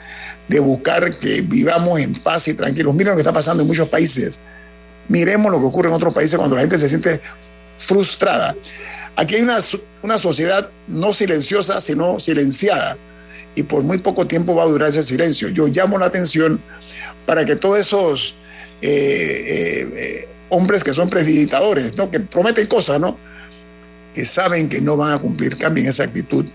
de 0.47 0.59
buscar 0.59 1.19
que 1.19 1.41
vivamos 1.41 1.99
en 1.99 2.13
paz 2.13 2.47
y 2.47 2.53
tranquilos. 2.53 2.93
Miren 2.93 3.11
lo 3.11 3.15
que 3.15 3.21
está 3.21 3.33
pasando 3.33 3.61
en 3.61 3.67
muchos 3.67 3.87
países. 3.89 4.39
Miremos 5.07 5.51
lo 5.51 5.59
que 5.59 5.65
ocurre 5.65 5.89
en 5.89 5.95
otros 5.95 6.13
países 6.13 6.37
cuando 6.37 6.55
la 6.55 6.61
gente 6.61 6.79
se 6.79 6.89
siente 6.89 7.21
frustrada. 7.77 8.55
Aquí 9.15 9.35
hay 9.35 9.41
una, 9.41 9.59
una 10.01 10.17
sociedad 10.17 10.69
no 10.87 11.13
silenciosa, 11.13 11.79
sino 11.79 12.19
silenciada. 12.19 12.97
Y 13.53 13.63
por 13.63 13.83
muy 13.83 13.99
poco 13.99 14.27
tiempo 14.27 14.55
va 14.55 14.63
a 14.63 14.67
durar 14.67 14.89
ese 14.89 15.03
silencio. 15.03 15.49
Yo 15.49 15.67
llamo 15.67 15.97
la 15.97 16.07
atención 16.07 16.59
para 17.25 17.45
que 17.45 17.55
todos 17.55 17.79
esos 17.79 18.35
eh, 18.81 19.89
eh, 19.95 20.27
hombres 20.49 20.83
que 20.83 20.93
son 20.93 21.09
prestidigitadores, 21.09 21.95
¿no? 21.97 22.09
que 22.11 22.19
prometen 22.19 22.67
cosas, 22.67 22.99
¿no? 22.99 23.17
que 24.15 24.25
saben 24.25 24.69
que 24.69 24.81
no 24.81 24.95
van 24.95 25.13
a 25.13 25.19
cumplir, 25.19 25.57
cambien 25.57 25.87
esa 25.87 26.03
actitud, 26.03 26.45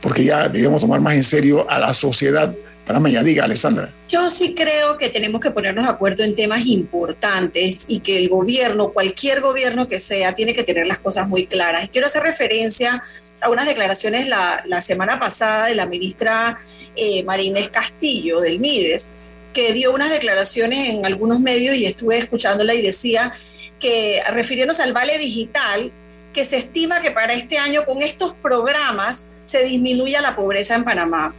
porque 0.00 0.24
ya 0.24 0.48
debemos 0.48 0.80
tomar 0.80 1.00
más 1.00 1.14
en 1.14 1.24
serio 1.24 1.68
a 1.68 1.78
la 1.78 1.92
sociedad. 1.92 2.54
Para 2.86 3.00
mañana, 3.00 3.24
diga, 3.24 3.42
Alessandra. 3.42 3.92
Yo 4.08 4.30
sí 4.30 4.54
creo 4.54 4.96
que 4.96 5.08
tenemos 5.08 5.40
que 5.40 5.50
ponernos 5.50 5.86
de 5.86 5.90
acuerdo 5.90 6.22
en 6.22 6.36
temas 6.36 6.64
importantes 6.66 7.86
y 7.88 7.98
que 7.98 8.16
el 8.16 8.28
gobierno, 8.28 8.90
cualquier 8.90 9.40
gobierno 9.40 9.88
que 9.88 9.98
sea, 9.98 10.36
tiene 10.36 10.54
que 10.54 10.62
tener 10.62 10.86
las 10.86 11.00
cosas 11.00 11.26
muy 11.28 11.48
claras. 11.48 11.84
Y 11.84 11.88
quiero 11.88 12.06
hacer 12.06 12.22
referencia 12.22 13.02
a 13.40 13.50
unas 13.50 13.66
declaraciones 13.66 14.28
la, 14.28 14.62
la 14.66 14.80
semana 14.80 15.18
pasada 15.18 15.66
de 15.66 15.74
la 15.74 15.86
ministra 15.86 16.56
eh, 16.94 17.24
Marinés 17.24 17.70
Castillo 17.70 18.38
del 18.38 18.60
MIDES, 18.60 19.35
que 19.56 19.72
dio 19.72 19.90
unas 19.90 20.10
declaraciones 20.10 20.90
en 20.90 21.06
algunos 21.06 21.40
medios 21.40 21.74
y 21.76 21.86
estuve 21.86 22.18
escuchándola 22.18 22.74
y 22.74 22.82
decía 22.82 23.32
que 23.80 24.22
refiriéndose 24.28 24.82
al 24.82 24.92
vale 24.92 25.16
digital, 25.16 25.94
que 26.34 26.44
se 26.44 26.58
estima 26.58 27.00
que 27.00 27.10
para 27.10 27.32
este 27.32 27.56
año 27.56 27.86
con 27.86 28.02
estos 28.02 28.34
programas 28.34 29.40
se 29.44 29.64
disminuya 29.64 30.20
la 30.20 30.36
pobreza 30.36 30.74
en 30.74 30.84
Panamá. 30.84 31.34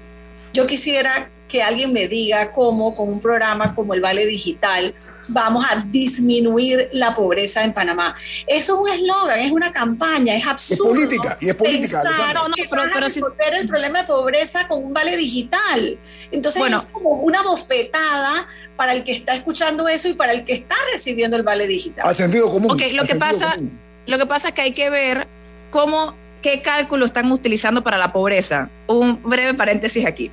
Yo 0.51 0.65
quisiera 0.65 1.30
que 1.48 1.64
alguien 1.64 1.93
me 1.93 2.08
diga 2.08 2.52
cómo 2.52 2.93
con 2.93 3.10
un 3.10 3.22
programa 3.22 3.74
como 3.74 3.93
el 3.93 4.02
Vale 4.02 4.26
Digital 4.26 4.93
vamos 5.28 5.66
a 5.70 5.78
disminuir 5.86 6.89
la 6.91 7.16
pobreza 7.16 7.64
en 7.64 7.74
Panamá. 7.74 8.16
Eso 8.45 8.74
es 8.74 8.80
un 8.80 8.89
eslogan, 8.89 9.39
es 9.39 9.52
una 9.52 9.72
campaña, 9.72 10.36
es 10.36 10.45
absurdo. 10.45 10.93
Es 10.93 11.08
política, 11.08 11.38
y 11.39 11.50
es 11.50 11.56
política. 11.56 12.04
no, 12.34 12.48
no, 12.50 12.56
pero, 12.70 12.84
pero 12.93 13.00
resolver 13.00 13.54
el 13.56 13.68
problema 13.68 14.02
de 14.02 14.08
pobreza 14.08 14.68
con 14.68 14.84
un 14.84 14.93
Vale 14.93 15.16
Digital. 15.16 15.98
Entonces 16.32 16.62
es 16.62 16.76
como 16.91 17.12
una 17.16 17.41
bofetada 17.43 18.48
para 18.76 18.93
el 18.93 19.04
que 19.04 19.14
está 19.14 19.34
escuchando 19.34 19.88
eso 19.88 20.10
y 20.10 20.14
para 20.14 20.34
el 20.34 20.43
que 20.43 20.54
está 20.54 20.76
recibiendo 20.91 21.38
el 21.38 21.43
Vale 21.43 21.68
Digital. 21.68 22.06
A 22.08 22.14
sentido 22.14 22.52
común. 22.52 22.78
Lo 22.93 23.06
que 23.06 23.16
pasa, 23.16 23.58
lo 24.06 24.18
que 24.18 24.26
pasa 24.26 24.50
es 24.50 24.54
que 24.54 24.62
hay 24.62 24.74
que 24.74 24.89
ver 24.89 25.28
cómo 25.72 26.16
qué 26.41 26.62
cálculo 26.62 27.06
están 27.06 27.32
utilizando 27.32 27.84
para 27.84 27.98
la 27.98 28.12
pobreza. 28.12 28.70
Un 28.88 29.22
breve 29.24 29.54
paréntesis 29.54 30.06
aquí 30.06 30.32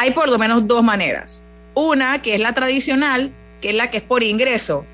hay 0.00 0.12
por 0.12 0.30
lo 0.30 0.38
menos 0.38 0.66
dos 0.66 0.82
maneras. 0.82 1.42
Una, 1.74 2.22
que 2.22 2.32
es 2.32 2.40
la 2.40 2.54
tradicional, 2.54 3.32
que 3.60 3.68
es 3.68 3.74
la 3.74 3.90
que 3.90 3.98
es 3.98 4.02
por 4.02 4.22
ingreso, 4.22 4.86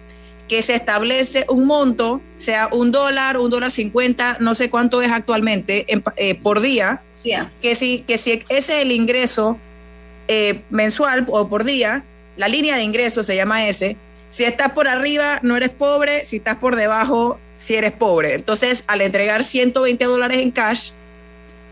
que 0.49 0.65
se 0.65 0.75
establece 0.75 1.45
un 1.49 1.65
monto, 1.65 2.21
sea 2.37 2.69
un 2.73 2.91
dólar, 2.91 3.37
un 3.37 3.49
dólar 3.49 3.71
cincuenta, 3.71 4.37
no 4.41 4.57
sé 4.57 4.69
cuánto 4.69 5.01
es 5.03 5.13
actualmente 5.13 5.87
eh, 6.17 6.35
por 6.35 6.61
día, 6.61 7.03
que, 7.63 7.77
si, 7.77 8.01
que 8.01 8.19
si 8.19 8.43
ese 8.49 8.57
es 8.59 8.83
el 8.83 8.91
ingreso 8.91 9.59
eh, 10.27 10.63
mensual 10.71 11.25
o 11.29 11.47
por 11.49 11.63
día, 11.63 12.03
la 12.37 12.49
línea 12.49 12.75
de 12.75 12.83
ingreso 12.83 13.23
se 13.23 13.37
llama 13.37 13.69
ese, 13.69 13.97
si 14.29 14.43
estás 14.43 14.73
por 14.73 14.89
arriba 14.89 15.39
no 15.43 15.57
eres 15.57 15.71
pobre, 15.71 16.25
si 16.25 16.39
estás 16.39 16.57
por 16.57 16.75
debajo 16.75 17.39
si 17.57 17.77
eres 17.77 17.93
pobre. 17.93 18.35
Entonces, 18.35 18.83
al 18.89 19.03
entregar 19.03 19.45
120 19.45 20.05
dólares 20.05 20.39
en 20.39 20.51
cash, 20.51 20.91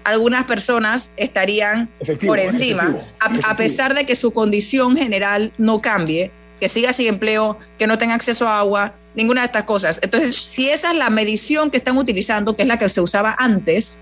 algunas 0.05 0.45
personas 0.45 1.11
estarían 1.17 1.89
por 2.27 2.39
encima, 2.39 2.95
a, 3.19 3.57
pesar 3.57 3.95
de 3.95 4.05
que 4.05 4.15
su 4.15 4.33
condición 4.33 4.97
general 4.97 5.53
no 5.57 5.81
cambie, 5.81 6.31
que 6.61 6.69
siga 6.69 6.93
sin 6.93 7.09
empleo, 7.09 7.59
que 7.79 7.87
no 7.87 7.99
tenga 7.99 8.15
acceso 8.15 8.47
a 8.47 8.59
agua, 8.59 8.95
ninguna 9.15 9.41
de 9.41 9.47
estas 9.47 9.65
cosas. 9.65 9.99
Entonces, 10.03 10.37
si 10.37 10.69
esa 10.69 10.91
es 10.91 10.97
la 10.97 11.09
medición 11.11 11.71
que 11.71 11.79
están 11.79 11.97
utilizando, 11.97 12.55
que 12.55 12.63
es 12.63 12.69
la 12.69 12.79
que 12.79 12.89
se 12.89 13.01
usaba 13.01 13.35
antes, 13.39 13.99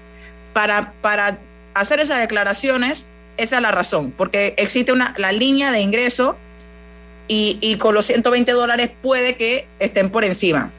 para, 0.53 0.92
para 1.00 1.38
hacer 1.74 2.00
esas 2.00 2.20
declaraciones, 2.20 3.07
esa 3.36 3.57
es 3.57 3.62
la 3.62 3.70
razón, 3.70 4.12
porque 4.16 4.55
existe 4.59 4.92
una, 4.92 5.14
la 5.16 5.32
línea 5.32 5.70
de 5.70 5.80
ingreso 5.80 6.36
y, 7.28 7.59
y 7.61 7.76
con 7.76 7.94
los 7.94 8.07
120 8.07 8.53
dólares 8.53 8.90
puede 9.00 9.36
que 9.36 9.66
estén 9.78 10.11
por 10.11 10.24
encima. 10.24 10.70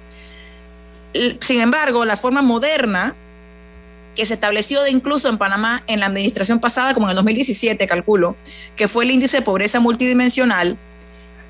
Sin 1.39 1.61
embargo, 1.61 2.05
la 2.05 2.17
forma 2.17 2.41
moderna 2.41 3.15
que 4.15 4.25
se 4.25 4.35
estableció 4.35 4.81
de 4.83 4.91
incluso 4.91 5.29
en 5.29 5.37
Panamá 5.37 5.83
en 5.87 5.99
la 5.99 6.07
administración 6.07 6.59
pasada, 6.59 6.93
como 6.93 7.07
en 7.07 7.11
el 7.11 7.15
2017, 7.17 7.87
calculo, 7.87 8.35
que 8.75 8.87
fue 8.87 9.05
el 9.05 9.11
índice 9.11 9.37
de 9.37 9.43
pobreza 9.43 9.79
multidimensional, 9.79 10.77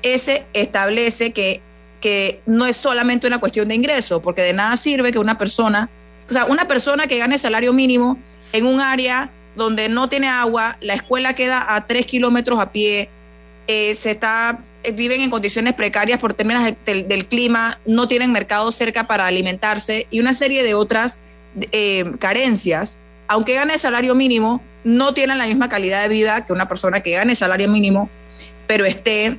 ese 0.02 0.44
establece 0.52 1.32
que, 1.32 1.60
que 2.00 2.40
no 2.46 2.66
es 2.66 2.76
solamente 2.76 3.26
una 3.26 3.40
cuestión 3.40 3.68
de 3.68 3.74
ingreso, 3.74 4.20
porque 4.22 4.42
de 4.42 4.52
nada 4.52 4.76
sirve 4.76 5.12
que 5.12 5.18
una 5.18 5.38
persona, 5.38 5.88
o 6.28 6.32
sea, 6.32 6.44
una 6.46 6.66
persona 6.66 7.06
que 7.06 7.18
gane 7.18 7.38
salario 7.38 7.72
mínimo 7.72 8.18
en 8.52 8.66
un 8.66 8.80
área 8.80 9.30
donde 9.56 9.88
no 9.88 10.08
tiene 10.08 10.28
agua, 10.28 10.76
la 10.80 10.94
escuela 10.94 11.34
queda 11.34 11.74
a 11.74 11.86
tres 11.86 12.06
kilómetros 12.06 12.58
a 12.58 12.72
pie, 12.72 13.08
eh, 13.66 13.94
se 13.94 14.10
está 14.10 14.60
eh, 14.84 14.92
viven 14.92 15.22
en 15.22 15.30
condiciones 15.30 15.74
precarias 15.74 16.20
por 16.20 16.34
términos 16.34 16.62
del, 16.84 17.26
clima, 17.26 17.78
no 17.86 18.06
tienen 18.06 18.32
mercado 18.32 18.70
cerca 18.70 19.06
para 19.06 19.26
alimentarse 19.26 20.06
y 20.10 20.20
una 20.20 20.34
serie 20.34 20.62
de 20.62 20.74
otras 20.74 21.20
eh, 21.72 22.12
carencias, 22.18 22.98
aunque 23.28 23.54
gane 23.54 23.78
salario 23.78 24.14
mínimo, 24.14 24.62
no 24.84 25.14
tienen 25.14 25.38
la 25.38 25.46
misma 25.46 25.68
calidad 25.68 26.02
de 26.02 26.08
vida 26.08 26.44
que 26.44 26.52
una 26.52 26.68
persona 26.68 27.00
que 27.00 27.12
gane 27.12 27.34
salario 27.34 27.68
mínimo, 27.68 28.10
pero 28.66 28.84
esté 28.84 29.38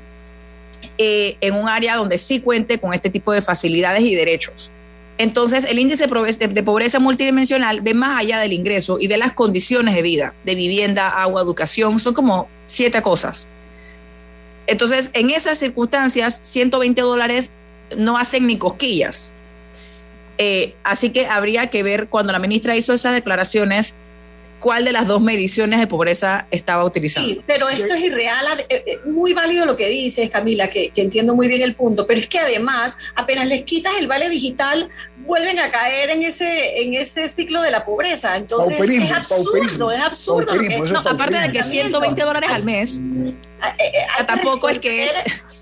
eh, 0.97 1.37
en 1.41 1.55
un 1.55 1.69
área 1.69 1.95
donde 1.95 2.17
sí 2.17 2.39
cuente 2.39 2.79
con 2.79 2.93
este 2.93 3.09
tipo 3.09 3.31
de 3.31 3.41
facilidades 3.41 4.01
y 4.01 4.15
derechos. 4.15 4.71
Entonces, 5.17 5.65
el 5.65 5.79
índice 5.79 6.07
de 6.07 6.63
pobreza 6.63 6.99
multidimensional 6.99 7.79
ve 7.81 7.93
más 7.93 8.19
allá 8.19 8.39
del 8.39 8.51
ingreso 8.51 8.97
y 8.99 9.07
ve 9.07 9.17
las 9.17 9.31
condiciones 9.31 9.95
de 9.95 10.01
vida, 10.01 10.33
de 10.43 10.55
vivienda, 10.55 11.07
agua, 11.07 11.41
educación, 11.41 11.99
son 11.99 12.13
como 12.13 12.49
siete 12.67 13.01
cosas. 13.01 13.47
Entonces, 14.67 15.11
en 15.13 15.29
esas 15.29 15.57
circunstancias, 15.59 16.39
120 16.41 17.01
dólares 17.01 17.53
no 17.97 18.17
hacen 18.17 18.47
ni 18.47 18.57
cosquillas. 18.57 19.31
Eh, 20.37 20.75
así 20.83 21.11
que 21.11 21.27
habría 21.27 21.67
que 21.67 21.83
ver 21.83 22.07
cuando 22.07 22.33
la 22.33 22.39
ministra 22.39 22.75
hizo 22.75 22.93
esas 22.93 23.13
declaraciones 23.13 23.95
cuál 24.59 24.83
de 24.83 24.91
las 24.91 25.05
dos 25.05 25.21
mediciones 25.21 25.79
de 25.79 25.85
pobreza 25.85 26.47
estaba 26.49 26.83
utilizando. 26.83 27.29
Sí, 27.29 27.41
pero 27.45 27.69
eso 27.69 27.93
es 27.93 28.03
irreal, 28.03 28.45
eh, 28.69 28.83
eh, 28.87 28.99
muy 29.05 29.33
válido 29.33 29.65
lo 29.65 29.77
que 29.77 29.87
dices, 29.87 30.29
Camila, 30.29 30.69
que, 30.69 30.91
entiendo 30.95 31.35
muy 31.35 31.47
bien 31.47 31.61
el 31.61 31.75
punto, 31.75 32.07
pero 32.07 32.19
es 32.19 32.27
que 32.27 32.39
además, 32.39 32.97
apenas 33.15 33.47
les 33.47 33.61
quitas 33.61 33.93
el 33.99 34.07
vale 34.07 34.27
digital, 34.27 34.89
vuelven 35.17 35.59
a 35.59 35.69
caer 35.69 36.09
en 36.09 36.23
ese, 36.23 36.81
en 36.81 36.95
ese 36.95 37.29
ciclo 37.29 37.61
de 37.61 37.69
la 37.69 37.85
pobreza. 37.85 38.37
Entonces, 38.37 38.79
es 38.79 39.11
absurdo, 39.11 39.91
es 39.91 40.01
absurdo. 40.01 40.53
aparte 41.05 41.37
de 41.39 41.51
que 41.51 41.61
120 41.61 42.21
dólares 42.23 42.49
al 42.51 42.63
mes, 42.63 42.99
tampoco 44.25 44.69
es 44.69 44.79
que 44.79 45.09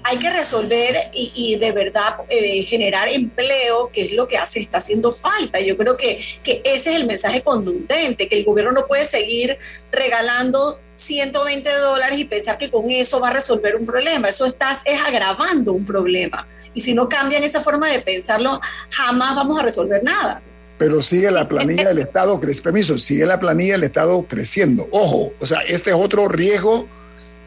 hay 0.03 0.19
que 0.19 0.29
resolver 0.29 1.09
y, 1.13 1.55
de 1.55 1.71
verdad 1.71 2.15
eh, 2.29 2.63
generar 2.63 3.07
empleo, 3.07 3.89
que 3.91 4.05
es 4.05 4.11
lo 4.13 4.27
que 4.27 4.37
hace, 4.37 4.59
está 4.59 4.79
haciendo 4.79 5.11
falta. 5.11 5.59
Yo 5.61 5.77
creo 5.77 5.95
que, 5.95 6.19
que 6.43 6.61
ese 6.65 6.91
es 6.91 6.95
el 6.97 7.05
mensaje 7.05 7.41
contundente, 7.41 8.27
que 8.27 8.37
el 8.37 8.45
gobierno 8.45 8.73
no 8.73 8.85
puede 8.85 9.05
seguir 9.05 9.57
regalando 9.91 10.79
120 10.95 11.69
dólares 11.77 12.19
y 12.19 12.25
pensar 12.25 12.57
que 12.57 12.69
con 12.69 12.89
eso 12.89 13.19
va 13.19 13.29
a 13.29 13.33
resolver 13.33 13.75
un 13.75 13.85
problema. 13.85 14.29
Eso 14.29 14.45
estás 14.45 14.81
es 14.85 14.99
agravando 15.01 15.71
un 15.71 15.85
problema. 15.85 16.47
Y 16.73 16.81
si 16.81 16.93
no 16.93 17.07
cambian 17.07 17.43
esa 17.43 17.61
forma 17.61 17.89
de 17.89 18.01
pensarlo, 18.01 18.59
jamás 18.89 19.35
vamos 19.35 19.59
a 19.59 19.63
resolver 19.63 20.03
nada. 20.03 20.41
Pero 20.77 21.01
sigue 21.01 21.31
la 21.31 21.47
planilla 21.47 21.89
del 21.89 21.99
Estado, 21.99 22.41
permiso, 22.41 22.97
sigue 22.97 23.25
la 23.25 23.39
planilla 23.39 23.73
del 23.73 23.83
Estado 23.83 24.25
creciendo. 24.27 24.87
Ojo, 24.91 25.31
o 25.39 25.45
sea, 25.45 25.59
este 25.59 25.91
es 25.91 25.95
otro 25.95 26.27
riesgo 26.27 26.89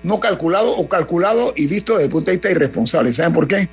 no 0.06 0.20
calculado 0.20 0.70
o 0.76 0.88
calculado 0.88 1.52
y 1.56 1.66
visto 1.66 1.94
desde 1.94 2.04
el 2.04 2.10
punto 2.10 2.30
de 2.30 2.36
vista 2.36 2.48
irresponsable. 2.48 3.12
¿Saben 3.12 3.32
por 3.32 3.48
qué? 3.48 3.68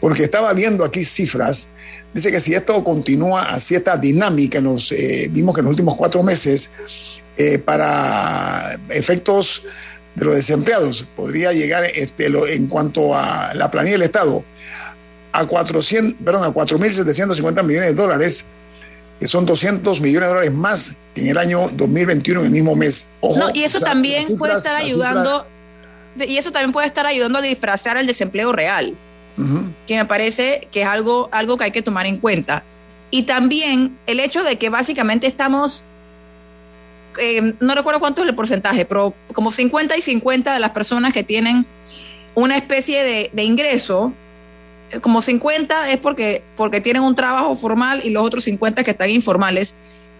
Porque 0.00 0.22
estaba 0.22 0.54
viendo 0.54 0.86
aquí 0.86 1.04
cifras. 1.04 1.68
Dice 2.14 2.32
que 2.32 2.40
si 2.40 2.54
esto 2.54 2.82
continúa 2.82 3.42
así, 3.42 3.74
esta 3.74 3.98
dinámica, 3.98 4.62
nos 4.62 4.90
eh, 4.90 5.28
vimos 5.30 5.54
que 5.54 5.60
en 5.60 5.66
los 5.66 5.72
últimos 5.72 5.96
cuatro 5.96 6.22
meses, 6.22 6.72
eh, 7.36 7.58
para 7.58 8.80
efectos 8.88 9.62
de 10.14 10.24
los 10.24 10.34
desempleados, 10.34 11.06
podría 11.14 11.52
llegar 11.52 11.84
este, 11.84 12.26
en 12.26 12.66
cuanto 12.66 13.14
a 13.14 13.52
la 13.52 13.70
planilla 13.70 13.96
del 13.96 14.02
Estado 14.02 14.42
a 15.32 15.44
400, 15.44 16.24
perdón, 16.24 16.44
a 16.44 16.54
4.750 16.54 17.62
millones 17.62 17.88
de 17.90 17.94
dólares, 17.94 18.46
que 19.20 19.28
son 19.28 19.44
200 19.44 20.00
millones 20.00 20.28
de 20.28 20.34
dólares 20.34 20.52
más 20.52 20.96
que 21.14 21.20
en 21.20 21.28
el 21.28 21.38
año 21.38 21.68
2021, 21.74 22.40
en 22.40 22.46
el 22.46 22.52
mismo 22.52 22.74
mes. 22.74 23.12
no, 23.22 23.50
y 23.52 23.62
eso 23.62 23.78
también 23.78 24.24
puede 24.38 24.54
estar 24.56 24.74
ayudando, 24.74 25.46
y 26.16 26.38
eso 26.38 26.50
también 26.50 26.72
puede 26.72 26.86
estar 26.86 27.06
ayudando 27.06 27.38
a 27.38 27.42
disfrazar 27.42 27.98
el 27.98 28.06
desempleo 28.06 28.50
real, 28.50 28.94
que 29.86 29.96
me 29.96 30.04
parece 30.06 30.68
que 30.72 30.82
es 30.82 30.88
algo, 30.88 31.28
algo 31.32 31.56
que 31.58 31.64
hay 31.64 31.70
que 31.70 31.82
tomar 31.82 32.06
en 32.06 32.18
cuenta. 32.18 32.64
Y 33.10 33.24
también 33.24 33.98
el 34.06 34.20
hecho 34.20 34.42
de 34.42 34.56
que 34.56 34.68
básicamente 34.68 35.26
estamos, 35.26 35.82
eh, 37.18 37.54
no 37.58 37.74
recuerdo 37.74 38.00
cuánto 38.00 38.22
es 38.22 38.28
el 38.28 38.34
porcentaje, 38.34 38.84
pero 38.84 39.14
como 39.32 39.50
50 39.50 39.96
y 39.96 40.00
50 40.00 40.54
de 40.54 40.60
las 40.60 40.70
personas 40.70 41.12
que 41.12 41.24
tienen 41.24 41.66
una 42.34 42.56
especie 42.56 43.02
de, 43.02 43.30
de 43.32 43.42
ingreso 43.42 44.12
como 45.00 45.22
50 45.22 45.90
es 45.90 45.98
porque, 45.98 46.42
porque 46.56 46.80
tienen 46.80 47.02
un 47.02 47.14
trabajo 47.14 47.54
formal 47.54 48.00
y 48.04 48.10
los 48.10 48.24
otros 48.24 48.44
50 48.44 48.82
que 48.84 48.90
están 48.90 49.10
informales. 49.10 49.76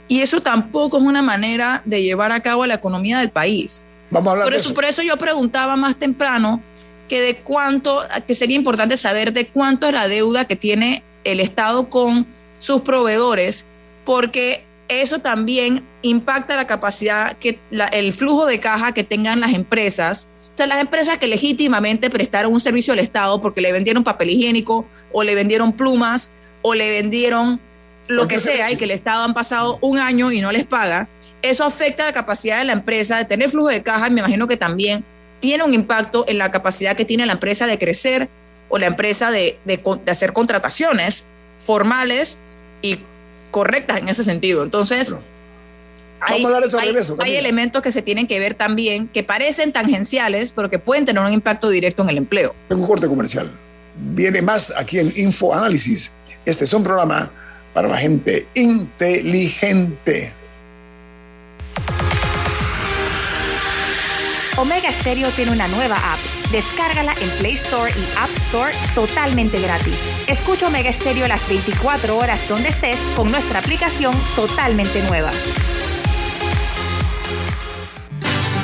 Y 0.09 0.21
eso 0.21 0.41
tampoco 0.41 0.99
es 0.99 1.03
una 1.03 1.23
manera 1.23 1.83
de 1.85 2.03
llevar 2.03 2.33
a 2.33 2.41
cabo 2.41 2.67
la 2.67 2.75
economía 2.75 3.19
del 3.19 3.31
país. 3.31 3.85
Vamos 4.11 4.29
a 4.29 4.31
hablar 4.33 4.47
por 4.47 4.53
de 4.53 4.59
eso, 4.59 4.75
Por 4.75 4.85
eso 4.85 5.03
yo 5.03 5.17
preguntaba 5.17 5.77
más 5.77 5.97
temprano 5.97 6.63
que 7.09 7.21
de 7.21 7.37
cuánto, 7.37 8.03
que 8.27 8.35
sería 8.35 8.57
importante 8.57 8.97
saber 8.97 9.33
de 9.33 9.49
cuánto 9.49 9.87
es 9.87 9.93
la 9.93 10.09
deuda 10.09 10.47
que 10.47 10.57
tiene 10.57 11.03
el 11.25 11.41
Estado 11.41 11.89
con 11.89 12.27
sus 12.59 12.83
proveedores, 12.83 13.67
porque 14.05 14.65
eso 14.89 15.21
también 15.21 15.85
impacta 16.03 16.57
la 16.57 16.67
capacidad, 16.67 17.37
que 17.37 17.59
el 17.93 18.13
flujo 18.13 18.47
de 18.47 18.61
caja 18.61 18.93
que 18.93 19.05
tengan 19.05 19.41
las 19.41 19.53
empresas 19.55 20.29
las 20.69 20.81
empresas 20.81 21.19
que 21.19 21.27
legítimamente 21.27 22.11
prestaron 22.11 22.53
un 22.53 22.61
servicio 22.61 22.93
al 22.93 22.99
Estado 22.99 23.41
porque 23.41 23.61
le 23.61 23.73
vendieron 23.73 24.05
papel 24.05 24.31
higiénico 24.31 24.87
o 25.13 25.23
le 25.23 25.35
vendieron 25.35 25.73
plumas 25.73 26.31
o 26.63 26.75
le 26.75 26.91
vendieron 26.91 27.61
lo 28.09 28.27
que 28.27 28.39
sea 28.39 28.71
y 28.71 28.77
que 28.77 28.85
el 28.85 28.91
Estado 28.91 29.25
han 29.25 29.35
pasado 29.35 29.79
un 29.81 29.99
año 29.99 30.33
y 30.33 30.41
no 30.41 30.51
les 30.51 30.65
paga, 30.65 31.09
eso 31.43 31.65
afecta 31.65 32.05
la 32.05 32.13
capacidad 32.13 32.59
de 32.59 32.65
la 32.65 32.73
empresa 32.73 33.17
de 33.17 33.25
tener 33.25 33.49
flujo 33.49 33.69
de 33.69 33.83
caja. 33.83 34.09
Y 34.09 34.11
me 34.11 34.21
imagino 34.21 34.47
que 34.47 34.57
también 34.57 35.05
tiene 35.39 35.65
un 35.65 35.73
impacto 35.73 36.25
en 36.29 36.39
la 36.39 36.51
capacidad 36.51 36.97
que 36.97 37.05
tiene 37.05 37.25
la 37.25 37.35
empresa 37.35 37.67
de 37.67 37.79
crecer 37.79 38.29
o 38.69 38.79
la 38.79 38.87
empresa 38.87 39.31
de, 39.31 39.59
de 39.65 39.81
hacer 40.09 40.33
contrataciones 40.33 41.25
formales 41.61 42.37
y 42.83 42.99
correctas 43.51 43.99
en 43.99 44.09
ese 44.09 44.25
sentido. 44.25 44.63
Entonces, 44.63 45.15
hay, 46.21 47.37
elementos 47.37 47.83
que 47.83 47.93
se 47.93 48.03
tienen 48.03 48.27
que 48.27 48.39
ver 48.39 48.55
también 48.55 49.09
que 49.09 49.23
parecen 49.23 49.73
tangenciales, 49.73 50.53
pero 50.53 50.71
que 50.71 50.79
pueden 50.79 51.05
tener 51.05 51.23
un 51.23 51.33
impacto 51.33 51.69
directo 51.69 52.03
en 52.03 52.11
el 52.11 52.19
empleo. 52.19 52.55
Tengo 52.69 52.83
un 52.83 52.89
corte 52.89 53.09
comercial. 53.09 53.51
Viene 53.97 54.43
más 54.43 54.73
aquí 54.77 54.99
en 54.99 55.13
Info 55.17 55.55
Análisis. 55.55 56.13
Este 56.45 56.65
es 56.65 56.73
un 56.73 56.85
programa 56.85 57.31
para 57.73 57.89
la 57.89 57.97
gente 57.97 58.47
inteligente. 58.55 60.35
Omega 64.61 64.91
Stereo 64.91 65.31
tiene 65.31 65.53
una 65.53 65.67
nueva 65.69 65.97
app. 65.97 66.19
Descárgala 66.53 67.15
en 67.23 67.31
Play 67.39 67.55
Store 67.55 67.91
y 67.91 68.19
App 68.19 68.29
Store 68.49 68.73
totalmente 68.95 69.59
gratis. 69.59 69.95
Escucha 70.27 70.67
Omega 70.67 70.93
Stereo 70.93 71.27
las 71.29 71.49
24 71.49 72.19
horas 72.19 72.47
donde 72.47 72.69
estés 72.69 72.99
con 73.17 73.31
nuestra 73.31 73.61
aplicación 73.61 74.15
totalmente 74.37 75.03
nueva. 75.05 75.31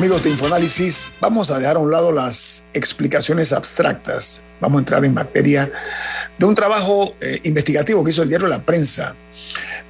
Amigos 0.00 0.24
de 0.24 0.30
Infoanálisis, 0.30 1.12
vamos 1.20 1.50
a 1.50 1.58
dejar 1.58 1.76
a 1.76 1.78
un 1.78 1.90
lado 1.90 2.10
las 2.10 2.64
explicaciones 2.72 3.52
abstractas. 3.52 4.42
Vamos 4.58 4.78
a 4.78 4.80
entrar 4.80 5.04
en 5.04 5.12
materia 5.12 5.70
de 6.38 6.46
un 6.46 6.54
trabajo 6.54 7.14
eh, 7.20 7.38
investigativo 7.44 8.02
que 8.02 8.10
hizo 8.10 8.22
el 8.22 8.30
diario 8.30 8.46
La 8.46 8.62
Prensa, 8.62 9.14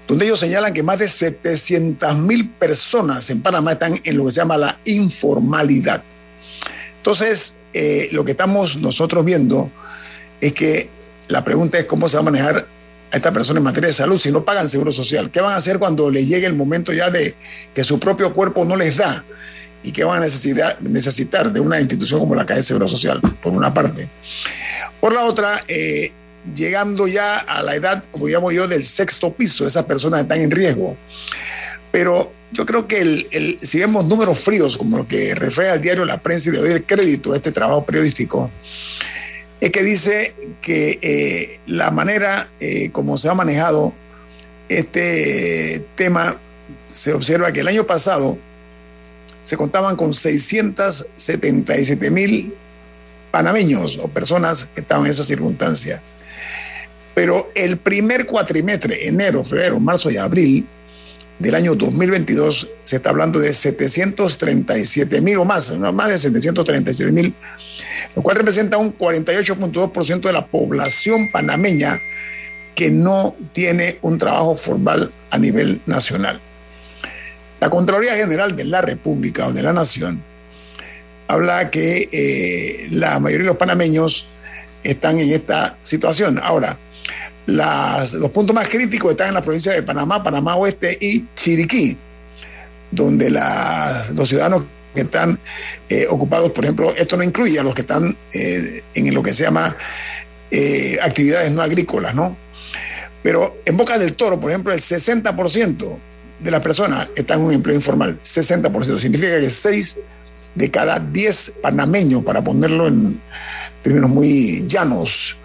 donde 0.09 0.25
ellos 0.25 0.41
señalan 0.41 0.75
que 0.75 0.83
más 0.83 0.99
de 0.99 1.09
700 1.09 2.19
mil 2.19 2.51
personas 2.51 3.31
en 3.31 3.41
Panamá 3.41 3.75
están 3.75 4.01
en 4.03 4.17
lo 4.19 4.27
que 4.27 4.33
se 4.33 4.41
llama 4.41 4.59
la 4.59 4.81
informalidad. 4.85 6.03
Entonces, 6.97 7.61
eh, 7.73 8.09
lo 8.11 8.25
que 8.25 8.33
estamos 8.33 8.79
nosotros 8.79 9.25
viendo 9.25 9.71
es 10.41 10.53
que 10.55 10.91
la 11.29 11.45
pregunta 11.45 11.79
es 11.79 11.85
cómo 11.85 12.09
se 12.09 12.17
va 12.17 12.23
a 12.23 12.25
manejar 12.25 12.67
a 13.13 13.17
esta 13.17 13.31
persona 13.31 13.61
en 13.61 13.65
materia 13.65 13.87
de 13.87 13.95
salud 13.95 14.19
si 14.19 14.33
no 14.33 14.45
pagan 14.45 14.69
seguro 14.69 14.91
social. 14.91 15.31
¿Qué 15.31 15.41
van 15.41 15.53
a 15.53 15.59
hacer 15.59 15.79
cuando 15.79 16.11
les 16.11 16.27
llegue 16.27 16.49
el 16.49 16.57
momento 16.57 16.93
ya 16.93 17.11
de 17.11 17.37
que 17.73 17.85
su 17.85 18.01
propio 18.01 18.35
cuerpo 18.35 18.65
no 18.65 18.75
les 18.75 18.97
da? 18.97 19.25
Y 19.83 19.93
que 19.93 20.05
van 20.05 20.19
a 20.19 20.27
necesitar, 20.27 20.79
necesitar 20.83 21.53
de 21.53 21.61
una 21.61 21.81
institución 21.81 22.21
como 22.21 22.35
la 22.35 22.47
Caja 22.47 22.59
de 22.59 22.65
Seguro 22.65 22.89
Social, 22.89 23.21
por 23.43 23.53
una 23.53 23.73
parte. 23.73 24.09
Por 25.01 25.15
la 25.15 25.25
otra, 25.25 25.65
eh, 25.69 26.13
llegando 26.55 27.07
ya 27.09 27.39
a 27.39 27.63
la 27.63 27.75
edad, 27.75 28.05
como 28.11 28.29
llamo 28.29 28.53
yo, 28.53 28.69
del 28.69 28.85
sexto 28.85 29.33
piso, 29.33 29.67
esas 29.67 29.85
personas 29.85 30.23
están 30.23 30.41
en 30.41 30.51
riesgo. 30.51 30.97
Pero 31.91 32.33
yo 32.53 32.67
creo 32.67 32.87
que 32.87 33.01
el, 33.01 33.27
el, 33.31 33.59
si 33.61 33.79
vemos 33.79 34.05
números 34.05 34.39
fríos, 34.39 34.77
como 34.77 34.99
lo 34.99 35.09
que 35.09 35.35
refiere 35.35 35.71
al 35.71 35.81
diario 35.81 36.05
La 36.05 36.19
Prensa 36.19 36.49
y 36.49 36.53
le 36.53 36.59
doy 36.59 36.71
el 36.73 36.85
crédito 36.85 37.33
a 37.33 37.37
este 37.37 37.53
trabajo 37.53 37.85
periodístico, 37.85 38.51
es 39.61 39.71
que 39.71 39.83
dice 39.83 40.35
que 40.63 40.99
eh, 41.03 41.61
la 41.67 41.91
manera 41.91 42.51
eh, 42.61 42.91
como 42.93 43.19
se 43.19 43.29
ha 43.29 43.35
manejado 43.35 43.93
este 44.69 45.85
tema, 45.97 46.41
se 46.89 47.13
observa 47.13 47.53
que 47.53 47.61
el 47.61 47.69
año 47.69 47.87
pasado 47.87 48.39
se 49.43 49.57
contaban 49.57 49.97
con 49.97 50.13
677 50.13 52.11
mil 52.11 52.55
panameños 53.31 53.99
o 53.99 54.09
personas 54.09 54.65
que 54.65 54.81
estaban 54.81 55.07
en 55.07 55.13
esa 55.13 55.25
circunstancia. 55.25 56.03
Pero 57.15 57.51
el 57.55 57.77
primer 57.79 58.27
cuatrimestre, 58.27 59.07
enero, 59.07 59.45
febrero, 59.45 59.81
marzo 59.81 60.11
y 60.11 60.17
abril 60.17 60.67
del 61.39 61.55
año 61.55 61.75
2022, 61.75 62.69
se 62.83 62.97
está 62.97 63.11
hablando 63.11 63.41
de 63.41 63.53
737 63.53 65.21
mil 65.21 65.39
o 65.39 65.45
más, 65.45 65.77
más 65.79 66.09
de 66.11 66.19
737 66.19 67.13
mil, 67.13 67.35
lo 68.15 68.23
cual 68.23 68.37
representa 68.37 68.77
un 68.77 68.97
48.2% 68.97 70.21
de 70.21 70.33
la 70.33 70.47
población 70.47 71.31
panameña 71.31 71.99
que 72.75 72.91
no 72.91 73.35
tiene 73.53 73.99
un 74.03 74.19
trabajo 74.19 74.57
formal 74.57 75.13
a 75.31 75.39
nivel 75.39 75.81
nacional. 75.87 76.41
La 77.61 77.69
Contraloría 77.69 78.17
General 78.17 78.57
de 78.57 78.65
la 78.65 78.81
República 78.81 79.47
o 79.47 79.53
de 79.53 79.63
la 79.63 79.73
Nación 79.73 80.23
habla 81.29 81.71
que 81.71 82.09
eh, 82.11 82.89
la 82.91 83.21
mayoría 83.21 83.45
de 83.45 83.51
los 83.51 83.57
panameños 83.59 84.27
están 84.83 85.19
en 85.21 85.31
esta 85.31 85.77
situación. 85.79 86.41
Ahora, 86.43 86.79
las, 87.47 88.15
los 88.15 88.31
puntos 88.31 88.55
más 88.55 88.69
críticos 88.69 89.13
están 89.13 89.29
en 89.29 89.35
la 89.35 89.43
provincia 89.43 89.73
de 89.73 89.83
Panamá, 89.83 90.23
Panamá 90.23 90.57
Oeste 90.57 90.97
y 91.01 91.27
Chiriquí, 91.35 91.99
donde 92.91 93.31
las, 93.31 94.11
los 94.11 94.29
ciudadanos 94.29 94.65
que 94.95 95.03
están 95.03 95.39
eh, 95.89 96.07
ocupados, 96.09 96.51
por 96.53 96.65
ejemplo, 96.65 96.95
esto 96.97 97.17
no 97.17 97.23
incluye 97.23 97.61
a 97.61 97.63
los 97.63 97.75
que 97.75 97.83
están 97.83 98.17
eh, 98.33 98.83
en 98.95 99.15
lo 99.15 99.23
que 99.23 99.33
se 99.33 99.45
llama 99.45 99.77
actividades 101.03 101.53
no 101.53 101.63
agrícolas, 101.63 102.13
¿no? 102.13 102.37
Pero 103.23 103.61
en 103.65 103.77
Boca 103.77 103.99
del 103.99 104.15
Toro, 104.15 104.41
por 104.41 104.51
ejemplo, 104.51 104.73
el 104.73 104.81
60% 104.81 105.99
de 106.41 106.51
las 106.51 106.61
personas 106.61 107.09
están 107.15 107.39
en 107.41 107.47
un 107.47 107.53
empleo 107.53 107.77
informal, 107.77 108.19
60%. 108.19 108.99
Significa 108.99 109.41
que 109.41 109.51
6 109.51 110.01
de 110.55 110.71
cada 110.71 110.99
10 110.99 111.61
panameños, 111.63 112.23
para 112.25 112.43
ponerlo 112.43 112.89
en 112.89 113.21
términos 113.83 114.11
muy 114.11 114.67
llanos, 114.67 115.39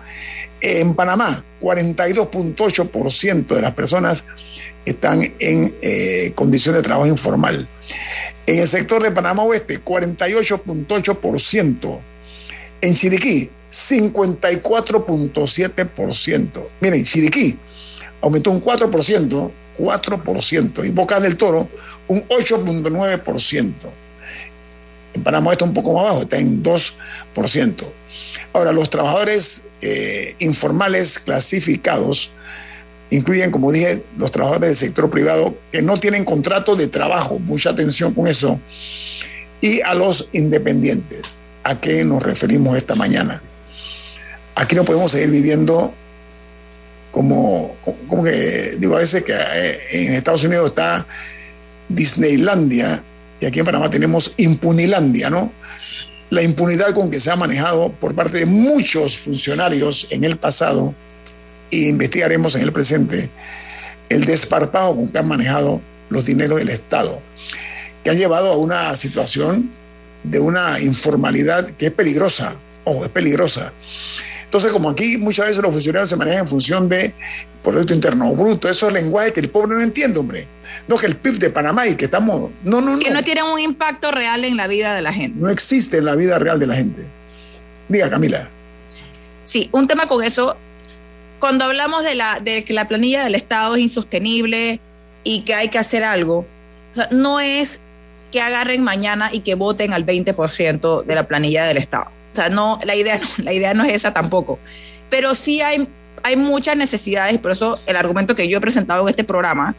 en 0.61 0.95
Panamá, 0.95 1.43
42.8% 1.61 3.47
de 3.47 3.61
las 3.61 3.73
personas 3.73 4.23
están 4.85 5.21
en 5.39 5.75
eh, 5.81 6.31
condición 6.35 6.75
de 6.75 6.81
trabajo 6.81 7.07
informal. 7.07 7.67
En 8.47 8.59
el 8.59 8.67
sector 8.67 9.01
de 9.03 9.11
Panamá 9.11 9.43
Oeste, 9.43 9.83
48.8%. 9.83 11.99
En 12.81 12.93
Chiriquí, 12.93 13.49
54.7%. 13.71 16.67
Miren, 16.79 17.03
Chiriquí 17.03 17.57
aumentó 18.21 18.51
un 18.51 18.63
4%, 18.63 19.51
4%. 19.77 20.85
Y 20.85 20.89
Boca 20.89 21.19
del 21.19 21.37
Toro, 21.37 21.69
un 22.07 22.27
8.9%. 22.27 23.73
En 25.13 25.23
Panamá 25.23 25.53
está 25.53 25.65
un 25.65 25.73
poco 25.73 25.93
más 25.93 26.03
bajo, 26.03 26.21
está 26.23 26.37
en 26.37 26.63
2%. 26.63 27.85
Ahora, 28.53 28.71
los 28.71 28.89
trabajadores 28.89 29.63
eh, 29.81 30.35
informales 30.39 31.19
clasificados 31.19 32.31
incluyen, 33.09 33.51
como 33.51 33.71
dije, 33.71 34.03
los 34.17 34.31
trabajadores 34.31 34.69
del 34.69 34.77
sector 34.77 35.09
privado 35.09 35.57
que 35.71 35.81
no 35.81 35.97
tienen 35.97 36.25
contrato 36.25 36.75
de 36.75 36.87
trabajo, 36.87 37.39
mucha 37.39 37.69
atención 37.69 38.13
con 38.13 38.27
eso, 38.27 38.59
y 39.61 39.81
a 39.81 39.93
los 39.93 40.29
independientes. 40.31 41.21
¿A 41.63 41.79
qué 41.79 42.05
nos 42.05 42.21
referimos 42.21 42.77
esta 42.77 42.95
mañana? 42.95 43.41
Aquí 44.53 44.75
no 44.75 44.85
podemos 44.85 45.11
seguir 45.11 45.31
viviendo 45.31 45.93
como, 47.15 47.77
como 48.09 48.25
que, 48.25 48.75
digo 48.77 48.97
a 48.97 48.99
veces 48.99 49.23
que 49.23 49.31
eh, 49.31 49.79
en 49.91 50.13
Estados 50.15 50.43
Unidos 50.43 50.67
está 50.67 51.07
Disneylandia 51.87 53.05
y 53.39 53.45
aquí 53.45 53.59
en 53.59 53.65
Panamá 53.65 53.89
tenemos 53.89 54.33
Impunilandia, 54.35 55.29
¿no? 55.29 55.49
La 56.29 56.41
impunidad 56.41 56.93
con 56.93 57.09
que 57.09 57.21
se 57.21 57.31
ha 57.31 57.37
manejado 57.37 57.93
por 58.01 58.13
parte 58.15 58.39
de 58.39 58.45
muchos 58.45 59.17
funcionarios 59.17 60.07
en 60.09 60.25
el 60.25 60.35
pasado 60.35 60.93
y 61.69 61.87
investigaremos 61.87 62.53
en 62.55 62.63
el 62.63 62.73
presente 62.73 63.29
el 64.09 64.25
desparpajo 64.25 64.97
con 64.97 65.07
que 65.07 65.17
han 65.17 65.27
manejado 65.29 65.81
los 66.09 66.25
dineros 66.25 66.59
del 66.59 66.67
Estado, 66.67 67.21
que 68.03 68.09
han 68.09 68.17
llevado 68.17 68.51
a 68.51 68.57
una 68.57 68.93
situación 68.97 69.71
de 70.23 70.39
una 70.39 70.81
informalidad 70.81 71.65
que 71.65 71.85
es 71.85 71.91
peligrosa, 71.93 72.55
ojo, 72.83 73.05
es 73.05 73.09
peligrosa. 73.09 73.71
Entonces, 74.55 74.71
como 74.71 74.89
aquí 74.89 75.17
muchas 75.17 75.47
veces 75.47 75.61
los 75.61 75.73
funcionarios 75.73 76.09
se 76.09 76.15
manejan 76.15 76.39
en 76.39 76.47
función 76.47 76.87
de 76.87 77.13
Producto 77.61 77.93
Interno 77.93 78.31
Bruto, 78.31 78.69
eso 78.69 78.87
es 78.87 78.93
lenguaje 78.93 79.33
que 79.33 79.41
el 79.41 79.49
pobre 79.49 79.75
no 79.75 79.81
entiende, 79.81 80.17
hombre. 80.17 80.47
No 80.87 80.95
que 80.95 81.07
el 81.07 81.17
PIB 81.17 81.39
de 81.39 81.49
Panamá 81.49 81.85
y 81.89 81.95
que 81.95 82.05
estamos... 82.05 82.51
No, 82.63 82.79
no, 82.79 82.95
no. 82.95 82.99
Que 82.99 83.09
no 83.09 83.21
tiene 83.21 83.43
un 83.43 83.59
impacto 83.59 84.11
real 84.11 84.45
en 84.45 84.55
la 84.55 84.67
vida 84.67 84.95
de 84.95 85.01
la 85.01 85.11
gente. 85.11 85.37
No 85.37 85.49
existe 85.49 85.97
en 85.97 86.05
la 86.05 86.15
vida 86.15 86.39
real 86.39 86.57
de 86.57 86.67
la 86.67 86.75
gente. 86.75 87.05
Diga, 87.89 88.09
Camila. 88.09 88.47
Sí, 89.43 89.67
un 89.73 89.89
tema 89.89 90.07
con 90.07 90.23
eso. 90.23 90.55
Cuando 91.41 91.65
hablamos 91.65 92.05
de, 92.05 92.15
la, 92.15 92.39
de 92.39 92.63
que 92.63 92.71
la 92.71 92.87
planilla 92.87 93.25
del 93.25 93.35
Estado 93.35 93.75
es 93.75 93.81
insostenible 93.81 94.79
y 95.25 95.41
que 95.41 95.53
hay 95.53 95.67
que 95.67 95.79
hacer 95.79 96.05
algo, 96.05 96.45
o 96.93 96.95
sea, 96.95 97.09
no 97.11 97.41
es 97.41 97.81
que 98.31 98.39
agarren 98.39 98.83
mañana 98.83 99.31
y 99.33 99.41
que 99.41 99.55
voten 99.55 99.91
al 99.91 100.05
20% 100.05 101.03
de 101.03 101.13
la 101.13 101.27
planilla 101.27 101.65
del 101.65 101.75
Estado. 101.75 102.15
O 102.35 102.41
sea, 102.41 102.49
no, 102.49 102.81
la 102.83 102.95
idea, 102.95 103.17
la 103.37 103.53
idea 103.53 103.73
no 103.73 103.85
es 103.85 103.93
esa 103.93 104.13
tampoco. 104.13 104.59
Pero 105.09 105.35
sí 105.35 105.61
hay, 105.61 105.87
hay 106.21 106.35
muchas 106.35 106.75
necesidades, 106.75 107.37
por 107.39 107.51
eso 107.51 107.79
el 107.85 107.95
argumento 107.95 108.35
que 108.35 108.49
yo 108.49 108.57
he 108.57 108.61
presentado 108.61 109.03
en 109.03 109.09
este 109.09 109.23
programa, 109.23 109.73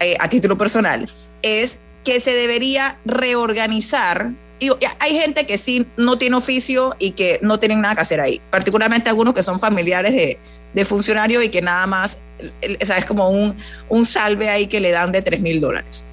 eh, 0.00 0.16
a 0.18 0.28
título 0.28 0.58
personal, 0.58 1.08
es 1.42 1.78
que 2.02 2.18
se 2.18 2.32
debería 2.32 2.96
reorganizar. 3.04 4.32
Y 4.58 4.70
hay 4.98 5.16
gente 5.16 5.46
que 5.46 5.58
sí 5.58 5.86
no 5.96 6.16
tiene 6.16 6.34
oficio 6.34 6.96
y 6.98 7.12
que 7.12 7.38
no 7.40 7.60
tienen 7.60 7.82
nada 7.82 7.94
que 7.94 8.00
hacer 8.00 8.20
ahí, 8.20 8.40
particularmente 8.50 9.08
algunos 9.08 9.32
que 9.32 9.44
son 9.44 9.60
familiares 9.60 10.12
de, 10.12 10.38
de 10.72 10.84
funcionarios 10.84 11.44
y 11.44 11.50
que 11.50 11.62
nada 11.62 11.86
más, 11.86 12.18
o 12.40 12.92
es 12.92 13.04
como 13.04 13.28
un, 13.28 13.56
un 13.88 14.06
salve 14.06 14.48
ahí 14.48 14.66
que 14.66 14.80
le 14.80 14.90
dan 14.90 15.12
de 15.12 15.22
3 15.22 15.40
mil 15.40 15.60
dólares. 15.60 16.04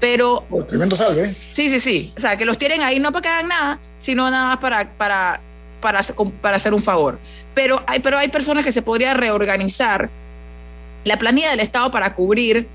Pero. 0.00 0.44
Oh, 0.50 0.64
tremendo 0.64 0.96
salve. 0.96 1.34
Sí, 1.52 1.70
sí, 1.70 1.80
sí. 1.80 2.12
O 2.16 2.20
sea, 2.20 2.36
que 2.36 2.44
los 2.44 2.58
tienen 2.58 2.82
ahí 2.82 2.98
no 3.00 3.12
para 3.12 3.22
que 3.22 3.28
hagan 3.28 3.48
nada, 3.48 3.80
sino 3.98 4.30
nada 4.30 4.46
más 4.46 4.58
para, 4.58 4.90
para, 4.96 5.40
para, 5.80 6.00
para 6.40 6.56
hacer 6.56 6.74
un 6.74 6.82
favor. 6.82 7.18
Pero 7.54 7.82
hay, 7.86 8.00
pero 8.00 8.18
hay 8.18 8.28
personas 8.28 8.64
que 8.64 8.72
se 8.72 8.82
podría 8.82 9.14
reorganizar 9.14 10.10
la 11.04 11.18
planilla 11.18 11.50
del 11.50 11.60
Estado 11.60 11.90
para 11.90 12.14
cubrir 12.14 12.66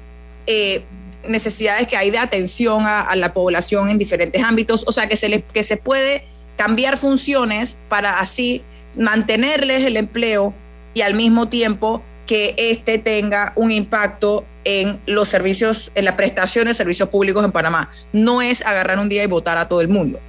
eh, 0.48 0.84
necesidades 1.28 1.88
que 1.88 1.98
hay 1.98 2.10
de 2.10 2.18
atención 2.18 2.86
a, 2.86 3.02
a, 3.02 3.16
la 3.16 3.34
población 3.34 3.90
en 3.90 3.98
diferentes 3.98 4.42
ámbitos. 4.44 4.84
O 4.88 4.92
sea, 4.92 5.08
que 5.08 5.16
se, 5.16 5.30
le, 5.30 5.44
que 5.44 5.64
se 5.64 5.78
puede 5.78 6.26
cambiar 6.58 6.98
funciones 6.98 7.78
para 7.90 8.20
así 8.20 8.64
mantenerles 8.96 9.84
el 9.84 9.98
empleo 9.98 10.54
y 10.94 11.02
al 11.02 11.14
mismo 11.14 11.48
tiempo 11.48 12.02
que 12.26 12.56
este 12.58 12.98
tenga 12.98 13.54
un 13.56 13.72
impacto 13.72 14.46
en 14.64 15.00
los 15.06 15.30
servicios, 15.30 15.92
en 15.96 16.06
la 16.06 16.16
prestación 16.18 16.66
de 16.66 16.74
servicios 16.74 17.10
públicos 17.10 17.44
en 17.44 17.52
Panamá. 17.52 17.90
No 18.14 18.42
es 18.42 18.66
agarrar 18.66 19.00
un 19.00 19.10
día 19.10 19.24
y 19.24 19.28
votar 19.28 19.58
a 19.58 19.68
todo 19.68 19.82
el 19.82 19.88
mundo. 19.88 20.20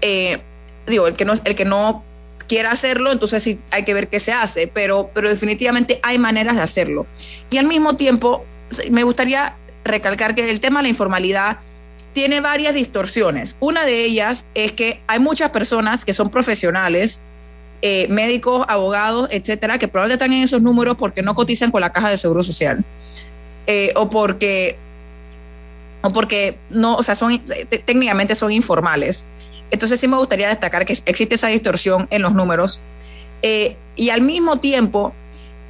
Eh, 0.00 0.40
digo, 0.86 1.06
el 1.06 1.14
que 1.14 1.24
no, 1.24 1.32
el 1.32 1.54
que 1.54 1.64
no 1.64 2.04
quiera 2.48 2.72
hacerlo, 2.72 3.12
entonces 3.12 3.42
sí 3.42 3.58
hay 3.70 3.84
que 3.84 3.94
ver 3.94 4.08
qué 4.08 4.20
se 4.20 4.32
hace, 4.32 4.66
pero, 4.66 5.10
pero 5.14 5.28
definitivamente 5.28 6.00
hay 6.02 6.18
maneras 6.18 6.56
de 6.56 6.62
hacerlo. 6.62 7.06
Y 7.50 7.58
al 7.58 7.66
mismo 7.66 7.96
tiempo, 7.96 8.44
me 8.90 9.04
gustaría 9.04 9.56
recalcar 9.84 10.34
que 10.34 10.48
el 10.48 10.60
tema 10.60 10.80
de 10.80 10.84
la 10.84 10.88
informalidad 10.90 11.58
tiene 12.12 12.40
varias 12.40 12.74
distorsiones. 12.74 13.56
Una 13.60 13.84
de 13.84 14.04
ellas 14.04 14.44
es 14.54 14.72
que 14.72 15.00
hay 15.06 15.18
muchas 15.18 15.50
personas 15.50 16.04
que 16.04 16.12
son 16.12 16.30
profesionales, 16.30 17.20
eh, 17.80 18.06
médicos, 18.08 18.64
abogados, 18.68 19.28
etcétera, 19.32 19.78
que 19.78 19.88
probablemente 19.88 20.24
están 20.24 20.36
en 20.36 20.44
esos 20.44 20.62
números 20.62 20.96
porque 20.96 21.22
no 21.22 21.34
cotizan 21.34 21.70
con 21.70 21.80
la 21.80 21.90
caja 21.90 22.10
de 22.10 22.16
seguro 22.16 22.44
social. 22.44 22.84
Eh, 23.66 23.92
o 23.94 24.10
porque 24.10 24.76
o 26.02 26.12
porque 26.12 26.58
no, 26.70 26.96
o 26.96 27.02
sea, 27.02 27.14
son 27.14 27.40
técnicamente 27.84 28.34
son 28.34 28.50
informales. 28.52 29.24
Entonces 29.70 30.00
sí 30.00 30.08
me 30.08 30.16
gustaría 30.16 30.48
destacar 30.48 30.84
que 30.84 30.98
existe 31.06 31.36
esa 31.36 31.48
distorsión 31.48 32.08
en 32.10 32.22
los 32.22 32.34
números. 32.34 32.82
Eh, 33.42 33.76
y 33.96 34.10
al 34.10 34.20
mismo 34.20 34.58
tiempo, 34.58 35.14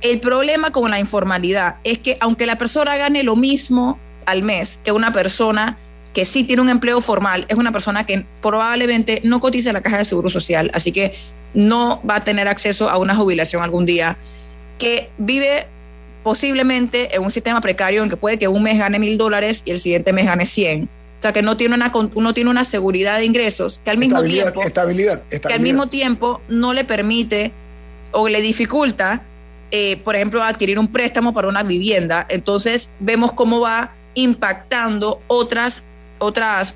el 0.00 0.20
problema 0.20 0.72
con 0.72 0.90
la 0.90 0.98
informalidad 0.98 1.76
es 1.84 1.98
que 1.98 2.16
aunque 2.20 2.46
la 2.46 2.56
persona 2.56 2.96
gane 2.96 3.22
lo 3.22 3.36
mismo 3.36 3.98
al 4.26 4.42
mes 4.42 4.78
que 4.84 4.92
una 4.92 5.12
persona 5.12 5.78
que 6.12 6.24
sí 6.24 6.44
tiene 6.44 6.62
un 6.62 6.68
empleo 6.68 7.00
formal, 7.00 7.46
es 7.48 7.56
una 7.56 7.72
persona 7.72 8.04
que 8.04 8.26
probablemente 8.40 9.20
no 9.24 9.40
cotiza 9.40 9.70
en 9.70 9.74
la 9.74 9.80
caja 9.80 9.98
de 9.98 10.04
seguro 10.04 10.30
social, 10.30 10.70
así 10.74 10.92
que 10.92 11.14
no 11.54 12.02
va 12.08 12.16
a 12.16 12.24
tener 12.24 12.48
acceso 12.48 12.90
a 12.90 12.98
una 12.98 13.14
jubilación 13.14 13.62
algún 13.62 13.86
día, 13.86 14.16
que 14.78 15.10
vive 15.16 15.66
posiblemente 16.22 17.14
en 17.14 17.22
un 17.22 17.30
sistema 17.30 17.60
precario 17.60 18.02
en 18.02 18.08
que 18.08 18.16
puede 18.16 18.38
que 18.38 18.48
un 18.48 18.62
mes 18.62 18.78
gane 18.78 18.98
mil 18.98 19.18
dólares 19.18 19.62
y 19.64 19.70
el 19.70 19.80
siguiente 19.80 20.12
mes 20.12 20.26
gane 20.26 20.46
100. 20.46 20.84
O 20.84 21.22
sea, 21.22 21.32
que 21.32 21.42
no 21.42 21.56
tiene 21.56 21.74
una, 21.76 21.92
uno 22.14 22.34
tiene 22.34 22.50
una 22.50 22.64
seguridad 22.64 23.18
de 23.18 23.24
ingresos 23.24 23.80
que 23.84 23.90
al 23.90 23.98
mismo 23.98 24.16
estabilidad, 24.16 24.44
tiempo... 24.46 24.62
Estabilidad, 24.62 25.12
estabilidad. 25.30 25.48
Que 25.48 25.54
al 25.54 25.60
mismo 25.60 25.88
tiempo 25.88 26.40
no 26.48 26.72
le 26.72 26.84
permite 26.84 27.52
o 28.10 28.28
le 28.28 28.40
dificulta, 28.40 29.22
eh, 29.70 29.98
por 29.98 30.16
ejemplo, 30.16 30.42
adquirir 30.42 30.78
un 30.78 30.88
préstamo 30.88 31.32
para 31.32 31.48
una 31.48 31.62
vivienda. 31.62 32.26
Entonces 32.28 32.90
vemos 32.98 33.32
cómo 33.32 33.60
va 33.60 33.94
impactando 34.14 35.20
otras, 35.28 35.82
otras, 36.18 36.74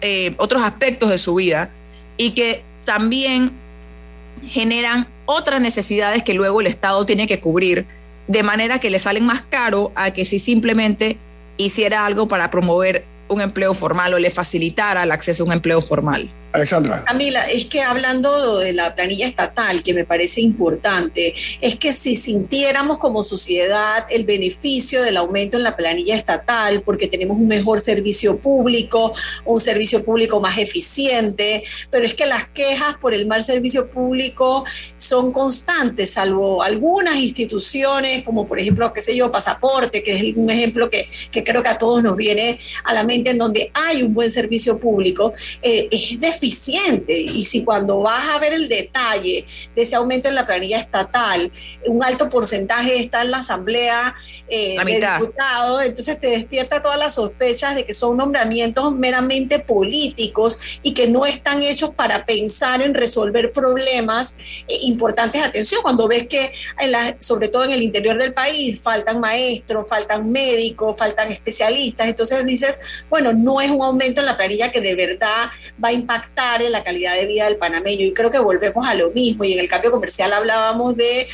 eh, 0.00 0.34
otros 0.36 0.62
aspectos 0.62 1.10
de 1.10 1.18
su 1.18 1.34
vida 1.36 1.70
y 2.16 2.32
que 2.32 2.62
también 2.84 3.52
generan 4.48 5.08
otras 5.26 5.60
necesidades 5.60 6.22
que 6.22 6.34
luego 6.34 6.60
el 6.60 6.66
Estado 6.66 7.06
tiene 7.06 7.26
que 7.26 7.40
cubrir 7.40 7.86
de 8.28 8.42
manera 8.42 8.78
que 8.78 8.90
le 8.90 8.98
salen 8.98 9.24
más 9.24 9.42
caro 9.42 9.92
a 9.94 10.10
que 10.10 10.24
si 10.24 10.38
simplemente 10.38 11.18
hiciera 11.56 12.04
algo 12.04 12.28
para 12.28 12.50
promover 12.50 13.04
un 13.28 13.40
empleo 13.40 13.74
formal 13.74 14.14
o 14.14 14.18
le 14.18 14.30
facilitara 14.30 15.02
el 15.02 15.12
acceso 15.12 15.42
a 15.42 15.46
un 15.46 15.52
empleo 15.52 15.80
formal. 15.80 16.30
Alexandra. 16.56 17.04
Camila, 17.04 17.44
es 17.44 17.66
que 17.66 17.82
hablando 17.82 18.58
de 18.58 18.72
la 18.72 18.94
planilla 18.94 19.26
estatal, 19.26 19.82
que 19.82 19.94
me 19.94 20.04
parece 20.04 20.40
importante, 20.40 21.34
es 21.60 21.76
que 21.76 21.92
si 21.92 22.16
sintiéramos 22.16 22.98
como 22.98 23.22
sociedad 23.22 24.06
el 24.10 24.24
beneficio 24.24 25.02
del 25.02 25.16
aumento 25.16 25.56
en 25.56 25.62
la 25.62 25.76
planilla 25.76 26.16
estatal, 26.16 26.82
porque 26.82 27.06
tenemos 27.06 27.36
un 27.36 27.48
mejor 27.48 27.80
servicio 27.80 28.38
público, 28.38 29.14
un 29.44 29.60
servicio 29.60 30.04
público 30.04 30.40
más 30.40 30.58
eficiente, 30.58 31.62
pero 31.90 32.04
es 32.04 32.14
que 32.14 32.26
las 32.26 32.48
quejas 32.48 32.96
por 33.00 33.14
el 33.14 33.26
mal 33.26 33.44
servicio 33.44 33.90
público 33.90 34.64
son 34.96 35.32
constantes, 35.32 36.10
salvo 36.10 36.62
algunas 36.62 37.16
instituciones, 37.16 38.22
como 38.24 38.46
por 38.46 38.58
ejemplo, 38.58 38.92
qué 38.92 39.02
sé 39.02 39.16
yo, 39.16 39.30
pasaporte, 39.30 40.02
que 40.02 40.16
es 40.16 40.36
un 40.36 40.50
ejemplo 40.50 40.90
que, 40.90 41.08
que 41.30 41.44
creo 41.44 41.62
que 41.62 41.68
a 41.68 41.78
todos 41.78 42.02
nos 42.02 42.16
viene 42.16 42.58
a 42.84 42.92
la 42.92 43.02
mente, 43.02 43.30
en 43.30 43.38
donde 43.38 43.70
hay 43.74 44.02
un 44.02 44.14
buen 44.14 44.30
servicio 44.30 44.78
público, 44.78 45.32
eh, 45.62 45.88
es 45.90 46.12
y 46.46 47.44
si 47.44 47.64
cuando 47.64 48.00
vas 48.00 48.28
a 48.28 48.38
ver 48.38 48.52
el 48.52 48.68
detalle 48.68 49.46
de 49.74 49.82
ese 49.82 49.96
aumento 49.96 50.28
en 50.28 50.34
la 50.34 50.46
planilla 50.46 50.78
estatal, 50.78 51.50
un 51.86 52.02
alto 52.04 52.28
porcentaje 52.28 52.98
está 52.98 53.22
en 53.22 53.30
la 53.30 53.38
asamblea 53.38 54.14
eh, 54.48 54.76
de 54.84 55.00
diputados, 55.00 55.82
entonces 55.82 56.20
te 56.20 56.28
despierta 56.28 56.80
todas 56.80 56.98
las 56.98 57.14
sospechas 57.14 57.74
de 57.74 57.84
que 57.84 57.92
son 57.92 58.16
nombramientos 58.16 58.94
meramente 58.94 59.58
políticos 59.58 60.78
y 60.82 60.94
que 60.94 61.08
no 61.08 61.26
están 61.26 61.62
hechos 61.62 61.90
para 61.94 62.24
pensar 62.24 62.80
en 62.80 62.94
resolver 62.94 63.50
problemas 63.50 64.36
eh, 64.68 64.78
importantes 64.82 65.42
atención. 65.42 65.82
Cuando 65.82 66.06
ves 66.06 66.28
que, 66.28 66.52
en 66.78 66.92
la, 66.92 67.16
sobre 67.18 67.48
todo 67.48 67.64
en 67.64 67.72
el 67.72 67.82
interior 67.82 68.18
del 68.18 68.34
país, 68.34 68.80
faltan 68.80 69.18
maestros, 69.18 69.88
faltan 69.88 70.30
médicos, 70.30 70.96
faltan 70.96 71.32
especialistas, 71.32 72.06
entonces 72.06 72.44
dices, 72.44 72.78
bueno, 73.10 73.32
no 73.32 73.60
es 73.60 73.70
un 73.70 73.82
aumento 73.82 74.20
en 74.20 74.26
la 74.26 74.36
planilla 74.36 74.70
que 74.70 74.80
de 74.80 74.94
verdad 74.94 75.50
va 75.82 75.88
a 75.88 75.92
impactar 75.92 76.35
en 76.36 76.72
la 76.72 76.84
calidad 76.84 77.14
de 77.14 77.26
vida 77.26 77.46
del 77.46 77.56
panameño. 77.56 78.04
Y 78.04 78.12
creo 78.12 78.30
que 78.30 78.38
volvemos 78.38 78.86
a 78.86 78.94
lo 78.94 79.10
mismo. 79.10 79.44
Y 79.44 79.54
en 79.54 79.58
el 79.58 79.68
cambio 79.68 79.90
comercial 79.90 80.32
hablábamos 80.32 80.96
de 80.96 81.28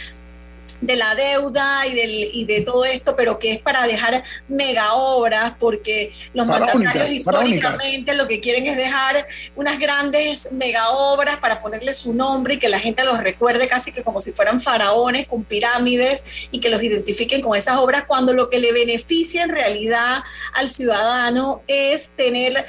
de 0.82 0.96
la 0.96 1.14
deuda 1.14 1.86
y, 1.86 1.94
del, 1.94 2.30
y 2.32 2.44
de 2.44 2.60
todo 2.60 2.84
esto, 2.84 3.14
pero 3.16 3.38
que 3.38 3.52
es 3.52 3.58
para 3.60 3.86
dejar 3.86 4.22
mega 4.48 4.94
obras, 4.94 5.54
porque 5.58 6.12
los 6.34 6.46
mandatarios 6.46 7.12
históricamente 7.12 8.12
lo 8.14 8.26
que 8.26 8.40
quieren 8.40 8.66
es 8.66 8.76
dejar 8.76 9.26
unas 9.54 9.78
grandes 9.78 10.50
mega 10.50 10.90
obras 10.90 11.36
para 11.36 11.60
ponerle 11.60 11.94
su 11.94 12.12
nombre 12.12 12.54
y 12.54 12.58
que 12.58 12.68
la 12.68 12.80
gente 12.80 13.04
los 13.04 13.22
recuerde 13.22 13.68
casi 13.68 13.92
que 13.92 14.02
como 14.02 14.20
si 14.20 14.32
fueran 14.32 14.60
faraones 14.60 15.28
con 15.28 15.44
pirámides 15.44 16.48
y 16.50 16.58
que 16.58 16.68
los 16.68 16.82
identifiquen 16.82 17.42
con 17.42 17.56
esas 17.56 17.76
obras, 17.78 18.04
cuando 18.06 18.32
lo 18.32 18.50
que 18.50 18.58
le 18.58 18.72
beneficia 18.72 19.44
en 19.44 19.50
realidad 19.50 20.24
al 20.52 20.68
ciudadano 20.68 21.62
es 21.68 22.08
tener 22.16 22.66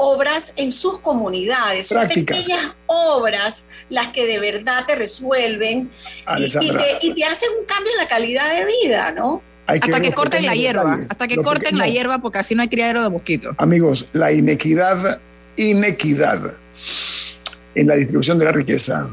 obras 0.00 0.54
en 0.56 0.72
sus 0.72 0.98
comunidades. 1.00 1.88
Son 1.88 2.08
pequeñas 2.08 2.72
obras 2.86 3.64
las 3.90 4.08
que 4.08 4.26
de 4.26 4.38
verdad 4.38 4.86
te 4.86 4.96
resuelven 4.96 5.90
y, 6.38 7.14
te, 7.14 7.24
hacen 7.24 7.48
un 7.60 7.66
cambio 7.66 7.92
en 7.92 7.98
la 7.98 8.08
calidad 8.08 8.50
de 8.54 8.64
vida, 8.64 9.12
¿no? 9.12 9.42
hasta 9.66 10.00
que 10.00 10.12
corten 10.12 10.46
la 10.46 10.54
hierba, 10.54 10.96
hasta 11.08 11.28
que 11.28 11.36
corten 11.36 11.78
la 11.78 11.86
hierba 11.86 12.18
porque 12.18 12.38
así 12.38 12.54
no 12.54 12.62
hay 12.62 12.68
criadero 12.68 13.02
de 13.02 13.10
mosquitos. 13.10 13.54
Amigos, 13.58 14.08
la 14.12 14.32
inequidad, 14.32 15.20
inequidad 15.56 16.54
en 17.74 17.86
la 17.86 17.94
distribución 17.94 18.38
de 18.38 18.46
la 18.46 18.52
riqueza 18.52 19.08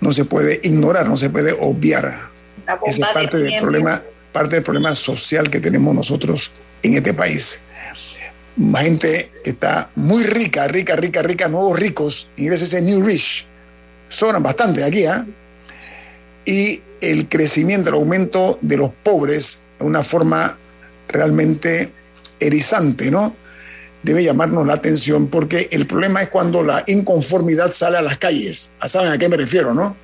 no 0.00 0.12
se 0.12 0.24
puede 0.24 0.58
ignorar, 0.64 1.06
no 1.06 1.16
se 1.16 1.30
puede 1.30 1.52
obviar. 1.60 2.30
Esa 2.86 3.06
es 3.06 3.12
parte 3.12 3.36
del 3.36 3.60
problema, 3.60 4.02
parte 4.32 4.56
del 4.56 4.64
problema 4.64 4.94
social 4.94 5.48
que 5.48 5.60
tenemos 5.60 5.94
nosotros 5.94 6.50
en 6.82 6.94
este 6.94 7.14
país. 7.14 7.62
Gente 8.56 9.30
que 9.42 9.50
está 9.50 9.90
muy 9.94 10.24
rica, 10.24 10.68
rica, 10.68 10.94
rica, 10.94 11.22
rica, 11.22 11.48
nuevos 11.48 11.78
ricos, 11.78 12.30
ingresa 12.36 12.64
ese 12.64 12.82
New 12.82 13.02
Rich. 13.02 13.46
Sobran 14.08 14.42
bastante 14.42 14.84
aquí, 14.84 15.06
¿ah? 15.06 15.26
Y 16.44 16.82
el 17.00 17.28
crecimiento, 17.28 17.88
el 17.88 17.96
aumento 17.96 18.58
de 18.60 18.76
los 18.76 18.90
pobres 19.02 19.62
de 19.78 19.86
una 19.86 20.04
forma 20.04 20.58
realmente 21.08 21.92
erizante, 22.38 23.10
¿no? 23.10 23.34
Debe 24.02 24.22
llamarnos 24.22 24.66
la 24.66 24.74
atención 24.74 25.28
porque 25.28 25.68
el 25.70 25.86
problema 25.86 26.22
es 26.22 26.28
cuando 26.28 26.62
la 26.62 26.84
inconformidad 26.86 27.72
sale 27.72 27.98
a 27.98 28.02
las 28.02 28.18
calles. 28.18 28.72
¿Saben 28.86 29.12
a 29.12 29.18
qué 29.18 29.28
me 29.28 29.36
refiero, 29.36 29.72
no? 29.72 29.96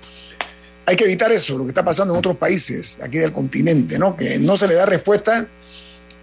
Hay 0.86 0.96
que 0.96 1.04
evitar 1.04 1.30
eso, 1.32 1.58
lo 1.58 1.64
que 1.64 1.70
está 1.70 1.84
pasando 1.84 2.14
en 2.14 2.18
otros 2.18 2.38
países 2.38 2.98
aquí 3.02 3.18
del 3.18 3.32
continente, 3.32 3.98
¿no? 3.98 4.16
Que 4.16 4.38
no 4.38 4.56
se 4.56 4.66
le 4.68 4.74
da 4.74 4.86
respuesta 4.86 5.46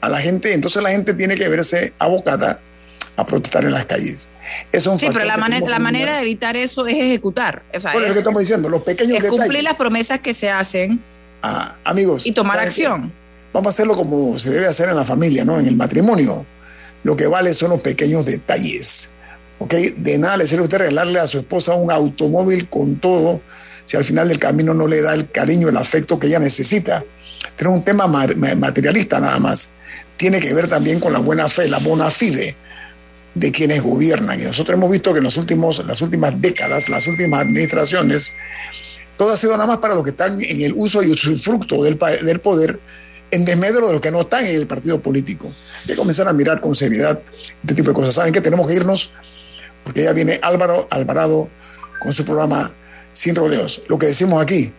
a 0.05 0.09
la 0.09 0.21
gente, 0.21 0.53
entonces 0.53 0.81
la 0.81 0.91
gente 0.91 1.13
tiene 1.13 1.35
que 1.35 1.47
verse 1.47 1.93
abocada 1.99 2.59
a 3.15 3.25
protestar 3.25 3.63
en 3.63 3.71
las 3.71 3.85
calles. 3.85 4.27
sí, 4.71 5.07
pero 5.11 5.25
la, 5.25 5.37
manera, 5.37 5.67
la 5.67 5.79
manera 5.79 6.15
de 6.15 6.21
evitar 6.21 6.57
eso 6.57 6.85
es 6.87 6.95
ejecutar. 6.95 7.63
O 7.73 7.79
sea, 7.79 7.93
es 7.93 8.01
lo 8.01 8.13
que 8.13 8.19
estamos 8.19 8.41
diciendo, 8.41 8.69
los 8.69 8.83
pequeños 8.83 9.23
es 9.23 9.29
cumplir 9.29 9.63
las 9.63 9.77
promesas 9.77 10.19
que 10.19 10.33
se 10.33 10.49
hacen. 10.49 11.01
Ah, 11.41 11.75
amigos. 11.83 12.25
Y 12.25 12.31
tomar 12.31 12.59
acción. 12.59 13.11
Vamos 13.53 13.67
a 13.67 13.73
hacerlo 13.73 13.95
como 13.95 14.37
se 14.37 14.49
debe 14.49 14.67
hacer 14.67 14.89
en 14.89 14.95
la 14.95 15.05
familia, 15.05 15.45
¿no? 15.45 15.59
En 15.59 15.67
el 15.67 15.75
matrimonio. 15.75 16.45
Lo 17.03 17.15
que 17.15 17.27
vale 17.27 17.53
son 17.53 17.69
los 17.69 17.81
pequeños 17.81 18.25
detalles. 18.25 19.13
¿Ok? 19.59 19.73
De 19.73 20.17
nada 20.17 20.37
le 20.37 20.47
sirve 20.47 20.63
a 20.63 20.65
usted 20.65 20.79
regalarle 20.79 21.19
a 21.19 21.27
su 21.27 21.37
esposa 21.37 21.73
un 21.75 21.89
automóvil 21.89 22.67
con 22.67 22.97
todo 22.97 23.41
si 23.85 23.95
al 23.95 24.03
final 24.03 24.27
del 24.27 24.39
camino 24.39 24.73
no 24.73 24.87
le 24.87 25.01
da 25.01 25.13
el 25.13 25.29
cariño, 25.29 25.69
el 25.69 25.77
afecto 25.77 26.19
que 26.19 26.27
ella 26.27 26.39
necesita. 26.39 27.05
Tiene 27.55 27.73
un 27.73 27.83
tema 27.83 28.07
materialista 28.07 29.19
nada 29.19 29.39
más. 29.39 29.71
Tiene 30.17 30.39
que 30.39 30.53
ver 30.53 30.67
también 30.67 30.99
con 30.99 31.13
la 31.13 31.19
buena 31.19 31.49
fe, 31.49 31.67
la 31.67 31.79
bona 31.79 32.09
fide 32.11 32.55
de 33.33 33.51
quienes 33.51 33.81
gobiernan. 33.81 34.39
Y 34.39 34.43
nosotros 34.43 34.77
hemos 34.77 34.89
visto 34.89 35.11
que 35.13 35.19
en 35.19 35.25
los 35.25 35.37
últimos, 35.37 35.85
las 35.85 36.01
últimas 36.01 36.39
décadas, 36.41 36.89
las 36.89 37.07
últimas 37.07 37.41
administraciones, 37.41 38.33
todo 39.17 39.31
ha 39.31 39.37
sido 39.37 39.53
nada 39.53 39.67
más 39.67 39.77
para 39.77 39.95
los 39.95 40.03
que 40.03 40.11
están 40.11 40.41
en 40.41 40.61
el 40.61 40.73
uso 40.73 41.03
y 41.03 41.11
usufructo 41.11 41.83
del, 41.83 41.97
del 41.97 42.39
poder 42.39 42.79
en 43.31 43.45
desmedro 43.45 43.87
de 43.87 43.93
los 43.93 44.01
que 44.01 44.11
no 44.11 44.21
están 44.21 44.45
en 44.45 44.55
el 44.55 44.67
partido 44.67 45.01
político. 45.01 45.51
Hay 45.81 45.87
que 45.87 45.95
comenzar 45.95 46.27
a 46.27 46.33
mirar 46.33 46.61
con 46.61 46.75
seriedad 46.75 47.19
este 47.61 47.75
tipo 47.75 47.89
de 47.89 47.93
cosas. 47.93 48.15
¿Saben 48.15 48.33
que 48.33 48.41
Tenemos 48.41 48.67
que 48.67 48.75
irnos 48.75 49.11
porque 49.83 50.03
ya 50.03 50.13
viene 50.13 50.39
Álvaro 50.41 50.87
Alvarado 50.89 51.49
con 52.01 52.13
su 52.13 52.25
programa 52.25 52.71
Sin 53.13 53.35
Rodeos. 53.35 53.83
Lo 53.87 53.99
que 53.99 54.07
decimos 54.07 54.41
aquí, 54.41 54.73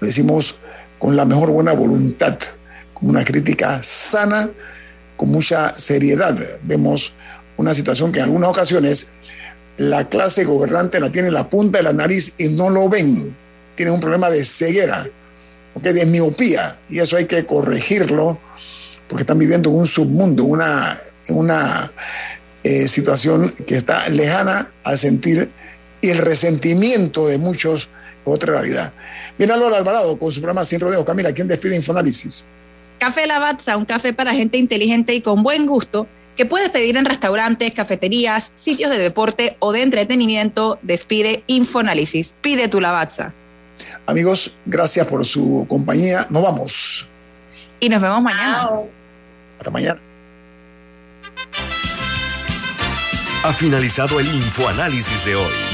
decimos 0.00 0.56
con 1.04 1.16
la 1.16 1.26
mejor 1.26 1.50
buena 1.50 1.74
voluntad, 1.74 2.38
con 2.94 3.10
una 3.10 3.26
crítica 3.26 3.82
sana, 3.82 4.48
con 5.18 5.28
mucha 5.28 5.74
seriedad. 5.74 6.34
Vemos 6.62 7.12
una 7.58 7.74
situación 7.74 8.10
que 8.10 8.20
en 8.20 8.24
algunas 8.24 8.48
ocasiones 8.48 9.12
la 9.76 10.08
clase 10.08 10.44
gobernante 10.44 10.98
la 11.00 11.12
tiene 11.12 11.28
en 11.28 11.34
la 11.34 11.50
punta 11.50 11.76
de 11.76 11.84
la 11.84 11.92
nariz 11.92 12.32
y 12.38 12.48
no 12.48 12.70
lo 12.70 12.88
ven. 12.88 13.36
Tienen 13.76 13.92
un 13.92 14.00
problema 14.00 14.30
de 14.30 14.46
ceguera 14.46 15.06
de 15.74 16.06
miopía, 16.06 16.78
y 16.88 17.00
eso 17.00 17.18
hay 17.18 17.26
que 17.26 17.44
corregirlo, 17.44 18.38
porque 19.06 19.24
están 19.24 19.38
viviendo 19.38 19.68
en 19.68 19.76
un 19.76 19.86
submundo, 19.86 20.44
una, 20.44 20.98
una 21.28 21.92
eh, 22.62 22.88
situación 22.88 23.50
que 23.66 23.76
está 23.76 24.08
lejana 24.08 24.70
al 24.82 24.96
sentir 24.98 25.50
el 26.00 26.16
resentimiento 26.16 27.28
de 27.28 27.36
muchos 27.36 27.90
otra 28.24 28.52
realidad. 28.52 28.92
Bien, 29.38 29.50
Álvaro 29.50 29.76
Alvarado 29.76 30.18
con 30.18 30.32
su 30.32 30.40
programa 30.40 30.64
Sin 30.64 30.80
Rodeo. 30.80 31.04
Camila, 31.04 31.32
¿quién 31.32 31.48
despide 31.48 31.76
Infoanálisis? 31.76 32.48
Café 32.98 33.26
Lavazza, 33.26 33.76
un 33.76 33.84
café 33.84 34.12
para 34.12 34.34
gente 34.34 34.58
inteligente 34.58 35.14
y 35.14 35.20
con 35.20 35.42
buen 35.42 35.66
gusto 35.66 36.06
que 36.36 36.46
puedes 36.46 36.70
pedir 36.70 36.96
en 36.96 37.04
restaurantes, 37.04 37.72
cafeterías, 37.72 38.50
sitios 38.54 38.90
de 38.90 38.98
deporte 38.98 39.56
o 39.60 39.72
de 39.72 39.82
entretenimiento. 39.82 40.78
Despide 40.82 41.44
Infoanálisis. 41.46 42.34
Pide 42.40 42.68
tu 42.68 42.80
Lavazza. 42.80 43.32
Amigos, 44.06 44.54
gracias 44.66 45.06
por 45.06 45.24
su 45.24 45.66
compañía. 45.68 46.26
Nos 46.30 46.42
vamos. 46.42 47.08
Y 47.80 47.88
nos 47.88 48.02
vemos 48.02 48.22
mañana. 48.22 48.70
Hasta 49.58 49.70
mañana. 49.70 50.00
Ha 53.44 53.52
finalizado 53.52 54.20
el 54.20 54.26
infoanálisis 54.26 55.26
de 55.26 55.36
hoy. 55.36 55.73